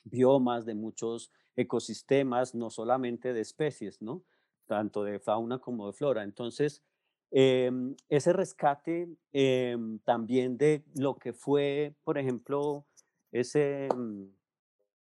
biomas, 0.03 0.65
de 0.65 0.73
muchos 0.73 1.31
ecosistemas, 1.55 2.55
no 2.55 2.71
solamente 2.71 3.33
de 3.33 3.41
especies, 3.41 4.01
¿no? 4.01 4.23
tanto 4.65 5.03
de 5.03 5.19
fauna 5.19 5.59
como 5.59 5.85
de 5.85 5.93
flora. 5.93 6.23
Entonces, 6.23 6.83
em, 7.31 7.95
ese 8.09 8.33
rescate 8.33 9.09
em, 9.33 9.99
también 9.99 10.57
de 10.57 10.83
lo 10.95 11.15
que 11.15 11.33
fue, 11.33 11.93
por 12.03 12.17
ejemplo, 12.17 12.85
ese, 13.31 13.89
mm, 13.95 14.23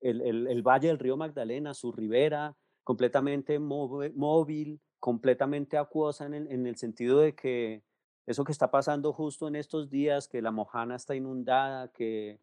el, 0.01 0.47
el, 0.49 0.63
valle 0.63 0.89
del 0.89 0.99
río 0.99 1.17
Magdalena, 1.17 1.75
su 1.75 1.93
ribera, 1.93 2.57
completamente 2.85 3.59
móvil, 3.59 4.81
completamente 4.99 5.77
acuosa 5.77 6.27
en 6.27 6.35
el, 6.35 6.53
en 6.53 6.67
el 6.67 6.77
sentido 6.77 7.21
de 7.21 7.35
que 7.35 7.83
eso 8.27 8.45
que 8.45 8.53
está 8.53 8.71
pasando 8.71 9.13
justo 9.13 9.49
en 9.49 9.57
estos 9.57 9.91
días, 9.91 10.29
que 10.29 10.43
la 10.43 10.53
Mojana 10.53 10.97
está 10.97 11.15
inundada, 11.15 11.89
que 11.89 12.39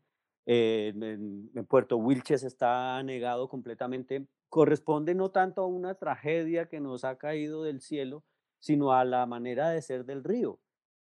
eh, 0.46 0.94
en, 0.96 1.50
en, 1.54 1.66
Puerto 1.66 1.98
Wilches 1.98 2.44
está 2.44 2.98
anegado 2.98 3.48
completamente, 3.48 4.26
corresponde 4.50 5.16
no 5.16 5.32
tanto 5.32 5.62
a 5.62 5.68
una 5.68 5.96
tragedia 5.96 6.68
que 6.68 6.80
nos 6.80 7.04
ha 7.06 7.18
caído 7.18 7.64
del 7.64 7.82
cielo, 7.82 8.24
sino 8.60 8.94
a 8.94 9.06
la 9.06 9.26
manera 9.26 9.70
de 9.70 9.82
ser 9.82 10.06
del 10.06 10.24
río. 10.24 10.60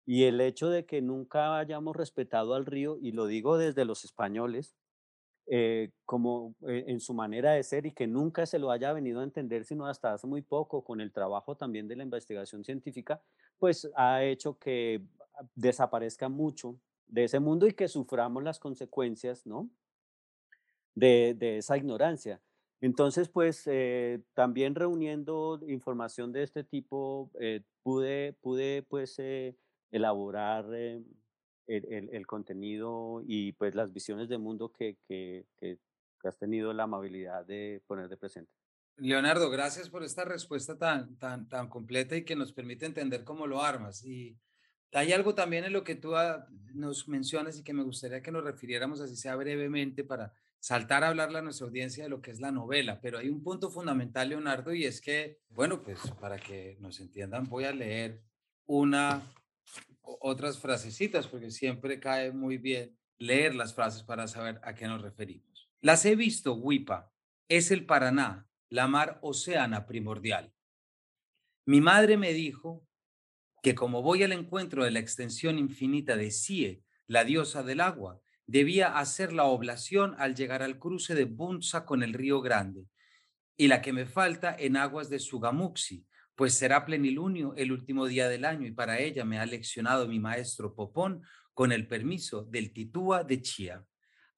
Y 0.06 0.24
el 0.24 0.40
hecho 0.40 0.70
de 0.70 0.86
que 0.86 1.02
nunca 1.02 1.58
hayamos 1.58 1.96
respetado 1.96 2.54
al 2.54 2.66
río, 2.66 2.98
y 3.00 3.12
lo 3.12 3.26
digo 3.26 3.58
desde 3.58 3.84
los 3.84 4.04
españoles, 4.04 4.74
eh, 5.50 5.92
como 6.04 6.54
eh, 6.68 6.84
en 6.88 7.00
su 7.00 7.14
manera 7.14 7.52
de 7.52 7.62
ser 7.62 7.86
y 7.86 7.92
que 7.92 8.06
nunca 8.06 8.44
se 8.44 8.58
lo 8.58 8.70
haya 8.70 8.92
venido 8.92 9.20
a 9.20 9.24
entender, 9.24 9.64
sino 9.64 9.86
hasta 9.86 10.12
hace 10.12 10.26
muy 10.26 10.42
poco, 10.42 10.84
con 10.84 11.00
el 11.00 11.10
trabajo 11.12 11.56
también 11.56 11.88
de 11.88 11.96
la 11.96 12.02
investigación 12.04 12.64
científica, 12.64 13.22
pues 13.58 13.90
ha 13.96 14.22
hecho 14.24 14.58
que 14.58 15.02
desaparezca 15.54 16.28
mucho 16.28 16.78
de 17.06 17.24
ese 17.24 17.40
mundo 17.40 17.66
y 17.66 17.72
que 17.72 17.88
suframos 17.88 18.42
las 18.42 18.58
consecuencias, 18.58 19.46
¿no? 19.46 19.70
De, 20.94 21.34
de 21.34 21.58
esa 21.58 21.76
ignorancia. 21.76 22.42
Entonces, 22.80 23.28
pues 23.28 23.62
eh, 23.66 24.20
también 24.34 24.74
reuniendo 24.74 25.60
información 25.66 26.32
de 26.32 26.44
este 26.44 26.62
tipo, 26.62 27.30
eh, 27.40 27.62
pude, 27.82 28.34
pude 28.40 28.84
pues 28.88 29.18
eh, 29.18 29.56
elaborar 29.90 30.72
el, 30.72 31.04
el, 31.66 32.26
contenido 32.26 33.22
y 33.26 33.52
pues 33.52 33.74
las 33.74 33.92
visiones 33.92 34.28
de 34.28 34.38
mundo 34.38 34.72
que, 34.72 34.96
que, 35.08 35.44
que, 35.58 35.78
has 36.24 36.38
tenido 36.38 36.72
la 36.72 36.84
amabilidad 36.84 37.44
de 37.46 37.82
poner 37.86 38.08
de 38.08 38.16
presente. 38.16 38.52
Leonardo, 38.96 39.50
gracias 39.50 39.88
por 39.90 40.02
esta 40.02 40.24
respuesta 40.24 40.78
tan, 40.78 41.16
tan, 41.18 41.48
tan 41.48 41.68
completa 41.68 42.16
y 42.16 42.24
que 42.24 42.36
nos 42.36 42.52
permite 42.52 42.86
entender 42.86 43.24
cómo 43.24 43.46
lo 43.46 43.62
armas. 43.62 44.04
Y 44.04 44.36
hay 44.92 45.12
algo 45.12 45.34
también 45.34 45.64
en 45.64 45.72
lo 45.72 45.84
que 45.84 45.94
tú 45.94 46.16
ah, 46.16 46.46
nos 46.74 47.08
mencionas 47.08 47.58
y 47.58 47.64
que 47.64 47.72
me 47.72 47.82
gustaría 47.82 48.22
que 48.22 48.32
nos 48.32 48.44
refiriéramos 48.44 49.00
así 49.00 49.16
sea 49.16 49.36
brevemente 49.36 50.04
para 50.04 50.32
saltar 50.60 51.04
a 51.04 51.08
hablarle 51.08 51.38
a 51.38 51.42
nuestra 51.42 51.66
audiencia 51.66 52.04
de 52.04 52.10
lo 52.10 52.20
que 52.20 52.30
es 52.30 52.40
la 52.40 52.52
novela, 52.52 53.00
pero 53.00 53.18
hay 53.18 53.28
un 53.28 53.42
punto 53.42 53.70
fundamental, 53.70 54.28
Leonardo, 54.28 54.74
y 54.74 54.84
es 54.84 55.00
que, 55.00 55.38
bueno, 55.50 55.82
pues 55.82 55.98
para 56.20 56.38
que 56.38 56.76
nos 56.80 57.00
entiendan, 57.00 57.48
voy 57.48 57.64
a 57.64 57.72
leer 57.72 58.22
una, 58.66 59.22
otras 60.02 60.58
frasecitas, 60.58 61.26
porque 61.26 61.50
siempre 61.50 62.00
cae 62.00 62.32
muy 62.32 62.58
bien 62.58 62.96
leer 63.18 63.54
las 63.54 63.74
frases 63.74 64.02
para 64.02 64.28
saber 64.28 64.60
a 64.62 64.74
qué 64.74 64.86
nos 64.86 65.02
referimos. 65.02 65.70
Las 65.80 66.04
he 66.04 66.16
visto, 66.16 66.54
Huipa, 66.54 67.12
es 67.48 67.70
el 67.70 67.86
Paraná, 67.86 68.48
la 68.68 68.88
mar 68.88 69.18
océana 69.22 69.86
primordial. 69.86 70.52
Mi 71.66 71.80
madre 71.80 72.16
me 72.16 72.32
dijo 72.32 72.86
que 73.62 73.74
como 73.74 74.02
voy 74.02 74.22
al 74.22 74.32
encuentro 74.32 74.84
de 74.84 74.90
la 74.90 75.00
extensión 75.00 75.58
infinita 75.58 76.16
de 76.16 76.30
Sie, 76.30 76.82
la 77.06 77.24
diosa 77.24 77.62
del 77.62 77.80
agua, 77.80 78.20
debía 78.48 78.98
hacer 78.98 79.32
la 79.32 79.44
oblación 79.44 80.16
al 80.18 80.34
llegar 80.34 80.62
al 80.62 80.78
cruce 80.78 81.14
de 81.14 81.26
Bunza 81.26 81.84
con 81.84 82.02
el 82.02 82.14
río 82.14 82.40
Grande, 82.40 82.86
y 83.58 83.68
la 83.68 83.82
que 83.82 83.92
me 83.92 84.06
falta 84.06 84.56
en 84.58 84.76
aguas 84.76 85.10
de 85.10 85.18
Sugamuxi, 85.18 86.06
pues 86.34 86.54
será 86.54 86.86
plenilunio 86.86 87.52
el 87.56 87.72
último 87.72 88.06
día 88.06 88.28
del 88.28 88.44
año 88.44 88.66
y 88.66 88.70
para 88.70 89.00
ella 89.00 89.24
me 89.24 89.38
ha 89.38 89.44
leccionado 89.44 90.08
mi 90.08 90.18
maestro 90.18 90.74
Popón 90.74 91.22
con 91.52 91.72
el 91.72 91.86
permiso 91.86 92.44
del 92.44 92.72
Titúa 92.72 93.22
de 93.22 93.42
Chía. 93.42 93.84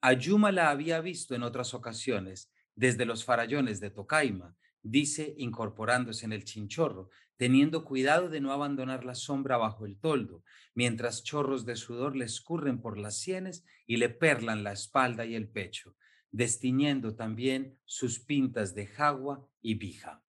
Ayuma 0.00 0.50
la 0.50 0.70
había 0.70 1.00
visto 1.00 1.34
en 1.34 1.42
otras 1.44 1.72
ocasiones, 1.72 2.50
desde 2.74 3.04
los 3.04 3.24
farallones 3.24 3.78
de 3.78 3.90
Tocaima, 3.90 4.56
dice 4.82 5.34
incorporándose 5.36 6.24
en 6.24 6.32
el 6.32 6.44
chinchorro, 6.44 7.10
teniendo 7.36 7.84
cuidado 7.84 8.28
de 8.28 8.40
no 8.40 8.52
abandonar 8.52 9.04
la 9.04 9.14
sombra 9.14 9.56
bajo 9.56 9.86
el 9.86 9.98
toldo, 9.98 10.44
mientras 10.74 11.22
chorros 11.22 11.64
de 11.64 11.76
sudor 11.76 12.16
le 12.16 12.26
escurren 12.26 12.80
por 12.80 12.98
las 12.98 13.18
sienes 13.18 13.64
y 13.86 13.96
le 13.96 14.08
perlan 14.08 14.62
la 14.62 14.72
espalda 14.72 15.24
y 15.24 15.34
el 15.34 15.48
pecho, 15.48 15.96
destiñendo 16.30 17.16
también 17.16 17.78
sus 17.84 18.20
pintas 18.20 18.74
de 18.74 18.86
jagua 18.86 19.48
y 19.62 19.74
vija. 19.74 20.22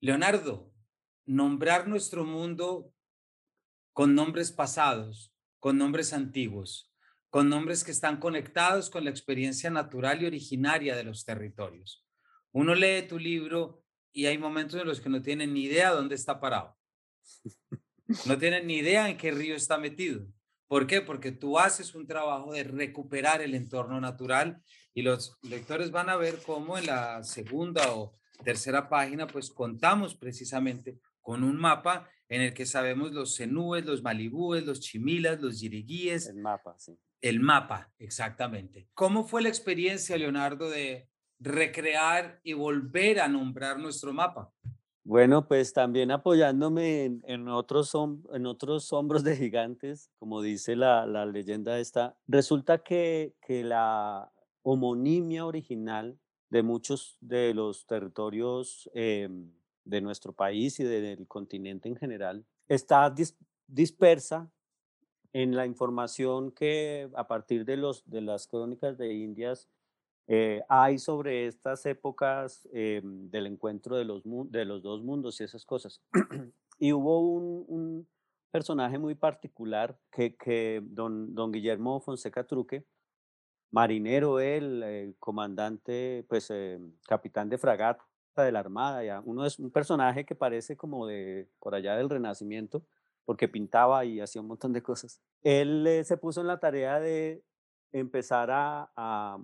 Leonardo, 0.00 0.72
nombrar 1.26 1.88
nuestro 1.88 2.24
mundo 2.24 2.92
con 3.92 4.14
nombres 4.14 4.50
pasados, 4.50 5.34
con 5.58 5.76
nombres 5.76 6.12
antiguos, 6.12 6.90
con 7.28 7.48
nombres 7.48 7.84
que 7.84 7.92
están 7.92 8.18
conectados 8.18 8.90
con 8.90 9.04
la 9.04 9.10
experiencia 9.10 9.70
natural 9.70 10.22
y 10.22 10.26
originaria 10.26 10.96
de 10.96 11.04
los 11.04 11.24
territorios. 11.24 12.04
Uno 12.52 12.74
lee 12.74 13.06
tu 13.08 13.18
libro 13.18 13.84
y 14.12 14.26
hay 14.26 14.38
momentos 14.38 14.80
en 14.80 14.86
los 14.86 15.00
que 15.00 15.08
no 15.08 15.22
tienen 15.22 15.54
ni 15.54 15.64
idea 15.64 15.90
dónde 15.90 16.14
está 16.14 16.40
parado. 16.40 16.76
No 18.26 18.38
tienen 18.38 18.66
ni 18.66 18.78
idea 18.78 19.08
en 19.08 19.16
qué 19.16 19.30
río 19.30 19.54
está 19.54 19.78
metido. 19.78 20.26
¿Por 20.66 20.86
qué? 20.86 21.00
Porque 21.00 21.32
tú 21.32 21.58
haces 21.58 21.94
un 21.94 22.06
trabajo 22.06 22.52
de 22.52 22.64
recuperar 22.64 23.40
el 23.42 23.54
entorno 23.54 24.00
natural 24.00 24.62
y 24.94 25.02
los 25.02 25.36
lectores 25.42 25.90
van 25.90 26.08
a 26.08 26.16
ver 26.16 26.40
cómo 26.44 26.78
en 26.78 26.86
la 26.86 27.22
segunda 27.22 27.92
o 27.92 28.16
tercera 28.44 28.88
página 28.88 29.26
pues 29.26 29.50
contamos 29.50 30.14
precisamente 30.14 30.98
con 31.20 31.44
un 31.44 31.56
mapa 31.56 32.08
en 32.28 32.40
el 32.40 32.54
que 32.54 32.66
sabemos 32.66 33.12
los 33.12 33.34
cenúes, 33.34 33.84
los 33.84 34.02
malibúes, 34.02 34.64
los 34.64 34.80
chimilas, 34.80 35.40
los 35.40 35.60
yiriguíes. 35.60 36.28
El 36.28 36.36
mapa, 36.36 36.76
sí. 36.78 36.96
El 37.20 37.40
mapa, 37.40 37.92
exactamente. 37.98 38.88
¿Cómo 38.94 39.26
fue 39.26 39.42
la 39.42 39.48
experiencia, 39.48 40.16
Leonardo, 40.16 40.70
de 40.70 41.09
recrear 41.40 42.38
y 42.44 42.52
volver 42.52 43.20
a 43.20 43.28
nombrar 43.28 43.78
nuestro 43.78 44.12
mapa? 44.12 44.52
Bueno, 45.02 45.48
pues 45.48 45.72
también 45.72 46.10
apoyándome 46.10 47.20
en, 47.24 47.48
otros, 47.48 47.92
en 48.32 48.46
otros 48.46 48.92
hombros 48.92 49.24
de 49.24 49.34
gigantes, 49.36 50.10
como 50.18 50.42
dice 50.42 50.76
la, 50.76 51.06
leyenda 51.26 51.80
esta, 51.80 52.16
resulta 52.28 52.84
que, 52.84 53.34
que 53.40 53.64
la 53.64 54.30
homonimia 54.62 55.46
original 55.46 56.18
de 56.50 56.62
muchos 56.62 57.16
de 57.20 57.54
los 57.54 57.86
territorios 57.86 58.90
em, 58.92 59.50
de 59.84 60.00
nuestro 60.00 60.32
país 60.32 60.78
y 60.80 60.84
del 60.84 61.26
continente 61.26 61.88
en 61.88 61.96
general 61.96 62.44
está 62.68 63.12
dispersa 63.66 64.50
en 65.32 65.56
la 65.56 65.64
información 65.64 66.50
que 66.50 67.08
a 67.14 67.26
partir 67.26 67.64
de, 67.64 67.76
los, 67.76 68.08
de 68.08 68.20
las 68.20 68.46
crónicas 68.46 68.98
de 68.98 69.14
Indias 69.14 69.68
eh, 70.32 70.62
hay 70.68 71.00
sobre 71.00 71.48
estas 71.48 71.84
épocas 71.86 72.68
eh, 72.72 73.00
del 73.02 73.46
encuentro 73.48 73.96
de 73.96 74.04
los, 74.04 74.22
de 74.24 74.64
los 74.64 74.80
dos 74.80 75.02
mundos 75.02 75.40
y 75.40 75.44
esas 75.44 75.66
cosas. 75.66 76.00
y 76.78 76.92
hubo 76.92 77.18
un, 77.18 78.08
personaje 78.52 78.96
muy 78.98 79.16
particular 79.16 79.98
que, 80.10 80.36
que 80.36 80.82
don, 80.84 81.34
don, 81.34 81.50
Guillermo 81.50 82.00
Fonseca 82.00 82.44
Truque, 82.44 82.84
marinero 83.72 84.38
él, 84.38 84.82
eh, 84.84 85.14
comandante, 85.18 86.24
pues 86.28 86.52
capitán 87.08 87.48
de 87.48 87.58
fragata 87.58 88.04
de 88.36 88.52
la 88.52 88.60
Armada, 88.60 89.02
ya. 89.04 89.22
uno 89.24 89.44
es 89.44 89.58
un 89.58 89.72
personaje 89.72 90.24
que 90.24 90.36
parece 90.36 90.76
como 90.76 91.08
de 91.08 91.48
por 91.58 91.74
allá 91.74 91.96
del 91.96 92.08
Renacimiento, 92.08 92.84
porque 93.24 93.48
pintaba 93.48 94.04
y 94.04 94.20
hacía 94.20 94.42
un 94.42 94.48
montón 94.48 94.72
de 94.72 94.82
cosas. 94.82 95.20
Él 95.42 96.02
se 96.04 96.16
puso 96.16 96.40
en 96.40 96.46
la 96.46 96.60
tarea 96.60 97.00
de 97.00 97.42
empezar 97.92 98.50
a 98.52 99.40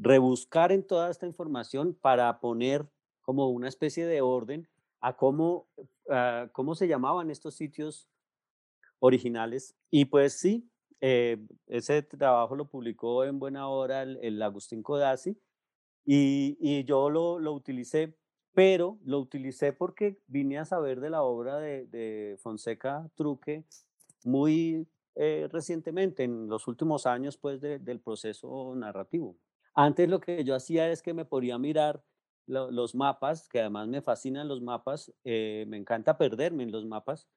rebuscar 0.00 0.72
en 0.72 0.86
toda 0.86 1.10
esta 1.10 1.26
información 1.26 1.94
para 1.94 2.40
poner 2.40 2.86
como 3.22 3.48
una 3.48 3.68
especie 3.68 4.06
de 4.06 4.20
orden 4.20 4.68
a 5.00 5.16
cómo, 5.16 5.68
ah, 6.10 6.48
cómo 6.52 6.74
se 6.74 6.88
llamaban 6.88 7.30
estos 7.30 7.54
sitios 7.54 8.08
originales. 8.98 9.74
Y 9.90 10.06
pues 10.06 10.34
sí, 10.34 10.70
eh, 11.00 11.38
ese 11.66 12.02
trabajo 12.02 12.56
lo 12.56 12.68
publicó 12.68 13.24
en 13.24 13.38
buena 13.38 13.68
hora 13.68 14.02
el, 14.02 14.42
Agustín 14.42 14.82
Codazzi 14.82 15.38
y, 16.04 16.56
y 16.60 16.84
yo 16.84 17.10
lo, 17.10 17.38
lo, 17.38 17.52
utilicé, 17.52 18.16
pero 18.54 18.98
lo 19.04 19.18
utilicé 19.20 19.72
porque 19.72 20.18
vine 20.26 20.58
a 20.58 20.64
saber 20.64 21.00
de 21.00 21.10
la 21.10 21.22
obra 21.22 21.58
de, 21.58 21.86
de 21.86 22.36
Fonseca 22.38 23.10
Truque 23.14 23.64
muy 24.24 24.88
eh, 25.18 25.48
recientemente, 25.50 26.24
en 26.24 26.46
los 26.46 26.68
últimos 26.68 27.06
años 27.06 27.38
pues 27.38 27.58
del 27.60 28.00
proceso 28.00 28.74
narrativo. 28.76 29.34
Antes 29.76 30.08
lo 30.08 30.20
que 30.20 30.42
yo 30.44 30.54
hacía 30.54 30.90
es 30.90 31.02
que 31.02 31.12
me 31.14 31.26
podía 31.26 31.58
mirar 31.58 32.02
los 32.46 32.94
mapas, 32.94 33.48
que 33.48 33.60
además 33.60 33.88
me 33.88 34.00
fascinan 34.02 34.48
los 34.48 34.62
mapas, 34.62 35.12
eh, 35.24 35.66
me 35.68 35.76
encanta 35.76 36.16
perderme 36.16 36.62
en 36.62 36.72
los 36.72 36.86
mapas, 36.86 37.28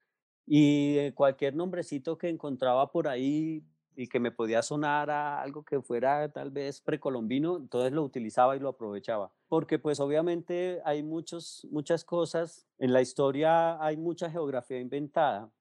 y 0.46 0.98
eh, 0.98 1.14
cualquier 1.16 1.56
nombrecito 1.56 2.18
que 2.18 2.30
encontraba 2.30 2.92
por 2.92 3.08
ahí 3.08 3.64
y 3.96 4.08
que 4.08 4.20
me 4.22 4.32
podía 4.32 4.62
sonar 4.62 5.10
a 5.12 5.42
algo 5.42 5.66
que 5.66 5.82
fuera 5.82 6.32
tal 6.32 6.52
vez 6.52 6.82
precolombino, 6.82 7.58
entonces 7.58 7.92
lo 7.92 8.04
utilizaba 8.04 8.56
y 8.56 8.60
lo 8.60 8.70
aprovechaba. 8.70 9.34
Porque 9.50 9.80
pues 9.80 10.00
obviamente 10.00 10.82
hay 10.86 11.04
muchos, 11.04 11.68
muchas 11.72 12.06
cosas, 12.06 12.68
en 12.78 12.94
la 12.94 13.02
historia 13.02 13.84
hay 13.84 13.98
mucha 13.98 14.30
geografía 14.32 14.80
inventada, 14.80 15.52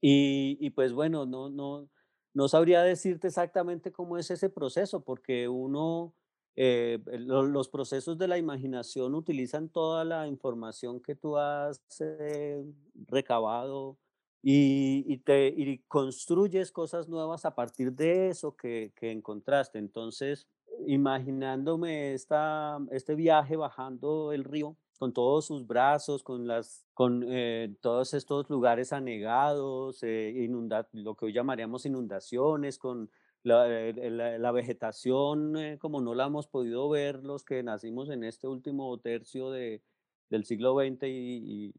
y, 0.00 0.58
y 0.60 0.70
pues 0.70 0.92
bueno, 0.92 1.26
no, 1.26 1.50
no, 1.50 1.88
no 2.34 2.48
sabría 2.48 2.82
decirte 2.82 3.28
exactamente 3.28 3.92
cómo 3.92 4.18
es 4.18 4.30
ese 4.30 4.50
proceso, 4.50 5.00
porque 5.02 5.48
uno, 5.48 6.14
eh, 6.56 6.98
los 7.06 7.68
procesos 7.68 8.18
de 8.18 8.28
la 8.28 8.38
imaginación 8.38 9.14
utilizan 9.14 9.68
toda 9.68 10.04
la 10.04 10.26
información 10.26 11.00
que 11.00 11.14
tú 11.14 11.36
has 11.36 11.80
eh, 12.00 12.64
recabado 13.06 13.98
y, 14.42 15.18
te, 15.18 15.48
y 15.48 15.78
construyes 15.88 16.70
cosas 16.70 17.08
nuevas 17.08 17.44
a 17.44 17.54
partir 17.54 17.92
de 17.92 18.28
eso 18.28 18.56
que, 18.56 18.92
que 18.94 19.10
encontraste. 19.10 19.78
Entonces, 19.78 20.46
imaginándome 20.86 22.14
esta, 22.14 22.78
este 22.90 23.14
viaje 23.14 23.56
bajando 23.56 24.32
el 24.32 24.44
río, 24.44 24.76
con 24.98 25.12
todos 25.12 25.46
sus 25.46 25.66
brazos, 25.66 26.22
con, 26.24 26.46
las, 26.46 26.84
con 26.92 27.24
eh, 27.28 27.74
todos 27.80 28.14
estos 28.14 28.50
lugares 28.50 28.92
anegados, 28.92 30.02
eh, 30.02 30.48
lo 30.92 31.14
que 31.14 31.26
hoy 31.26 31.32
llamaríamos 31.32 31.86
inundaciones, 31.86 32.78
con 32.78 33.08
la, 33.44 33.66
eh, 33.70 34.52
vegetación 34.52 35.78
como 35.78 36.00
no 36.00 36.14
la 36.14 36.26
hemos 36.26 36.48
podido 36.48 36.88
ver 36.88 37.22
los 37.22 37.44
que 37.44 37.62
nacimos 37.62 38.10
en 38.10 38.24
este 38.24 38.48
último 38.48 38.98
tercio 38.98 39.50
de, 39.50 39.82
del 40.30 40.44
siglo 40.44 40.74
XX 40.74 41.04
y, 41.04 41.72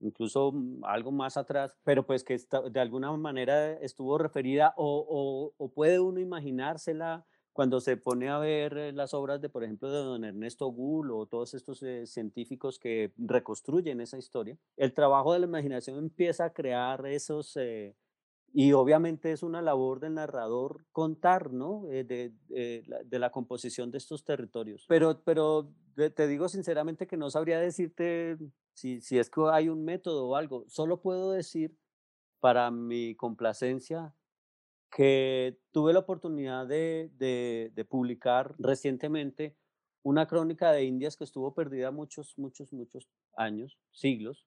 incluso 0.00 0.52
algo 0.82 1.10
más 1.10 1.36
atrás, 1.36 1.78
pero 1.84 2.04
pues 2.04 2.22
que 2.24 2.36
de 2.70 2.80
alguna 2.80 3.12
manera 3.16 3.72
estuvo 3.74 4.18
referida 4.18 4.74
o, 4.76 5.54
o 5.56 5.68
puede 5.68 6.00
uno 6.00 6.20
imaginársela 6.20 7.24
cuando 7.52 7.80
se 7.80 7.96
pone 7.96 8.28
a 8.28 8.38
ver 8.38 8.76
eh, 8.78 8.92
las 8.92 9.14
obras 9.14 9.40
de, 9.40 9.48
por 9.48 9.62
ejemplo, 9.62 9.90
de 9.90 9.98
don 9.98 10.24
Ernesto 10.24 10.66
Gull 10.68 11.10
o 11.10 11.26
todos 11.26 11.54
estos 11.54 11.82
eh, 11.82 12.06
científicos 12.06 12.78
que 12.78 13.12
reconstruyen 13.16 14.00
esa 14.00 14.18
historia, 14.18 14.56
el 14.76 14.94
trabajo 14.94 15.32
de 15.32 15.40
la 15.40 15.46
imaginación 15.46 15.98
empieza 15.98 16.46
a 16.46 16.52
crear 16.52 17.06
esos, 17.06 17.56
eh, 17.56 17.94
y 18.54 18.72
obviamente 18.72 19.32
es 19.32 19.42
una 19.42 19.60
labor 19.60 20.00
del 20.00 20.14
narrador 20.14 20.84
contar, 20.92 21.52
¿no? 21.52 21.84
de, 21.86 22.32
de, 22.48 23.18
la 23.18 23.30
composición 23.30 23.90
de 23.90 23.98
estos 23.98 24.24
territorios. 24.24 24.84
Pero, 24.88 25.22
pero 25.24 25.70
te 25.94 26.26
digo 26.26 26.48
sinceramente 26.48 27.06
que 27.06 27.16
no 27.16 27.30
sabría 27.30 27.58
decirte 27.58 28.36
si, 28.74 29.00
si 29.00 29.18
es 29.18 29.30
que 29.30 29.40
hay 29.50 29.70
un 29.70 29.84
método 29.84 30.28
o 30.28 30.36
algo, 30.36 30.64
solo 30.68 31.00
puedo 31.00 31.32
decir 31.32 31.74
para 32.40 32.70
mi 32.70 33.14
complacencia 33.14 34.14
que 34.92 35.58
tuve 35.72 35.94
la 35.94 36.00
oportunidad 36.00 36.66
de, 36.66 37.86
publicar 37.88 38.54
recientemente 38.58 39.56
una 40.04 40.26
crónica 40.26 40.70
de 40.72 40.84
Indias 40.84 41.16
que 41.16 41.24
estuvo 41.24 41.54
perdida 41.54 41.90
muchos, 41.90 42.34
muchos, 42.36 42.72
muchos 42.72 43.08
años, 43.36 43.78
siglos, 43.90 44.46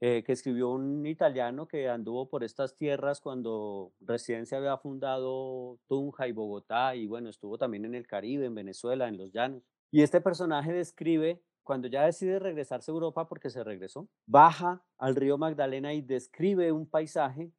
eh, 0.00 0.22
que 0.24 0.32
escribió 0.32 0.70
un 0.70 1.06
italiano 1.06 1.66
que 1.66 1.88
anduvo 1.88 2.28
por 2.28 2.44
estas 2.44 2.76
tierras 2.76 3.20
cuando 3.20 3.92
recién 4.00 4.46
se 4.46 4.56
había 4.56 4.76
fundado 4.76 5.78
Tunja 5.88 6.28
y 6.28 6.32
Bogotá, 6.32 6.94
y 6.94 7.06
bueno, 7.06 7.28
estuvo 7.28 7.58
también 7.58 7.84
en 7.84 7.94
el 7.94 8.06
Caribe, 8.06 8.46
en 8.46 8.54
Venezuela, 8.54 9.08
en 9.08 9.16
los 9.16 9.32
llanos. 9.32 9.62
Y 9.90 10.02
este 10.02 10.20
personaje 10.20 10.72
describe, 10.72 11.42
cuando 11.62 11.88
ya 11.88 12.04
decide 12.04 12.38
regresarse 12.38 12.90
a 12.90 12.94
Europa, 12.94 13.26
porque 13.26 13.50
se 13.50 13.64
regresó, 13.64 14.08
baja 14.26 14.84
al 14.98 15.16
río 15.16 15.38
Magdalena 15.38 15.94
y 15.94 16.02
describe 16.02 16.70
un 16.70 16.86
paisaje 16.86 17.52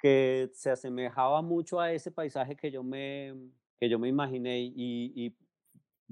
que 0.00 0.50
se 0.54 0.70
asemejaba 0.70 1.42
mucho 1.42 1.80
a 1.80 1.92
ese 1.92 2.10
paisaje 2.10 2.56
que 2.56 2.70
yo 2.70 2.82
me, 2.82 3.34
que 3.78 3.88
yo 3.88 3.98
me 3.98 4.08
imaginé 4.08 4.60
y, 4.60 5.36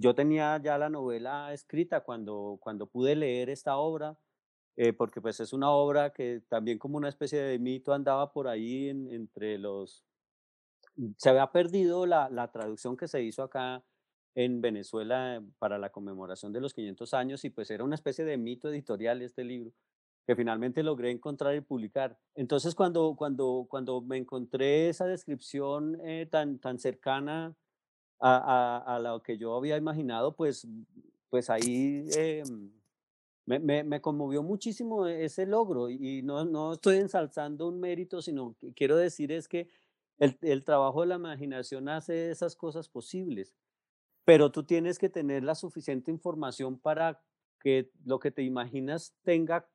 yo 0.00 0.14
tenía 0.14 0.60
ya 0.62 0.78
la 0.78 0.88
novela 0.88 1.52
escrita 1.52 2.02
cuando, 2.04 2.58
cuando 2.60 2.86
pude 2.86 3.16
leer 3.16 3.50
esta 3.50 3.78
obra, 3.78 4.16
eh, 4.76 4.92
porque 4.92 5.20
pues 5.20 5.40
es 5.40 5.52
una 5.52 5.72
obra 5.72 6.12
que 6.12 6.40
también 6.48 6.78
como 6.78 6.98
una 6.98 7.08
especie 7.08 7.42
de 7.42 7.58
mito 7.58 7.92
andaba 7.92 8.32
por 8.32 8.46
ahí 8.46 8.90
entre 8.90 9.58
los... 9.58 10.04
Se 11.16 11.30
había 11.30 11.50
perdido 11.50 12.06
la, 12.06 12.30
la 12.30 12.52
traducción 12.52 12.96
que 12.96 13.08
se 13.08 13.24
hizo 13.24 13.42
acá 13.42 13.82
en 14.36 14.60
Venezuela 14.60 15.42
para 15.58 15.78
la 15.78 15.90
conmemoración 15.90 16.52
de 16.52 16.60
los 16.60 16.74
500 16.74 17.14
años 17.14 17.44
y 17.44 17.50
pues 17.50 17.68
era 17.72 17.82
una 17.82 17.96
especie 17.96 18.24
de 18.24 18.36
mito 18.36 18.68
editorial 18.68 19.20
este 19.22 19.42
libro 19.42 19.72
que 20.28 20.36
finalmente 20.36 20.82
logré 20.82 21.10
encontrar 21.10 21.54
y 21.54 21.62
publicar. 21.62 22.18
Entonces, 22.34 22.74
cuando, 22.74 23.16
cuando, 23.16 23.66
cuando 23.66 24.02
me 24.02 24.18
encontré 24.18 24.90
esa 24.90 25.06
descripción 25.06 25.98
eh, 26.04 26.28
tan, 26.30 26.58
tan 26.58 26.78
cercana 26.78 27.56
a, 28.20 28.76
a, 28.94 28.98
lo 28.98 29.22
que 29.22 29.38
yo 29.38 29.56
había 29.56 29.78
imaginado, 29.78 30.36
pues, 30.36 30.68
pues 31.30 31.48
ahí 31.48 32.10
eh, 32.14 32.42
me, 33.46 33.58
me, 33.58 33.82
me, 33.84 34.02
conmovió 34.02 34.42
muchísimo 34.42 35.06
ese 35.06 35.46
logro 35.46 35.88
y 35.88 36.20
no, 36.20 36.44
no 36.44 36.74
estoy 36.74 36.98
ensalzando 36.98 37.66
un 37.66 37.80
mérito, 37.80 38.20
sino 38.20 38.54
que 38.60 38.74
quiero 38.74 38.98
decir 38.98 39.32
es 39.32 39.48
que 39.48 39.70
el, 40.18 40.36
el 40.42 40.62
trabajo 40.62 41.00
de 41.00 41.06
la 41.06 41.14
imaginación 41.14 41.88
hace 41.88 42.30
esas 42.30 42.54
cosas 42.54 42.90
posibles, 42.90 43.56
pero 44.26 44.52
tú 44.52 44.62
tienes 44.64 44.98
que 44.98 45.08
tener 45.08 45.42
la 45.42 45.54
suficiente 45.54 46.10
información 46.10 46.78
para 46.78 47.22
que 47.60 47.90
lo 48.04 48.18
que 48.18 48.30
te 48.30 48.42
imaginas 48.42 49.14
tenga 49.22 49.66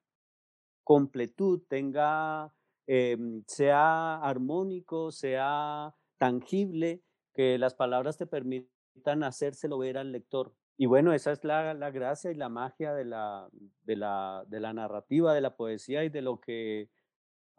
completud, 0.84 1.62
tenga, 1.68 2.54
em, 2.88 3.44
sea 3.48 4.16
armónico, 4.18 5.12
sea 5.12 5.96
tangible, 6.18 7.02
que 7.34 7.58
las 7.58 7.76
palabras 7.76 8.18
te 8.18 8.28
permitan 8.28 9.24
hacérselo 9.24 9.78
ver 9.78 9.98
al 9.98 10.12
lector. 10.12 10.54
y 10.76 10.88
bueno, 10.88 11.14
esa 11.14 11.32
es 11.32 11.44
la, 11.44 11.74
la, 11.76 11.92
gracia 11.92 12.32
y 12.32 12.36
la 12.36 12.50
magia 12.50 12.94
de 12.94 13.06
la, 13.06 13.48
de, 13.84 13.96
la, 13.96 14.44
de 14.48 14.60
la 14.60 14.74
narrativa, 14.74 15.34
de 15.34 15.42
la 15.42 15.56
poesía 15.56 16.04
y 16.04 16.10
de 16.10 16.24
lo 16.24 16.40
que 16.40 16.90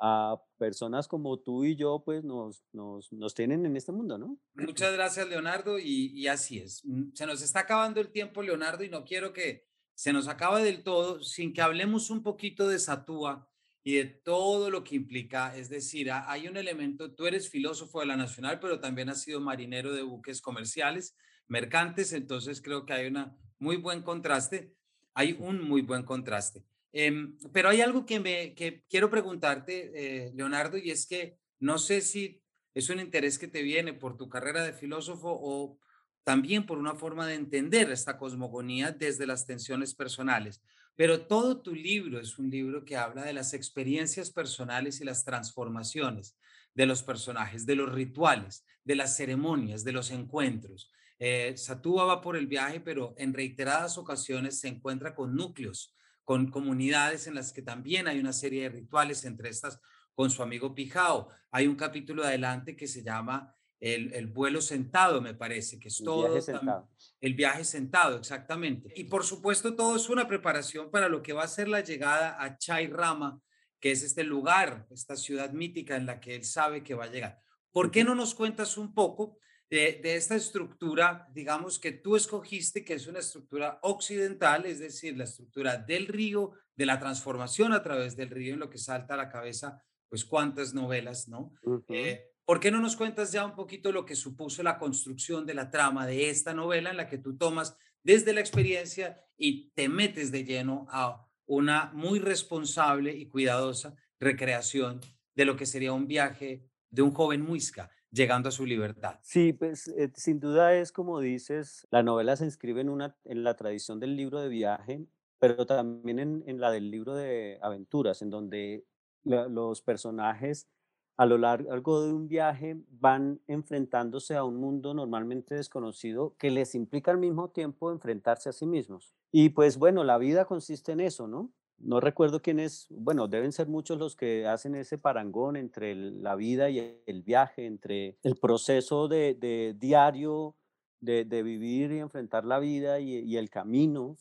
a 0.01 0.37
personas 0.59 1.09
como 1.09 1.39
tú 1.39 1.65
y 1.65 1.77
yo 1.77 2.03
pues 2.05 2.25
nos, 2.25 2.65
nos, 2.73 3.13
nos 3.13 3.35
tienen 3.35 3.65
en 3.67 3.77
este 3.77 3.93
mundo, 3.93 4.19
¿no? 4.19 4.39
Muchas 4.55 4.93
gracias, 4.93 5.29
Leonardo, 5.29 5.79
y, 5.79 6.27
así 6.27 6.59
es. 6.59 6.85
Mm, 6.85 7.13
se 7.15 7.27
nos 7.27 7.43
está 7.43 7.61
acabando 7.61 8.01
el 8.01 8.11
tiempo, 8.11 8.43
Leonardo, 8.43 8.85
y 8.85 8.89
no 8.89 9.05
quiero 9.05 9.33
que 9.33 9.67
se 9.95 10.13
nos 10.13 10.29
acabe 10.29 10.63
del 10.63 10.83
todo 10.83 11.23
sin 11.23 11.53
que 11.53 11.63
hablemos 11.63 12.11
un 12.11 12.23
poquito 12.23 12.69
de 12.69 12.79
Satúa 12.79 13.49
y 13.83 13.97
de 13.97 14.05
todo 14.05 14.71
lo 14.71 14.83
que 14.83 14.97
implica. 14.97 15.57
Es 15.57 15.69
decir, 15.69 16.11
hay 16.11 16.49
un 16.49 16.57
elemento, 16.57 17.13
tú 17.15 17.27
eres 17.27 17.51
filósofo 17.51 18.01
de 18.01 18.07
la 18.07 18.17
Nacional, 18.17 18.59
pero 18.61 18.81
también 18.81 19.11
has 19.11 19.23
sido 19.23 19.41
marinero 19.41 19.93
de 19.93 20.03
buques 20.03 20.41
comerciales 20.41 21.17
mercantes, 21.49 22.13
entonces 22.13 22.61
creo 22.61 22.87
que 22.87 22.93
hay 22.93 23.07
un 23.07 23.33
muy 23.59 23.77
buen 23.77 24.03
contraste, 24.03 24.75
hay 25.15 25.37
un 25.39 25.63
muy 25.63 25.83
buen 25.83 26.03
contraste. 26.03 26.65
Em, 26.93 27.37
pero 27.53 27.69
hay 27.69 27.81
algo 27.81 28.07
que, 28.07 28.21
me, 28.21 28.55
que 28.55 28.85
quiero 28.89 29.11
preguntarte, 29.11 29.93
eh, 29.95 30.33
Leonardo, 30.35 30.79
y 30.79 30.91
es 30.91 31.07
que 31.07 31.39
no 31.59 31.79
sé 31.79 32.01
si 32.01 32.41
es 32.73 32.89
un 32.89 33.01
interés 33.01 33.39
que 33.39 33.49
te 33.49 33.63
viene 33.63 33.93
por 33.93 34.17
tu 34.17 34.29
carrera 34.29 34.63
de 34.63 34.73
filósofo 34.73 35.29
o 35.31 35.79
también 36.25 36.67
por 36.67 36.79
una 36.79 36.95
forma 36.95 37.27
de 37.27 37.35
entender 37.35 37.91
esta 37.91 38.19
cosmogonía 38.19 38.91
desde 38.91 39.27
las 39.27 39.47
tensiones 39.47 39.95
personales. 39.95 40.63
Pero 40.97 41.27
todo 41.27 41.61
tu 41.61 41.75
libro 41.75 42.21
es 42.21 42.39
un 42.39 42.51
libro 42.51 42.85
que 42.85 42.97
habla 42.97 43.25
de 43.25 43.33
las 43.33 43.53
experiencias 43.53 44.31
personales 44.31 45.01
y 45.01 45.05
las 45.05 45.25
transformaciones 45.25 46.37
de 46.75 46.87
los 46.87 47.03
personajes, 47.03 47.67
de 47.67 47.77
los 47.77 47.93
rituales, 47.93 48.65
de 48.85 48.97
las 48.97 49.17
ceremonias, 49.17 49.85
de 49.85 49.93
los 49.93 50.11
encuentros. 50.11 50.91
Eh, 51.19 51.55
Satúa 51.57 52.05
va 52.05 52.21
por 52.21 52.37
el 52.37 52.47
viaje, 52.47 52.81
pero 52.81 53.15
en 53.19 53.33
reiteradas 53.33 53.99
ocasiones 53.99 54.61
se 54.61 54.69
encuentra 54.69 55.15
con 55.15 55.35
núcleos, 55.35 55.95
con 56.25 56.51
comunidades 56.51 57.27
en 57.27 57.35
las 57.35 57.53
que 57.53 57.63
también 57.63 58.09
hay 58.09 58.19
una 58.19 58.33
serie 58.33 58.63
de 58.63 58.71
rituales, 58.71 59.25
entre 59.25 59.51
estas 59.51 59.81
con 60.15 60.31
su 60.31 60.43
amigo 60.43 60.75
Pijao. 60.75 61.29
Hay 61.51 61.67
un 61.67 61.77
capítulo 61.77 62.25
adelante 62.25 62.77
que 62.77 62.87
se 62.87 63.03
llama 63.03 63.55
el, 63.85 64.27
vuelo 64.29 64.63
sentado, 64.63 65.21
me 65.21 65.35
parece, 65.35 65.79
que 65.79 65.89
es 65.89 66.03
todo. 66.03 66.29
Viaje 66.29 66.41
sentado. 66.41 66.89
El 67.21 67.35
viaje 67.35 67.65
sentado, 67.65 68.17
exactamente. 68.17 68.93
Y 68.97 69.05
por 69.05 69.25
supuesto, 69.25 69.77
todo 69.77 69.97
es 69.97 70.09
una 70.09 70.27
preparación 70.27 70.91
para 70.91 71.09
lo 71.09 71.23
que 71.23 71.35
va 71.35 71.45
a 71.45 71.49
ser 71.49 71.69
la 71.69 71.81
llegada 71.81 72.43
a 72.43 72.57
Chai 72.57 72.87
Rama, 72.87 73.41
que 73.79 73.93
es 73.93 74.03
este 74.03 74.25
lugar, 74.25 74.87
esta 74.91 75.17
ciudad 75.17 75.53
mítica 75.53 75.97
en 75.97 76.07
la 76.07 76.19
que 76.19 76.35
él 76.35 76.45
sabe 76.45 76.83
que 76.83 76.95
va 76.95 77.05
a 77.05 77.11
llegar. 77.11 77.39
¿Por 77.73 77.91
qué 77.91 78.05
no 78.05 78.15
nos 78.15 78.35
cuentas 78.35 78.79
un 78.79 78.95
poco 78.95 79.39
de, 79.69 80.01
esta 80.17 80.35
estructura, 80.35 81.29
digamos, 81.35 81.79
que 81.79 81.93
tú 81.93 82.17
escogiste, 82.17 82.85
que 82.85 82.95
es 82.95 83.07
una 83.07 83.19
estructura 83.19 83.79
occidental, 83.83 84.65
es 84.65 84.79
decir, 84.79 85.17
la 85.17 85.25
estructura 85.25 85.77
del 85.77 86.07
río, 86.07 86.53
de 86.75 86.87
la 86.87 86.99
transformación 86.99 87.73
a 87.73 87.83
través 87.83 88.17
del 88.17 88.31
río, 88.31 88.55
en 88.55 88.61
lo 88.61 88.71
que 88.71 88.79
salta 88.79 89.15
a 89.15 89.19
la 89.19 89.29
cabeza, 89.29 89.83
pues 90.09 90.25
cuántas 90.25 90.73
novelas, 90.73 91.29
¿no? 91.29 91.53
Eh, 91.89 92.34
¿Por 92.45 92.61
qué 92.61 92.71
no 92.71 92.81
nos 92.81 92.97
cuentas 92.97 93.33
ya 93.33 93.45
un 93.45 93.55
poquito 93.55 93.91
lo 93.91 94.05
que 94.05 94.15
supuso 94.15 94.63
la 94.63 94.79
construcción 94.79 95.47
de 95.47 95.55
la 95.55 95.71
trama 95.71 96.07
de 96.07 96.29
esta 96.29 96.53
novela 96.53 96.91
en 96.91 96.99
la 96.99 97.09
que 97.09 97.17
tú 97.17 97.37
tomas 97.39 97.77
desde 98.03 98.35
la 98.35 98.41
experiencia 98.41 99.25
y 99.39 99.71
te 99.71 99.89
metes 99.89 100.31
de 100.31 100.45
lleno 100.45 100.87
a 100.91 101.27
una 101.47 101.91
muy 101.95 102.19
responsable 102.19 103.15
y 103.15 103.29
cuidadosa 103.29 103.97
recreación 104.21 105.01
de 105.35 105.45
lo 105.47 105.57
que 105.57 105.65
sería 105.65 105.95
un 105.95 106.07
viaje 106.07 106.69
de 106.91 107.03
un 107.03 107.13
joven 107.13 107.41
muisca 107.41 107.91
llegando 108.11 108.51
a 108.51 108.53
su 108.53 108.67
libertad. 108.67 109.19
Sí, 109.23 109.53
pues 109.53 109.89
eh, 109.89 110.13
sin 110.15 110.39
duda 110.39 110.75
es 110.75 110.93
como 110.93 111.21
dices, 111.21 111.87
la 111.91 112.03
novela 112.03 112.37
se 112.37 112.45
inscribe 112.45 112.83
en, 112.83 112.91
una, 112.91 113.17
en 113.25 113.43
la 113.43 113.57
tradición 113.57 113.99
del 113.99 114.17
libro 114.17 114.41
de 114.41 114.49
viaje, 114.51 115.05
pero 115.39 115.67
también 115.67 116.19
en, 116.19 116.61
la 116.61 116.71
del 116.71 116.91
libro 116.91 117.15
de 117.15 117.59
aventuras, 117.63 118.23
en 118.23 118.31
donde 118.31 118.85
los 119.25 119.83
personajes 119.83 120.69
a 121.17 121.27
lo 121.27 121.39
largo 121.39 122.03
de 122.03 122.13
un 122.13 122.29
viaje 122.29 122.77
van 122.91 123.41
enfrentándose 123.47 124.37
a 124.37 124.45
un 124.45 124.57
mundo 124.57 124.95
normalmente 124.95 125.55
desconocido 125.55 126.35
que 126.39 126.51
les 126.51 126.75
implica 126.75 127.11
al 127.11 127.19
mismo 127.19 127.51
tiempo 127.51 127.93
enfrentarse 127.93 128.49
a 128.49 128.53
sí 128.53 128.67
mismos. 128.67 129.15
Y 129.31 129.51
pues 129.51 129.79
bueno, 129.79 130.05
la 130.05 130.19
vida 130.19 130.45
consiste 130.45 130.93
en 130.93 131.01
eso, 131.01 131.29
¿no? 131.29 131.53
no 131.79 132.01
recuerdo 132.01 132.41
quién 132.41 132.61
es, 132.61 132.87
bueno, 132.91 133.29
deben 133.29 133.53
ser 133.53 133.69
muchos 133.69 133.99
los 133.99 134.17
que 134.17 134.47
hacen 134.47 134.75
ese 134.75 134.99
parangón 134.99 135.57
entre 135.57 135.95
la 135.95 136.35
vida 136.35 136.71
y 136.71 137.01
el 137.07 137.23
viaje, 137.23 137.67
entre 137.67 138.17
el 138.23 138.37
proceso 138.37 139.09
de, 139.09 139.75
diario 139.79 140.57
de, 141.01 141.43
vivir 141.43 141.93
y 141.93 141.99
enfrentar 141.99 142.45
la 142.45 142.59
vida 142.59 143.01
y, 143.01 143.37
el 143.37 143.51
camino. 143.51 144.17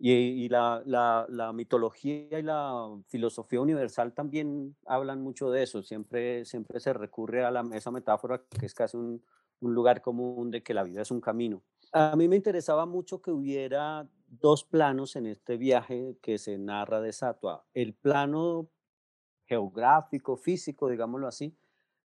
Y, 0.00 0.48
la, 0.48 1.52
mitología 1.54 2.38
y 2.38 2.42
la 2.42 2.88
filosofía 3.08 3.60
universal 3.60 4.12
también 4.12 4.76
hablan 4.86 5.20
mucho 5.22 5.50
de 5.50 5.64
eso. 5.64 5.82
Siempre, 5.82 6.44
se 6.44 6.92
recurre 6.92 7.44
a 7.44 7.64
esa 7.72 7.90
metáfora 7.90 8.42
que 8.48 8.66
es 8.66 8.74
casi 8.74 8.96
un 8.96 9.22
lugar 9.60 10.00
común 10.00 10.50
de 10.50 10.62
que 10.62 10.74
la 10.74 10.84
vida 10.84 11.02
es 11.02 11.10
un 11.10 11.20
camino. 11.20 11.62
A 11.92 12.16
mí 12.16 12.28
me 12.28 12.36
interesaba 12.36 12.84
mucho 12.84 13.22
que 13.22 13.30
hubiera 13.30 14.06
dos 14.26 14.64
planos 14.64 15.16
en 15.16 15.26
este 15.26 15.56
viaje 15.56 16.18
que 16.20 16.38
se 16.38 16.58
narra 16.58 17.00
de 17.00 17.12
Satua. 17.12 17.64
El 17.72 17.94
plano 17.94 18.68
geográfico, 19.46 20.36
físico, 20.36 20.90
digámoslo 20.90 21.26
así, 21.26 21.56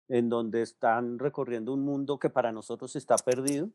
en 0.08 0.28
donde 0.28 0.62
están 0.62 1.18
recorriendo 1.18 1.72
un 1.72 1.84
mundo 1.84 2.18
que 2.18 2.30
para 2.30 2.52
nosotros 2.52 2.94
está 2.94 3.16
perdido. 3.16 3.70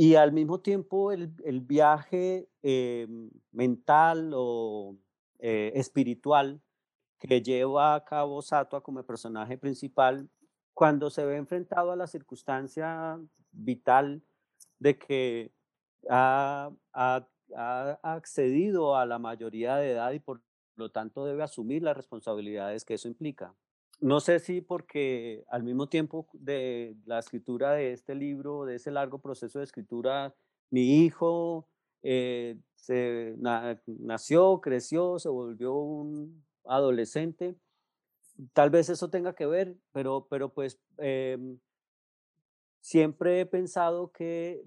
Y 0.00 0.14
al 0.14 0.30
mismo 0.30 0.60
tiempo 0.60 1.10
el, 1.10 1.60
viaje 1.62 2.48
eh, 2.62 3.08
mental 3.50 4.30
o 4.32 4.96
eh, 5.40 5.72
espiritual 5.74 6.62
que 7.18 7.42
lleva 7.42 7.96
a 7.96 8.04
cabo 8.04 8.40
Satua 8.40 8.80
como 8.80 9.02
personaje 9.02 9.58
principal 9.58 10.30
cuando 10.72 11.10
se 11.10 11.24
ve 11.24 11.36
enfrentado 11.36 11.90
a 11.90 11.96
la 11.96 12.06
circunstancia 12.06 13.18
vital 13.50 14.22
de 14.78 14.96
que 14.96 15.52
ha, 16.08 16.70
accedido 18.04 18.94
a 18.94 19.04
la 19.04 19.18
mayoría 19.18 19.74
de 19.78 19.90
edad 19.90 20.12
y 20.12 20.20
por 20.20 20.40
lo 20.76 20.92
tanto 20.92 21.24
debe 21.24 21.42
asumir 21.42 21.82
las 21.82 21.96
responsabilidades 21.96 22.84
que 22.84 22.94
eso 22.94 23.08
implica. 23.08 23.52
No 24.00 24.20
sé 24.20 24.38
si 24.38 24.60
porque 24.60 25.44
al 25.48 25.64
mismo 25.64 25.88
tiempo 25.88 26.28
de 26.32 26.96
la 27.04 27.18
escritura 27.18 27.72
de 27.72 27.92
este 27.92 28.14
libro, 28.14 28.64
de 28.64 28.76
ese 28.76 28.92
largo 28.92 29.18
proceso 29.18 29.58
de 29.58 29.64
escritura, 29.64 30.34
mi 30.70 31.04
hijo 31.04 31.66
eh, 32.02 32.56
se, 32.76 33.34
nació, 33.38 34.60
creció, 34.60 35.18
se 35.18 35.28
volvió 35.28 35.74
un 35.74 36.44
adolescente. 36.64 37.56
Tal 38.52 38.70
vez 38.70 38.88
eso 38.88 39.10
tenga 39.10 39.34
que 39.34 39.46
ver, 39.46 39.76
pero, 39.92 40.28
pero 40.30 40.50
pues 40.50 40.78
em, 40.98 41.58
siempre 42.80 43.40
he 43.40 43.46
pensado 43.46 44.12
que 44.12 44.62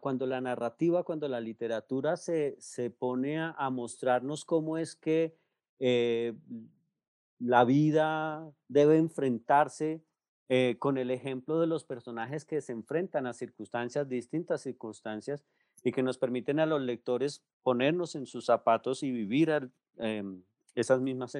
cuando 0.00 0.26
la 0.26 0.40
narrativa, 0.40 1.04
cuando 1.04 1.28
la 1.28 1.40
literatura 1.40 2.16
se, 2.16 2.56
pone 2.98 3.38
a, 3.38 3.70
mostrarnos 3.70 4.44
cómo 4.44 4.78
es 4.78 4.96
que 4.96 5.36
eh, 5.78 6.34
la 7.38 7.64
vida 7.64 8.50
debe 8.68 8.98
enfrentarse 8.98 10.02
eh, 10.48 10.76
con 10.78 10.96
el 10.96 11.10
ejemplo 11.10 11.60
de 11.60 11.66
los 11.66 11.84
personajes 11.84 12.44
que 12.44 12.60
se 12.60 12.72
enfrentan 12.72 13.26
a 13.26 13.32
circunstancias, 13.32 14.08
distintas 14.08 14.62
circunstancias, 14.62 15.44
y 15.82 15.92
que 15.92 16.02
nos 16.02 16.18
permiten 16.18 16.60
a 16.60 16.66
los 16.66 16.80
lectores 16.80 17.44
ponernos 17.62 18.14
en 18.14 18.26
sus 18.26 18.46
zapatos 18.46 19.02
y 19.02 19.10
vivir 19.10 19.70
em, 19.98 20.42
esas 20.74 21.00
mismas 21.00 21.36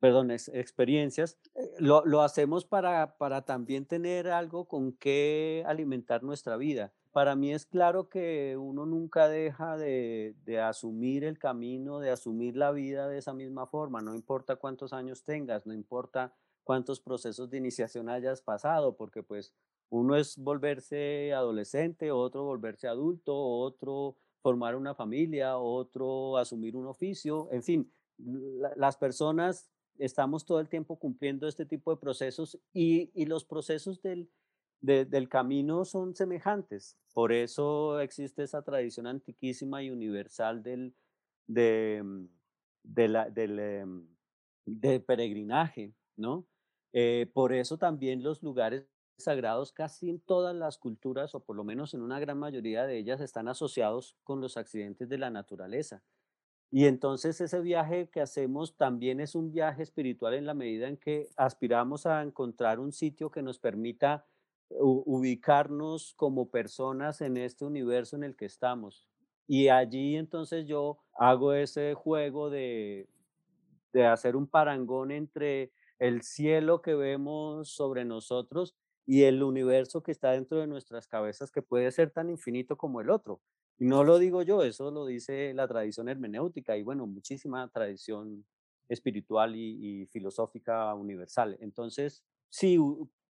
perdón, 0.00 0.32
experiencias, 0.32 1.38
eh, 1.54 1.70
lo, 1.78 2.04
lo, 2.04 2.22
hacemos 2.22 2.64
para, 2.64 3.16
para 3.18 3.42
también 3.42 3.86
tener 3.86 4.28
algo 4.28 4.66
con 4.66 4.92
qué 4.94 5.62
alimentar 5.66 6.24
nuestra 6.24 6.56
vida. 6.56 6.92
Para 7.12 7.36
mí 7.36 7.52
es 7.52 7.66
claro 7.66 8.08
que 8.08 8.56
uno 8.56 8.86
nunca 8.86 9.28
deja 9.28 9.76
de, 9.76 10.34
de, 10.44 10.60
asumir 10.60 11.24
el 11.24 11.38
camino, 11.38 12.00
de 12.00 12.10
asumir 12.10 12.56
la 12.56 12.72
vida 12.72 13.06
de 13.06 13.18
esa 13.18 13.34
misma 13.34 13.66
forma, 13.66 14.00
no 14.00 14.14
importa 14.14 14.56
cuántos 14.56 14.92
años 14.92 15.22
tengas, 15.22 15.66
no 15.66 15.74
importa 15.74 16.34
cuántos 16.64 17.00
procesos 17.00 17.50
de 17.50 17.58
iniciación 17.58 18.08
hayas 18.08 18.40
pasado, 18.40 18.96
porque 18.96 19.22
pues 19.22 19.52
uno 19.90 20.16
es 20.16 20.38
volverse 20.38 21.34
adolescente, 21.34 22.10
otro 22.10 22.44
volverse 22.44 22.88
adulto, 22.88 23.36
otro 23.36 24.16
formar 24.40 24.74
una 24.74 24.94
familia, 24.94 25.58
otro 25.58 26.38
asumir 26.38 26.76
un 26.76 26.86
oficio, 26.86 27.48
en 27.52 27.62
fin, 27.62 27.92
las 28.76 28.96
personas 28.96 29.70
estamos 29.98 30.44
todo 30.44 30.60
el 30.60 30.68
tiempo 30.68 30.98
cumpliendo 30.98 31.46
este 31.46 31.66
tipo 31.66 31.90
de 31.90 32.00
procesos 32.00 32.58
y, 32.72 33.10
los 33.26 33.44
procesos 33.44 34.00
del, 34.02 34.30
del 34.82 35.28
camino 35.28 35.84
son 35.84 36.14
semejantes. 36.14 36.98
Por 37.14 37.32
eso 37.32 38.00
existe 38.00 38.42
esa 38.42 38.62
tradición 38.62 39.06
antiquísima 39.06 39.82
y 39.82 39.90
universal 39.90 40.62
del, 40.62 40.94
de, 41.46 42.02
mm, 42.04 42.26
del, 42.82 43.58
em, 43.60 44.08
peregrinaje, 45.06 45.94
¿no? 46.16 46.46
Eh, 46.92 47.30
por 47.32 47.52
eso 47.52 47.78
también 47.78 48.22
los 48.22 48.42
lugares 48.42 48.86
sagrados 49.18 49.72
casi 49.72 50.10
en 50.10 50.20
todas 50.20 50.54
las 50.54 50.78
culturas, 50.78 51.34
o 51.34 51.40
por 51.44 51.54
lo 51.56 51.64
menos 51.64 51.94
en 51.94 52.02
una 52.02 52.18
gran 52.18 52.38
mayoría 52.38 52.84
de 52.84 52.98
ellas, 52.98 53.20
están 53.20 53.48
asociados 53.48 54.16
con 54.24 54.40
los 54.40 54.56
accidentes 54.56 55.08
de 55.08 55.18
la 55.18 55.30
naturaleza. 55.30 56.02
Y 56.72 56.86
entonces 56.86 57.40
ese 57.40 57.60
viaje 57.60 58.08
que 58.08 58.20
hacemos 58.20 58.76
también 58.76 59.20
es 59.20 59.34
un 59.34 59.52
viaje 59.52 59.82
espiritual 59.82 60.34
en 60.34 60.46
la 60.46 60.54
medida 60.54 60.88
en 60.88 60.96
que 60.96 61.28
aspiramos 61.36 62.06
a 62.06 62.22
encontrar 62.22 62.80
un 62.80 62.92
sitio 62.92 63.30
que 63.30 63.42
nos 63.42 63.58
permita 63.58 64.26
ubicarnos 64.78 66.14
como 66.14 66.50
personas 66.50 67.20
en 67.20 67.36
este 67.36 67.64
universo 67.64 68.16
en 68.16 68.24
el 68.24 68.36
que 68.36 68.46
estamos. 68.46 69.08
Y 69.46 69.68
allí 69.68 70.16
entonces 70.16 70.66
yo 70.66 70.98
hago 71.14 71.52
ese 71.52 71.94
juego 71.94 72.50
de, 72.50 73.08
de 73.92 74.06
hacer 74.06 74.36
un 74.36 74.46
parangón 74.46 75.10
entre 75.10 75.72
el 75.98 76.22
cielo 76.22 76.82
que 76.82 76.94
vemos 76.94 77.70
sobre 77.70 78.04
nosotros 78.04 78.74
y 79.06 79.24
el 79.24 79.42
universo 79.42 80.02
que 80.02 80.12
está 80.12 80.32
dentro 80.32 80.58
de 80.58 80.66
nuestras 80.66 81.06
cabezas 81.06 81.50
que 81.50 81.62
puede 81.62 81.90
ser 81.90 82.10
tan 82.10 82.30
infinito 82.30 82.76
como 82.76 83.00
el 83.00 83.10
otro. 83.10 83.40
Y 83.78 83.86
no 83.86 84.04
lo 84.04 84.18
digo 84.18 84.42
yo, 84.42 84.62
eso 84.62 84.90
lo 84.90 85.06
dice 85.06 85.52
la 85.54 85.66
tradición 85.66 86.08
hermenéutica 86.08 86.76
y 86.76 86.82
bueno, 86.82 87.06
muchísima 87.06 87.68
tradición 87.68 88.44
espiritual 88.88 89.56
y, 89.56 90.02
y 90.02 90.06
filosófica 90.06 90.94
universal. 90.94 91.56
Entonces, 91.60 92.22
sí, 92.48 92.78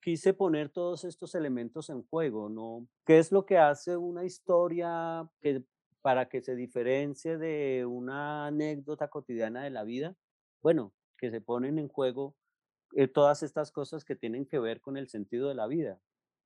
quise 0.02 0.34
poner 0.34 0.68
todos 0.68 1.04
estos 1.04 1.34
elementos 1.34 1.88
en 1.88 2.02
juego, 2.02 2.48
¿no? 2.48 2.88
¿Qué 3.06 3.18
es 3.18 3.32
lo 3.32 3.46
que 3.46 3.56
hace 3.56 3.96
una 3.96 4.24
historia 4.24 5.30
que 5.40 5.64
para 6.02 6.28
que 6.28 6.42
se 6.42 6.56
diferencie 6.56 7.38
de 7.38 7.86
una 7.86 8.46
anécdota 8.46 9.08
cotidiana 9.08 9.62
de 9.62 9.70
la 9.70 9.84
vida? 9.84 10.16
Bueno, 10.60 10.92
que 11.16 11.30
se 11.30 11.40
ponen 11.40 11.78
en 11.78 11.88
juego 11.88 12.34
eh, 12.94 13.06
todas 13.06 13.44
estas 13.44 13.70
cosas 13.70 14.04
que 14.04 14.16
tienen 14.16 14.44
que 14.44 14.58
ver 14.58 14.80
con 14.80 14.96
el 14.96 15.08
sentido 15.08 15.48
de 15.48 15.54
la 15.54 15.68
vida. 15.68 16.00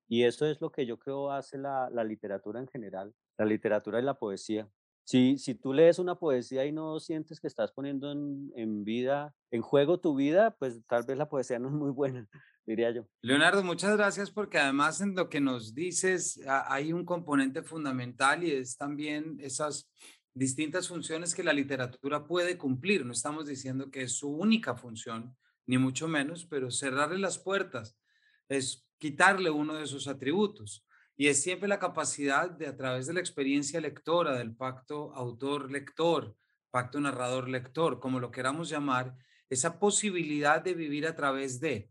Y 0.07 0.25
eso 0.25 0.47
es 0.47 0.61
lo 0.61 0.71
que 0.71 0.87
yo 0.87 0.99
creo 0.99 1.33
hace 1.33 1.59
la, 1.59 1.89
la 1.91 2.05
literatura 2.05 2.61
en 2.61 2.69
general, 2.69 3.15
la 3.39 3.47
literatura 3.47 3.99
y 3.99 4.03
la 4.03 4.15
poesía. 4.15 4.71
Si, 5.07 5.39
si 5.39 5.55
tú 5.55 5.73
lees 5.73 6.01
una 6.01 6.17
poesía 6.17 6.67
y 6.67 6.73
no 6.73 6.99
sientes 6.99 7.41
que 7.41 7.47
estás 7.47 7.71
poniendo 7.71 8.11
en, 8.11 8.51
en 8.57 8.83
vida, 8.83 9.33
en 9.53 9.63
juego 9.63 10.01
tu 10.01 10.17
vida, 10.17 10.57
pues 10.59 10.85
tal 10.89 11.05
vez 11.05 11.17
la 11.17 11.29
poesía 11.29 11.61
no 11.61 11.69
es 11.69 11.75
muy 11.75 11.91
buena 11.93 12.29
diría 12.67 12.91
yo. 12.91 13.07
Leonardo, 13.23 13.63
muchas 13.63 13.97
gracias 13.97 14.31
porque 14.31 14.59
además 14.59 15.01
en 15.01 15.15
lo 15.15 15.29
que 15.29 15.41
nos 15.41 15.75
dices 15.75 16.41
hay 16.47 16.93
un 16.93 17.05
componente 17.05 17.63
fundamental 17.63 18.43
y 18.43 18.51
es 18.51 18.77
también 18.77 19.39
esas 19.41 19.89
distintas 20.35 20.89
funciones 20.89 21.35
que 21.35 21.45
la 21.45 21.53
literatura 21.53 22.27
puede 22.27 22.59
cumplir. 22.59 23.07
No 23.07 23.13
estamos 23.13 23.47
diciendo 23.47 23.91
que 23.91 24.03
es 24.03 24.13
su 24.13 24.29
única 24.29 24.75
función, 24.75 25.37
ni 25.67 25.79
mucho 25.79 26.09
menos, 26.09 26.45
pero 26.45 26.71
cerrarle 26.71 27.19
las 27.19 27.39
puertas 27.39 27.97
es 28.49 28.87
quitarle 28.99 29.51
uno 29.51 29.75
de 29.75 29.87
sus 29.87 30.09
atributos. 30.09 30.86
Y 31.17 31.29
es 31.29 31.43
siempre 31.43 31.69
la 31.69 31.79
capacidad 31.79 32.51
de, 32.51 32.67
a 32.67 32.77
través 32.77 33.07
de 33.07 33.14
la 33.14 33.21
experiencia 33.21 33.81
lectora, 33.81 34.37
del 34.37 34.55
pacto 34.55 35.14
autor-lector, 35.14 36.37
pacto 36.71 37.01
narrador-lector, 37.01 38.01
como 38.01 38.21
lo 38.21 38.31
queramos 38.31 38.69
llamar, 38.69 39.17
esa 39.49 39.79
posibilidad 39.79 40.62
de 40.62 40.75
vivir 40.75 41.07
a 41.07 41.14
través 41.14 41.61
de, 41.61 41.91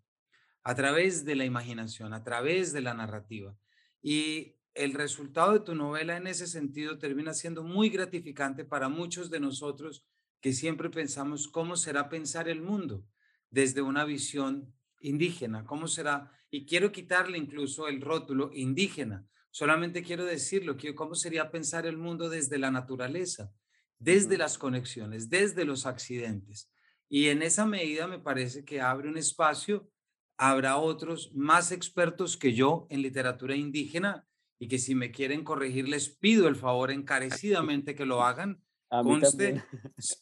a 0.64 0.76
través 0.76 1.26
de 1.26 1.36
la 1.36 1.46
imaginación, 1.46 2.14
a 2.14 2.24
través 2.24 2.74
de 2.74 2.82
la 2.82 2.94
narrativa. 2.94 3.58
Y 4.02 4.56
el 4.76 4.94
resultado 4.94 5.54
de 5.54 5.62
tu 5.62 5.74
novela 5.74 6.18
en 6.18 6.28
ese 6.28 6.48
sentido 6.48 7.00
termina 7.00 7.34
siendo 7.34 7.64
muy 7.64 7.90
gratificante 7.90 8.66
para 8.66 8.90
muchos 8.90 9.30
de 9.30 9.40
nosotros 9.40 10.06
que 10.42 10.54
siempre 10.54 10.90
pensamos 10.90 11.48
cómo 11.48 11.78
será 11.78 12.10
pensar 12.10 12.50
el 12.50 12.62
mundo 12.62 13.04
desde 13.50 13.82
una 13.82 14.04
visión 14.06 14.74
indígena, 15.00 15.66
cómo 15.66 15.88
será, 15.88 16.32
y 16.56 16.66
quiero 16.66 16.94
quitarle 16.94 17.38
incluso 17.38 17.90
el 17.90 18.00
rótulo 18.00 18.50
indígena, 18.54 19.26
solamente 19.52 20.02
quiero 20.04 20.24
decirlo, 20.24 20.78
cómo 20.96 21.14
sería 21.14 21.52
pensar 21.52 21.86
el 21.86 21.98
mundo 21.98 22.30
desde 22.30 22.58
la 22.58 22.72
naturaleza, 22.72 23.52
desde 24.00 24.38
las 24.38 24.58
conexiones, 24.58 25.30
desde 25.30 25.66
los 25.66 25.86
accidentes. 25.86 26.72
Y 27.10 27.28
en 27.28 27.42
esa 27.42 27.66
medida 27.66 28.08
me 28.08 28.20
parece 28.20 28.64
que 28.64 28.80
abre 28.80 29.10
un 29.10 29.18
espacio 29.18 29.90
habrá 30.38 30.78
otros 30.78 31.34
más 31.34 31.74
expertos 31.74 32.38
que 32.38 32.54
yo 32.54 32.88
en 32.90 33.02
literatura 33.02 33.58
indígena 33.58 34.26
y 34.58 34.70
que 34.70 34.80
si 34.80 34.96
me 34.96 35.12
quieren 35.12 35.44
corregir 35.44 35.90
les 35.90 36.08
pido 36.08 36.48
el 36.48 36.56
favor 36.56 36.90
encarecidamente 36.90 37.96
que 37.96 38.06
lo 38.06 38.24
hagan. 38.24 38.62
Conste, 38.90 39.62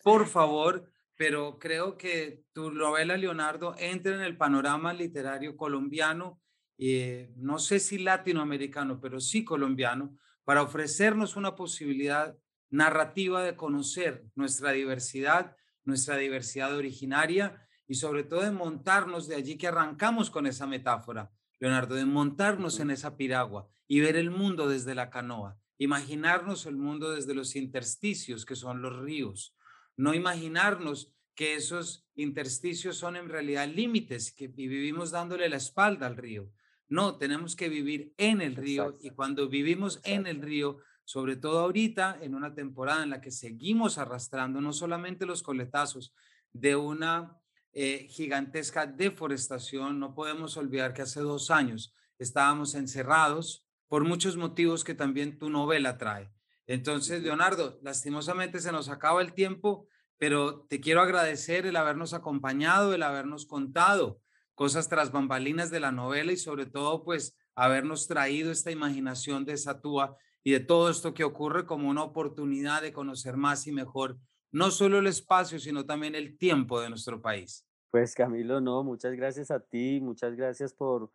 por 0.03 0.27
favor, 0.27 0.91
pero 1.16 1.59
creo 1.59 1.97
que 1.97 2.43
tu 2.53 2.72
novela, 2.72 3.18
Leonardo, 3.18 3.76
entra 3.78 4.16
en 4.16 4.22
el 4.22 4.38
panorama 4.38 4.93
literario 4.93 5.55
colombiano, 5.55 6.41
eh, 6.78 7.32
no 7.38 7.59
sé 7.59 7.80
si 7.80 7.99
latinoamericano, 7.99 8.99
pero 8.99 9.20
sí 9.20 9.43
colombiano, 9.43 10.18
para 10.43 10.64
ofrecernos 10.64 11.36
una 11.36 11.55
posibilidad 11.55 12.36
narrativa 12.70 13.43
de 13.43 13.55
conocer 13.55 14.26
nuestra 14.36 14.72
diversidad, 14.72 15.55
nuestra 15.86 16.18
diversidad 16.18 16.76
originaria 16.76 17.68
y 17.88 17.95
sobre 17.95 18.24
todo 18.24 18.41
de 18.41 18.51
montarnos 18.51 19.28
de 19.28 19.36
allí 19.36 19.57
que 19.57 19.68
arrancamos 19.68 20.32
con 20.32 20.47
esa 20.47 20.66
metáfora, 20.66 21.32
Leonardo, 21.59 21.95
de 21.95 22.05
montarnos 22.05 22.80
en 22.80 22.89
esa 22.89 23.16
piragua 23.16 23.70
y 23.88 23.99
ver 23.99 24.16
el 24.16 24.32
mundo 24.32 24.68
desde 24.68 24.95
la 24.95 25.11
canoa, 25.11 25.59
imaginarnos 25.78 26.66
el 26.66 26.78
mundo 26.78 27.11
desde 27.11 27.36
los 27.36 27.55
intersticios 27.55 28.45
que 28.45 28.55
son 28.55 28.82
los 28.82 28.97
ríos, 28.97 29.55
no 29.96 30.14
imaginarnos 30.14 31.14
que 31.36 31.56
esos 31.56 32.08
intersticios 32.16 32.98
son 32.98 33.16
en 33.16 33.30
realidad 33.30 33.68
límites 33.68 34.32
que 34.32 34.48
vivimos 34.48 35.12
dándole 35.12 35.50
la 35.50 35.58
espalda 35.58 36.06
al 36.06 36.18
río. 36.18 36.52
No, 36.88 37.18
tenemos 37.18 37.56
que 37.56 37.70
vivir 37.70 38.14
en 38.18 38.41
el 38.41 38.56
río 38.56 38.98
y 39.02 39.10
cuando 39.12 39.50
vivimos 39.50 40.00
en 40.04 40.28
el 40.28 40.41
río, 40.41 40.78
sobre 41.06 41.36
todo 41.36 41.60
ahorita, 41.60 42.20
en 42.22 42.36
una 42.36 42.54
temporada 42.54 43.04
en 43.04 43.10
la 43.10 43.22
que 43.22 43.32
seguimos 43.32 43.98
arrastrando 43.98 44.62
no 44.62 44.74
solamente 44.74 45.26
los 45.26 45.41
coletazos 45.41 46.14
de 46.52 46.76
una 46.76 47.39
eh, 47.72 48.08
gigantesca 48.10 48.86
deforestación. 48.86 50.00
No 50.00 50.14
podemos 50.14 50.56
olvidar 50.58 50.94
que 50.94 51.02
hace 51.02 51.22
dos 51.22 51.50
años 51.50 51.96
estábamos 52.20 52.76
encerrados 52.76 53.66
por 53.88 54.04
muchos 54.04 54.38
motivos 54.38 54.84
que 54.84 54.94
también 54.94 55.39
tu 55.39 55.50
novela 55.50 55.98
trae. 55.98 56.32
Entonces, 56.74 57.21
Leonardo, 57.21 57.78
lastimosamente 57.84 58.59
se 58.59 58.71
nos 58.71 58.89
acaba 58.89 59.21
el 59.21 59.34
tiempo, 59.34 59.88
pero 60.17 60.65
te 60.67 60.82
quiero 60.82 61.01
agradecer 61.01 61.67
el 61.67 61.76
habernos 61.76 62.15
acompañado, 62.15 62.95
el 62.95 63.03
habernos 63.03 63.45
contado 63.45 64.19
cosas 64.55 64.89
tras 64.89 65.11
bambalinas 65.11 65.69
de 65.69 65.80
la 65.80 65.91
novela 65.91 66.32
y 66.32 66.38
sobre 66.38 66.65
todo, 66.65 67.03
pues, 67.03 67.38
habernos 67.53 68.07
traído 68.07 68.51
esta 68.51 68.71
imaginación 68.71 69.45
de 69.45 69.55
Satúa 69.55 70.17
y 70.43 70.53
de 70.53 70.61
todo 70.61 70.89
esto 70.89 71.13
que 71.13 71.24
ocurre 71.24 71.67
como 71.67 71.89
una 71.89 72.01
oportunidad 72.01 72.82
de 72.82 72.91
conocer 72.91 73.38
más 73.38 73.67
y 73.67 73.71
mejor 73.71 74.17
no 74.51 74.71
solo 74.71 74.97
el 74.97 75.05
espacio, 75.05 75.59
sino 75.59 75.86
también 75.86 76.15
el 76.15 76.39
tiempo 76.39 76.82
de 76.82 76.89
nuestro 76.89 77.21
país. 77.21 77.67
Pues 77.91 78.15
Camilo, 78.15 78.61
no, 78.61 78.84
muchas 78.84 79.13
gracias 79.13 79.51
a 79.51 79.59
ti, 79.59 80.01
muchas 80.01 80.36
gracias 80.36 80.74
por, 80.74 81.11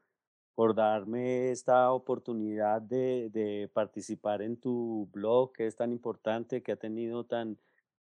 por 0.59 0.75
darme 0.75 1.53
esta 1.53 1.93
oportunidad 1.93 2.83
de, 2.83 3.31
de, 3.33 3.71
participar 3.73 4.43
en 4.43 4.57
tu 4.57 5.09
blog 5.13 5.53
que 5.53 5.69
es 5.69 5.77
tan 5.77 5.93
importante, 5.93 6.65
que 6.65 6.73
ha 6.73 6.77
tenido 6.77 7.23
tan, 7.23 7.61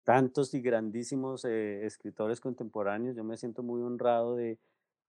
tantos 0.02 0.54
y 0.54 0.62
grandísimos 0.62 1.44
eh, 1.44 1.84
escritores 1.84 2.40
contemporáneos. 2.40 3.14
Yo 3.14 3.22
me 3.22 3.36
siento 3.36 3.62
muy 3.62 3.82
honrado 3.82 4.34
de, 4.34 4.58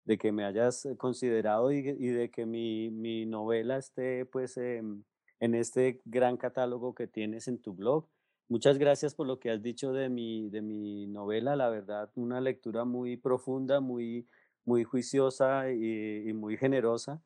de 0.04 0.18
que 0.18 0.34
me 0.34 0.44
hayas 0.44 0.86
considerado 0.98 1.72
y, 1.72 1.78
y 1.78 2.08
de 2.08 2.30
que 2.30 2.46
mi, 2.46 2.90
mi, 2.90 3.26
novela 3.26 3.78
esté 3.78 4.26
pues 4.26 4.58
en 4.58 5.06
este 5.40 6.02
gran 6.04 6.36
catálogo 6.36 6.94
que 6.94 7.08
tienes 7.08 7.48
en 7.48 7.62
tu 7.62 7.74
blog. 7.74 8.06
Muchas 8.50 8.78
gracias 8.78 9.16
por 9.16 9.28
lo 9.28 9.40
que 9.40 9.50
has 9.50 9.64
dicho 9.64 9.94
de 9.94 10.10
mi, 10.10 10.50
de 10.50 10.62
mi 10.62 11.08
novela, 11.08 11.56
la 11.56 11.70
verdad, 11.70 12.12
una 12.16 12.42
lectura 12.42 12.84
muy 12.84 13.16
profunda, 13.16 13.80
muy, 13.80 14.28
muy 14.66 14.84
juiciosa 14.84 15.72
y, 15.72 16.34
muy 16.34 16.58
generosa. 16.58 17.22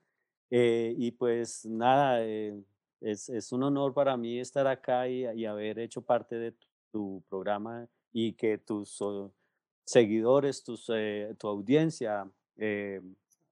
Eh, 0.55 0.93
y 0.99 1.09
pues 1.09 1.65
nada, 1.65 2.23
eh, 2.23 2.53
es, 3.01 3.27
es, 3.27 3.51
un 3.51 3.63
honor 3.63 3.91
para 3.91 4.15
mí 4.15 4.39
estar 4.39 4.67
acá 4.67 5.07
y, 5.07 5.25
y 5.35 5.45
haber 5.45 5.79
hecho 5.79 6.03
parte 6.03 6.35
de 6.35 6.53
tu, 6.91 7.23
programa 7.27 7.87
y 8.11 8.33
que 8.33 8.59
tus 8.59 9.03
seguidores, 9.83 10.63
tus, 10.63 10.91
eh, 10.93 11.33
tu 11.39 11.47
audiencia 11.47 12.29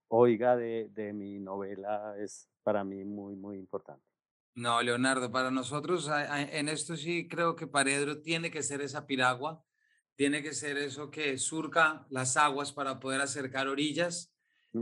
oiga 0.10 0.56
de, 0.56 0.90
de 0.94 1.12
mi 1.12 1.40
novela 1.40 2.14
es 2.20 2.48
para 2.62 2.84
mí 2.84 3.04
muy, 3.04 3.36
muy 3.36 3.58
importante. 3.58 4.06
No, 4.54 4.80
Leonardo, 4.84 5.32
para 5.32 5.50
nosotros 5.50 6.08
en 6.30 6.70
esto 6.70 6.96
sí 6.98 7.28
creo 7.28 7.56
que 7.56 7.66
Paredro 7.66 8.22
tiene 8.22 8.52
que 8.52 8.62
ser 8.62 8.82
esa 8.82 9.08
piragua, 9.08 9.66
tiene 10.16 10.44
que 10.44 10.54
ser 10.54 10.78
eso 10.78 11.10
que 11.10 11.40
surca 11.40 12.06
las 12.12 12.38
aguas 12.38 12.72
para 12.72 13.00
poder 13.00 13.22
acercar 13.22 13.68
orillas 13.68 14.32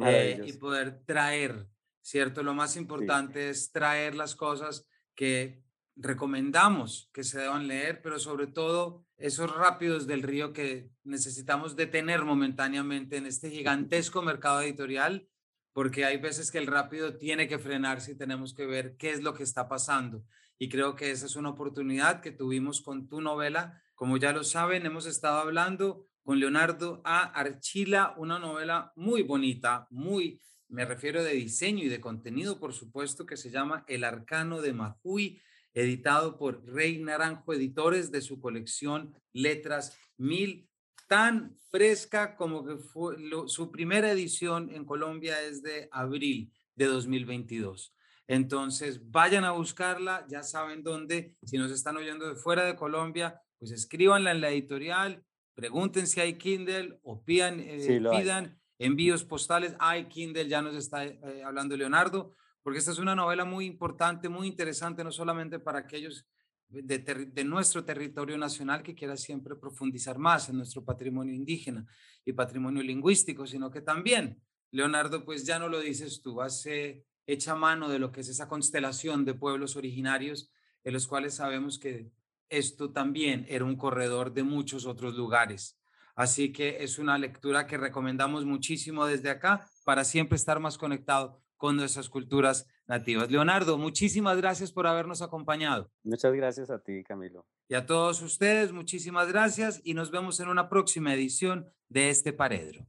eh, 0.01 0.41
y 0.45 0.53
poder 0.53 1.03
traer, 1.05 1.67
¿cierto? 2.09 2.41
Lo 2.41 2.55
más 2.55 2.75
importante 2.75 3.49
es 3.49 3.71
traer 3.71 4.15
las 4.15 4.35
cosas 4.35 4.87
que 5.15 5.63
recomendamos 5.95 7.09
que 7.13 7.23
se 7.23 7.39
deban 7.39 7.67
leer, 7.67 8.01
pero 8.01 8.17
sobre 8.17 8.47
todo 8.47 9.05
esos 9.17 9.55
rápidos 9.55 10.07
del 10.07 10.23
río 10.23 10.51
que 10.51 10.89
necesitamos 11.03 11.75
detener 11.75 12.25
momentáneamente 12.25 13.17
en 13.17 13.27
este 13.27 13.51
gigantesco 13.51 14.23
mercado 14.23 14.61
editorial 14.61 15.27
porque 15.71 16.03
hay 16.03 16.17
veces 16.17 16.51
que 16.51 16.57
el 16.57 16.65
rápido 16.65 17.17
tiene 17.17 17.47
que 17.47 17.59
frenarse 17.59 18.13
y 18.13 18.17
tenemos 18.17 18.55
que 18.55 18.65
ver 18.65 18.97
qué 18.97 19.11
es 19.11 19.21
lo 19.21 19.35
que 19.35 19.43
está 19.43 19.67
pasando. 19.67 20.25
Y 20.57 20.67
creo 20.67 20.95
que 20.95 21.11
esa 21.11 21.27
es 21.27 21.35
una 21.35 21.49
oportunidad 21.49 22.21
que 22.21 22.31
tuvimos 22.31 22.81
con 22.81 23.07
tu 23.07 23.21
novela. 23.21 23.81
Como 23.93 24.17
ya 24.17 24.33
lo 24.33 24.43
saben, 24.43 24.85
hemos 24.85 25.05
estado 25.05 25.37
hablando 25.37 26.07
con 26.23 26.39
Leonardo 26.39 27.01
A. 27.05 27.21
Archila, 27.21 28.15
una 28.17 28.39
novela 28.39 28.93
muy 28.95 29.21
bonita, 29.21 29.87
muy, 29.91 30.41
me 30.69 30.85
refiero 30.85 31.23
de 31.23 31.33
diseño 31.33 31.83
y 31.83 31.89
de 31.89 31.99
contenido, 31.99 32.59
por 32.59 32.73
supuesto, 32.73 33.25
que 33.25 33.37
se 33.37 33.49
llama 33.49 33.83
El 33.87 34.03
Arcano 34.03 34.61
de 34.61 34.73
Majuy, 34.73 35.41
editado 35.73 36.37
por 36.37 36.65
Rey 36.65 36.99
Naranjo 36.99 37.53
Editores 37.53 38.11
de 38.11 38.21
su 38.21 38.39
colección 38.39 39.13
Letras 39.33 39.97
Mil, 40.17 40.69
tan 41.07 41.55
fresca 41.71 42.35
como 42.35 42.65
que 42.65 42.77
fue 42.77 43.17
su 43.47 43.71
primera 43.71 44.11
edición 44.11 44.69
en 44.71 44.85
Colombia 44.85 45.41
es 45.41 45.63
de 45.63 45.89
abril 45.91 46.53
de 46.75 46.85
2022. 46.85 47.95
Entonces, 48.27 49.09
vayan 49.09 49.43
a 49.43 49.51
buscarla, 49.51 50.27
ya 50.29 50.43
saben 50.43 50.83
dónde, 50.83 51.35
si 51.43 51.57
nos 51.57 51.71
están 51.71 51.97
oyendo 51.97 52.27
de 52.27 52.35
fuera 52.35 52.63
de 52.63 52.75
Colombia, 52.75 53.41
pues 53.57 53.71
escríbanla 53.71 54.31
en 54.31 54.41
la 54.41 54.51
editorial, 54.51 55.23
pregunten 55.55 56.05
si 56.05 56.21
hay 56.21 56.37
Kindle 56.37 56.99
o 57.01 57.23
pidan, 57.23 57.59
eh, 57.59 58.01
pidan 58.11 58.58
envíos 58.79 59.23
postales. 59.23 59.75
Hay 59.79 60.05
Kindle, 60.05 60.47
ya 60.47 60.61
nos 60.61 60.75
está 60.75 61.05
eh, 61.05 61.43
hablando 61.45 61.77
Leonardo, 61.77 62.35
porque 62.63 62.79
esta 62.79 62.91
es 62.91 62.99
una 62.99 63.15
novela 63.15 63.45
muy 63.45 63.65
importante, 63.65 64.29
muy 64.29 64.47
interesante, 64.47 65.03
no 65.03 65.11
solamente 65.11 65.59
para 65.59 65.79
aquellos 65.79 66.25
de, 66.69 67.43
nuestro 67.43 67.83
territorio 67.83 68.37
nacional 68.37 68.83
que 68.83 68.95
quiera 68.95 69.17
siempre 69.17 69.55
profundizar 69.55 70.17
más 70.17 70.49
en 70.49 70.57
nuestro 70.57 70.85
patrimonio 70.85 71.33
indígena 71.33 71.85
y 72.23 72.33
patrimonio 72.33 72.83
lingüístico, 72.83 73.47
sino 73.47 73.71
que 73.71 73.81
también, 73.81 74.41
Leonardo, 74.71 75.25
pues 75.25 75.45
ya 75.45 75.57
no 75.57 75.67
lo 75.67 75.79
dices 75.79 76.21
tú, 76.21 76.41
hace 76.41 77.05
hecha 77.25 77.55
mano 77.55 77.89
de 77.89 77.99
lo 77.99 78.11
que 78.11 78.21
es 78.21 78.29
esa 78.29 78.47
constelación 78.47 79.25
de 79.25 79.33
pueblos 79.33 79.75
originarios, 79.75 80.51
en 80.83 80.93
los 80.93 81.07
cuales 81.07 81.35
sabemos 81.35 81.79
que 81.79 82.11
esto 82.49 82.91
también 82.91 83.45
era 83.49 83.65
un 83.65 83.75
corredor 83.75 84.33
de 84.33 84.43
muchos 84.43 84.85
otros 84.85 85.15
lugares. 85.15 85.78
Así 86.19 86.51
que 86.51 86.83
es 86.83 86.99
una 86.99 87.17
lectura 87.17 87.65
que 87.65 87.77
recomendamos 87.77 88.43
muchísimo 88.43 89.05
desde 89.05 89.29
acá 89.29 89.65
para 89.85 90.03
siempre 90.03 90.35
estar 90.35 90.59
más 90.59 90.77
conectado 90.77 91.41
con 91.55 91.77
nuestras 91.77 92.09
culturas 92.09 92.67
nativas. 92.87 93.31
Leonardo, 93.31 93.77
muchísimas 93.77 94.35
gracias 94.35 94.73
por 94.73 94.85
habernos 94.85 95.21
acompañado. 95.21 95.89
Muchas 96.03 96.33
gracias 96.33 96.69
a 96.71 96.79
ti, 96.79 97.05
Camilo. 97.05 97.45
Y 97.69 97.75
a 97.75 97.85
todos 97.85 98.21
ustedes, 98.21 98.73
muchísimas 98.73 99.29
gracias 99.29 99.79
y 99.85 99.93
nos 99.93 100.11
vemos 100.11 100.41
en 100.41 100.49
una 100.49 100.67
próxima 100.67 101.13
edición 101.13 101.71
de 101.87 102.09
este 102.09 102.33
Paredro. 102.33 102.85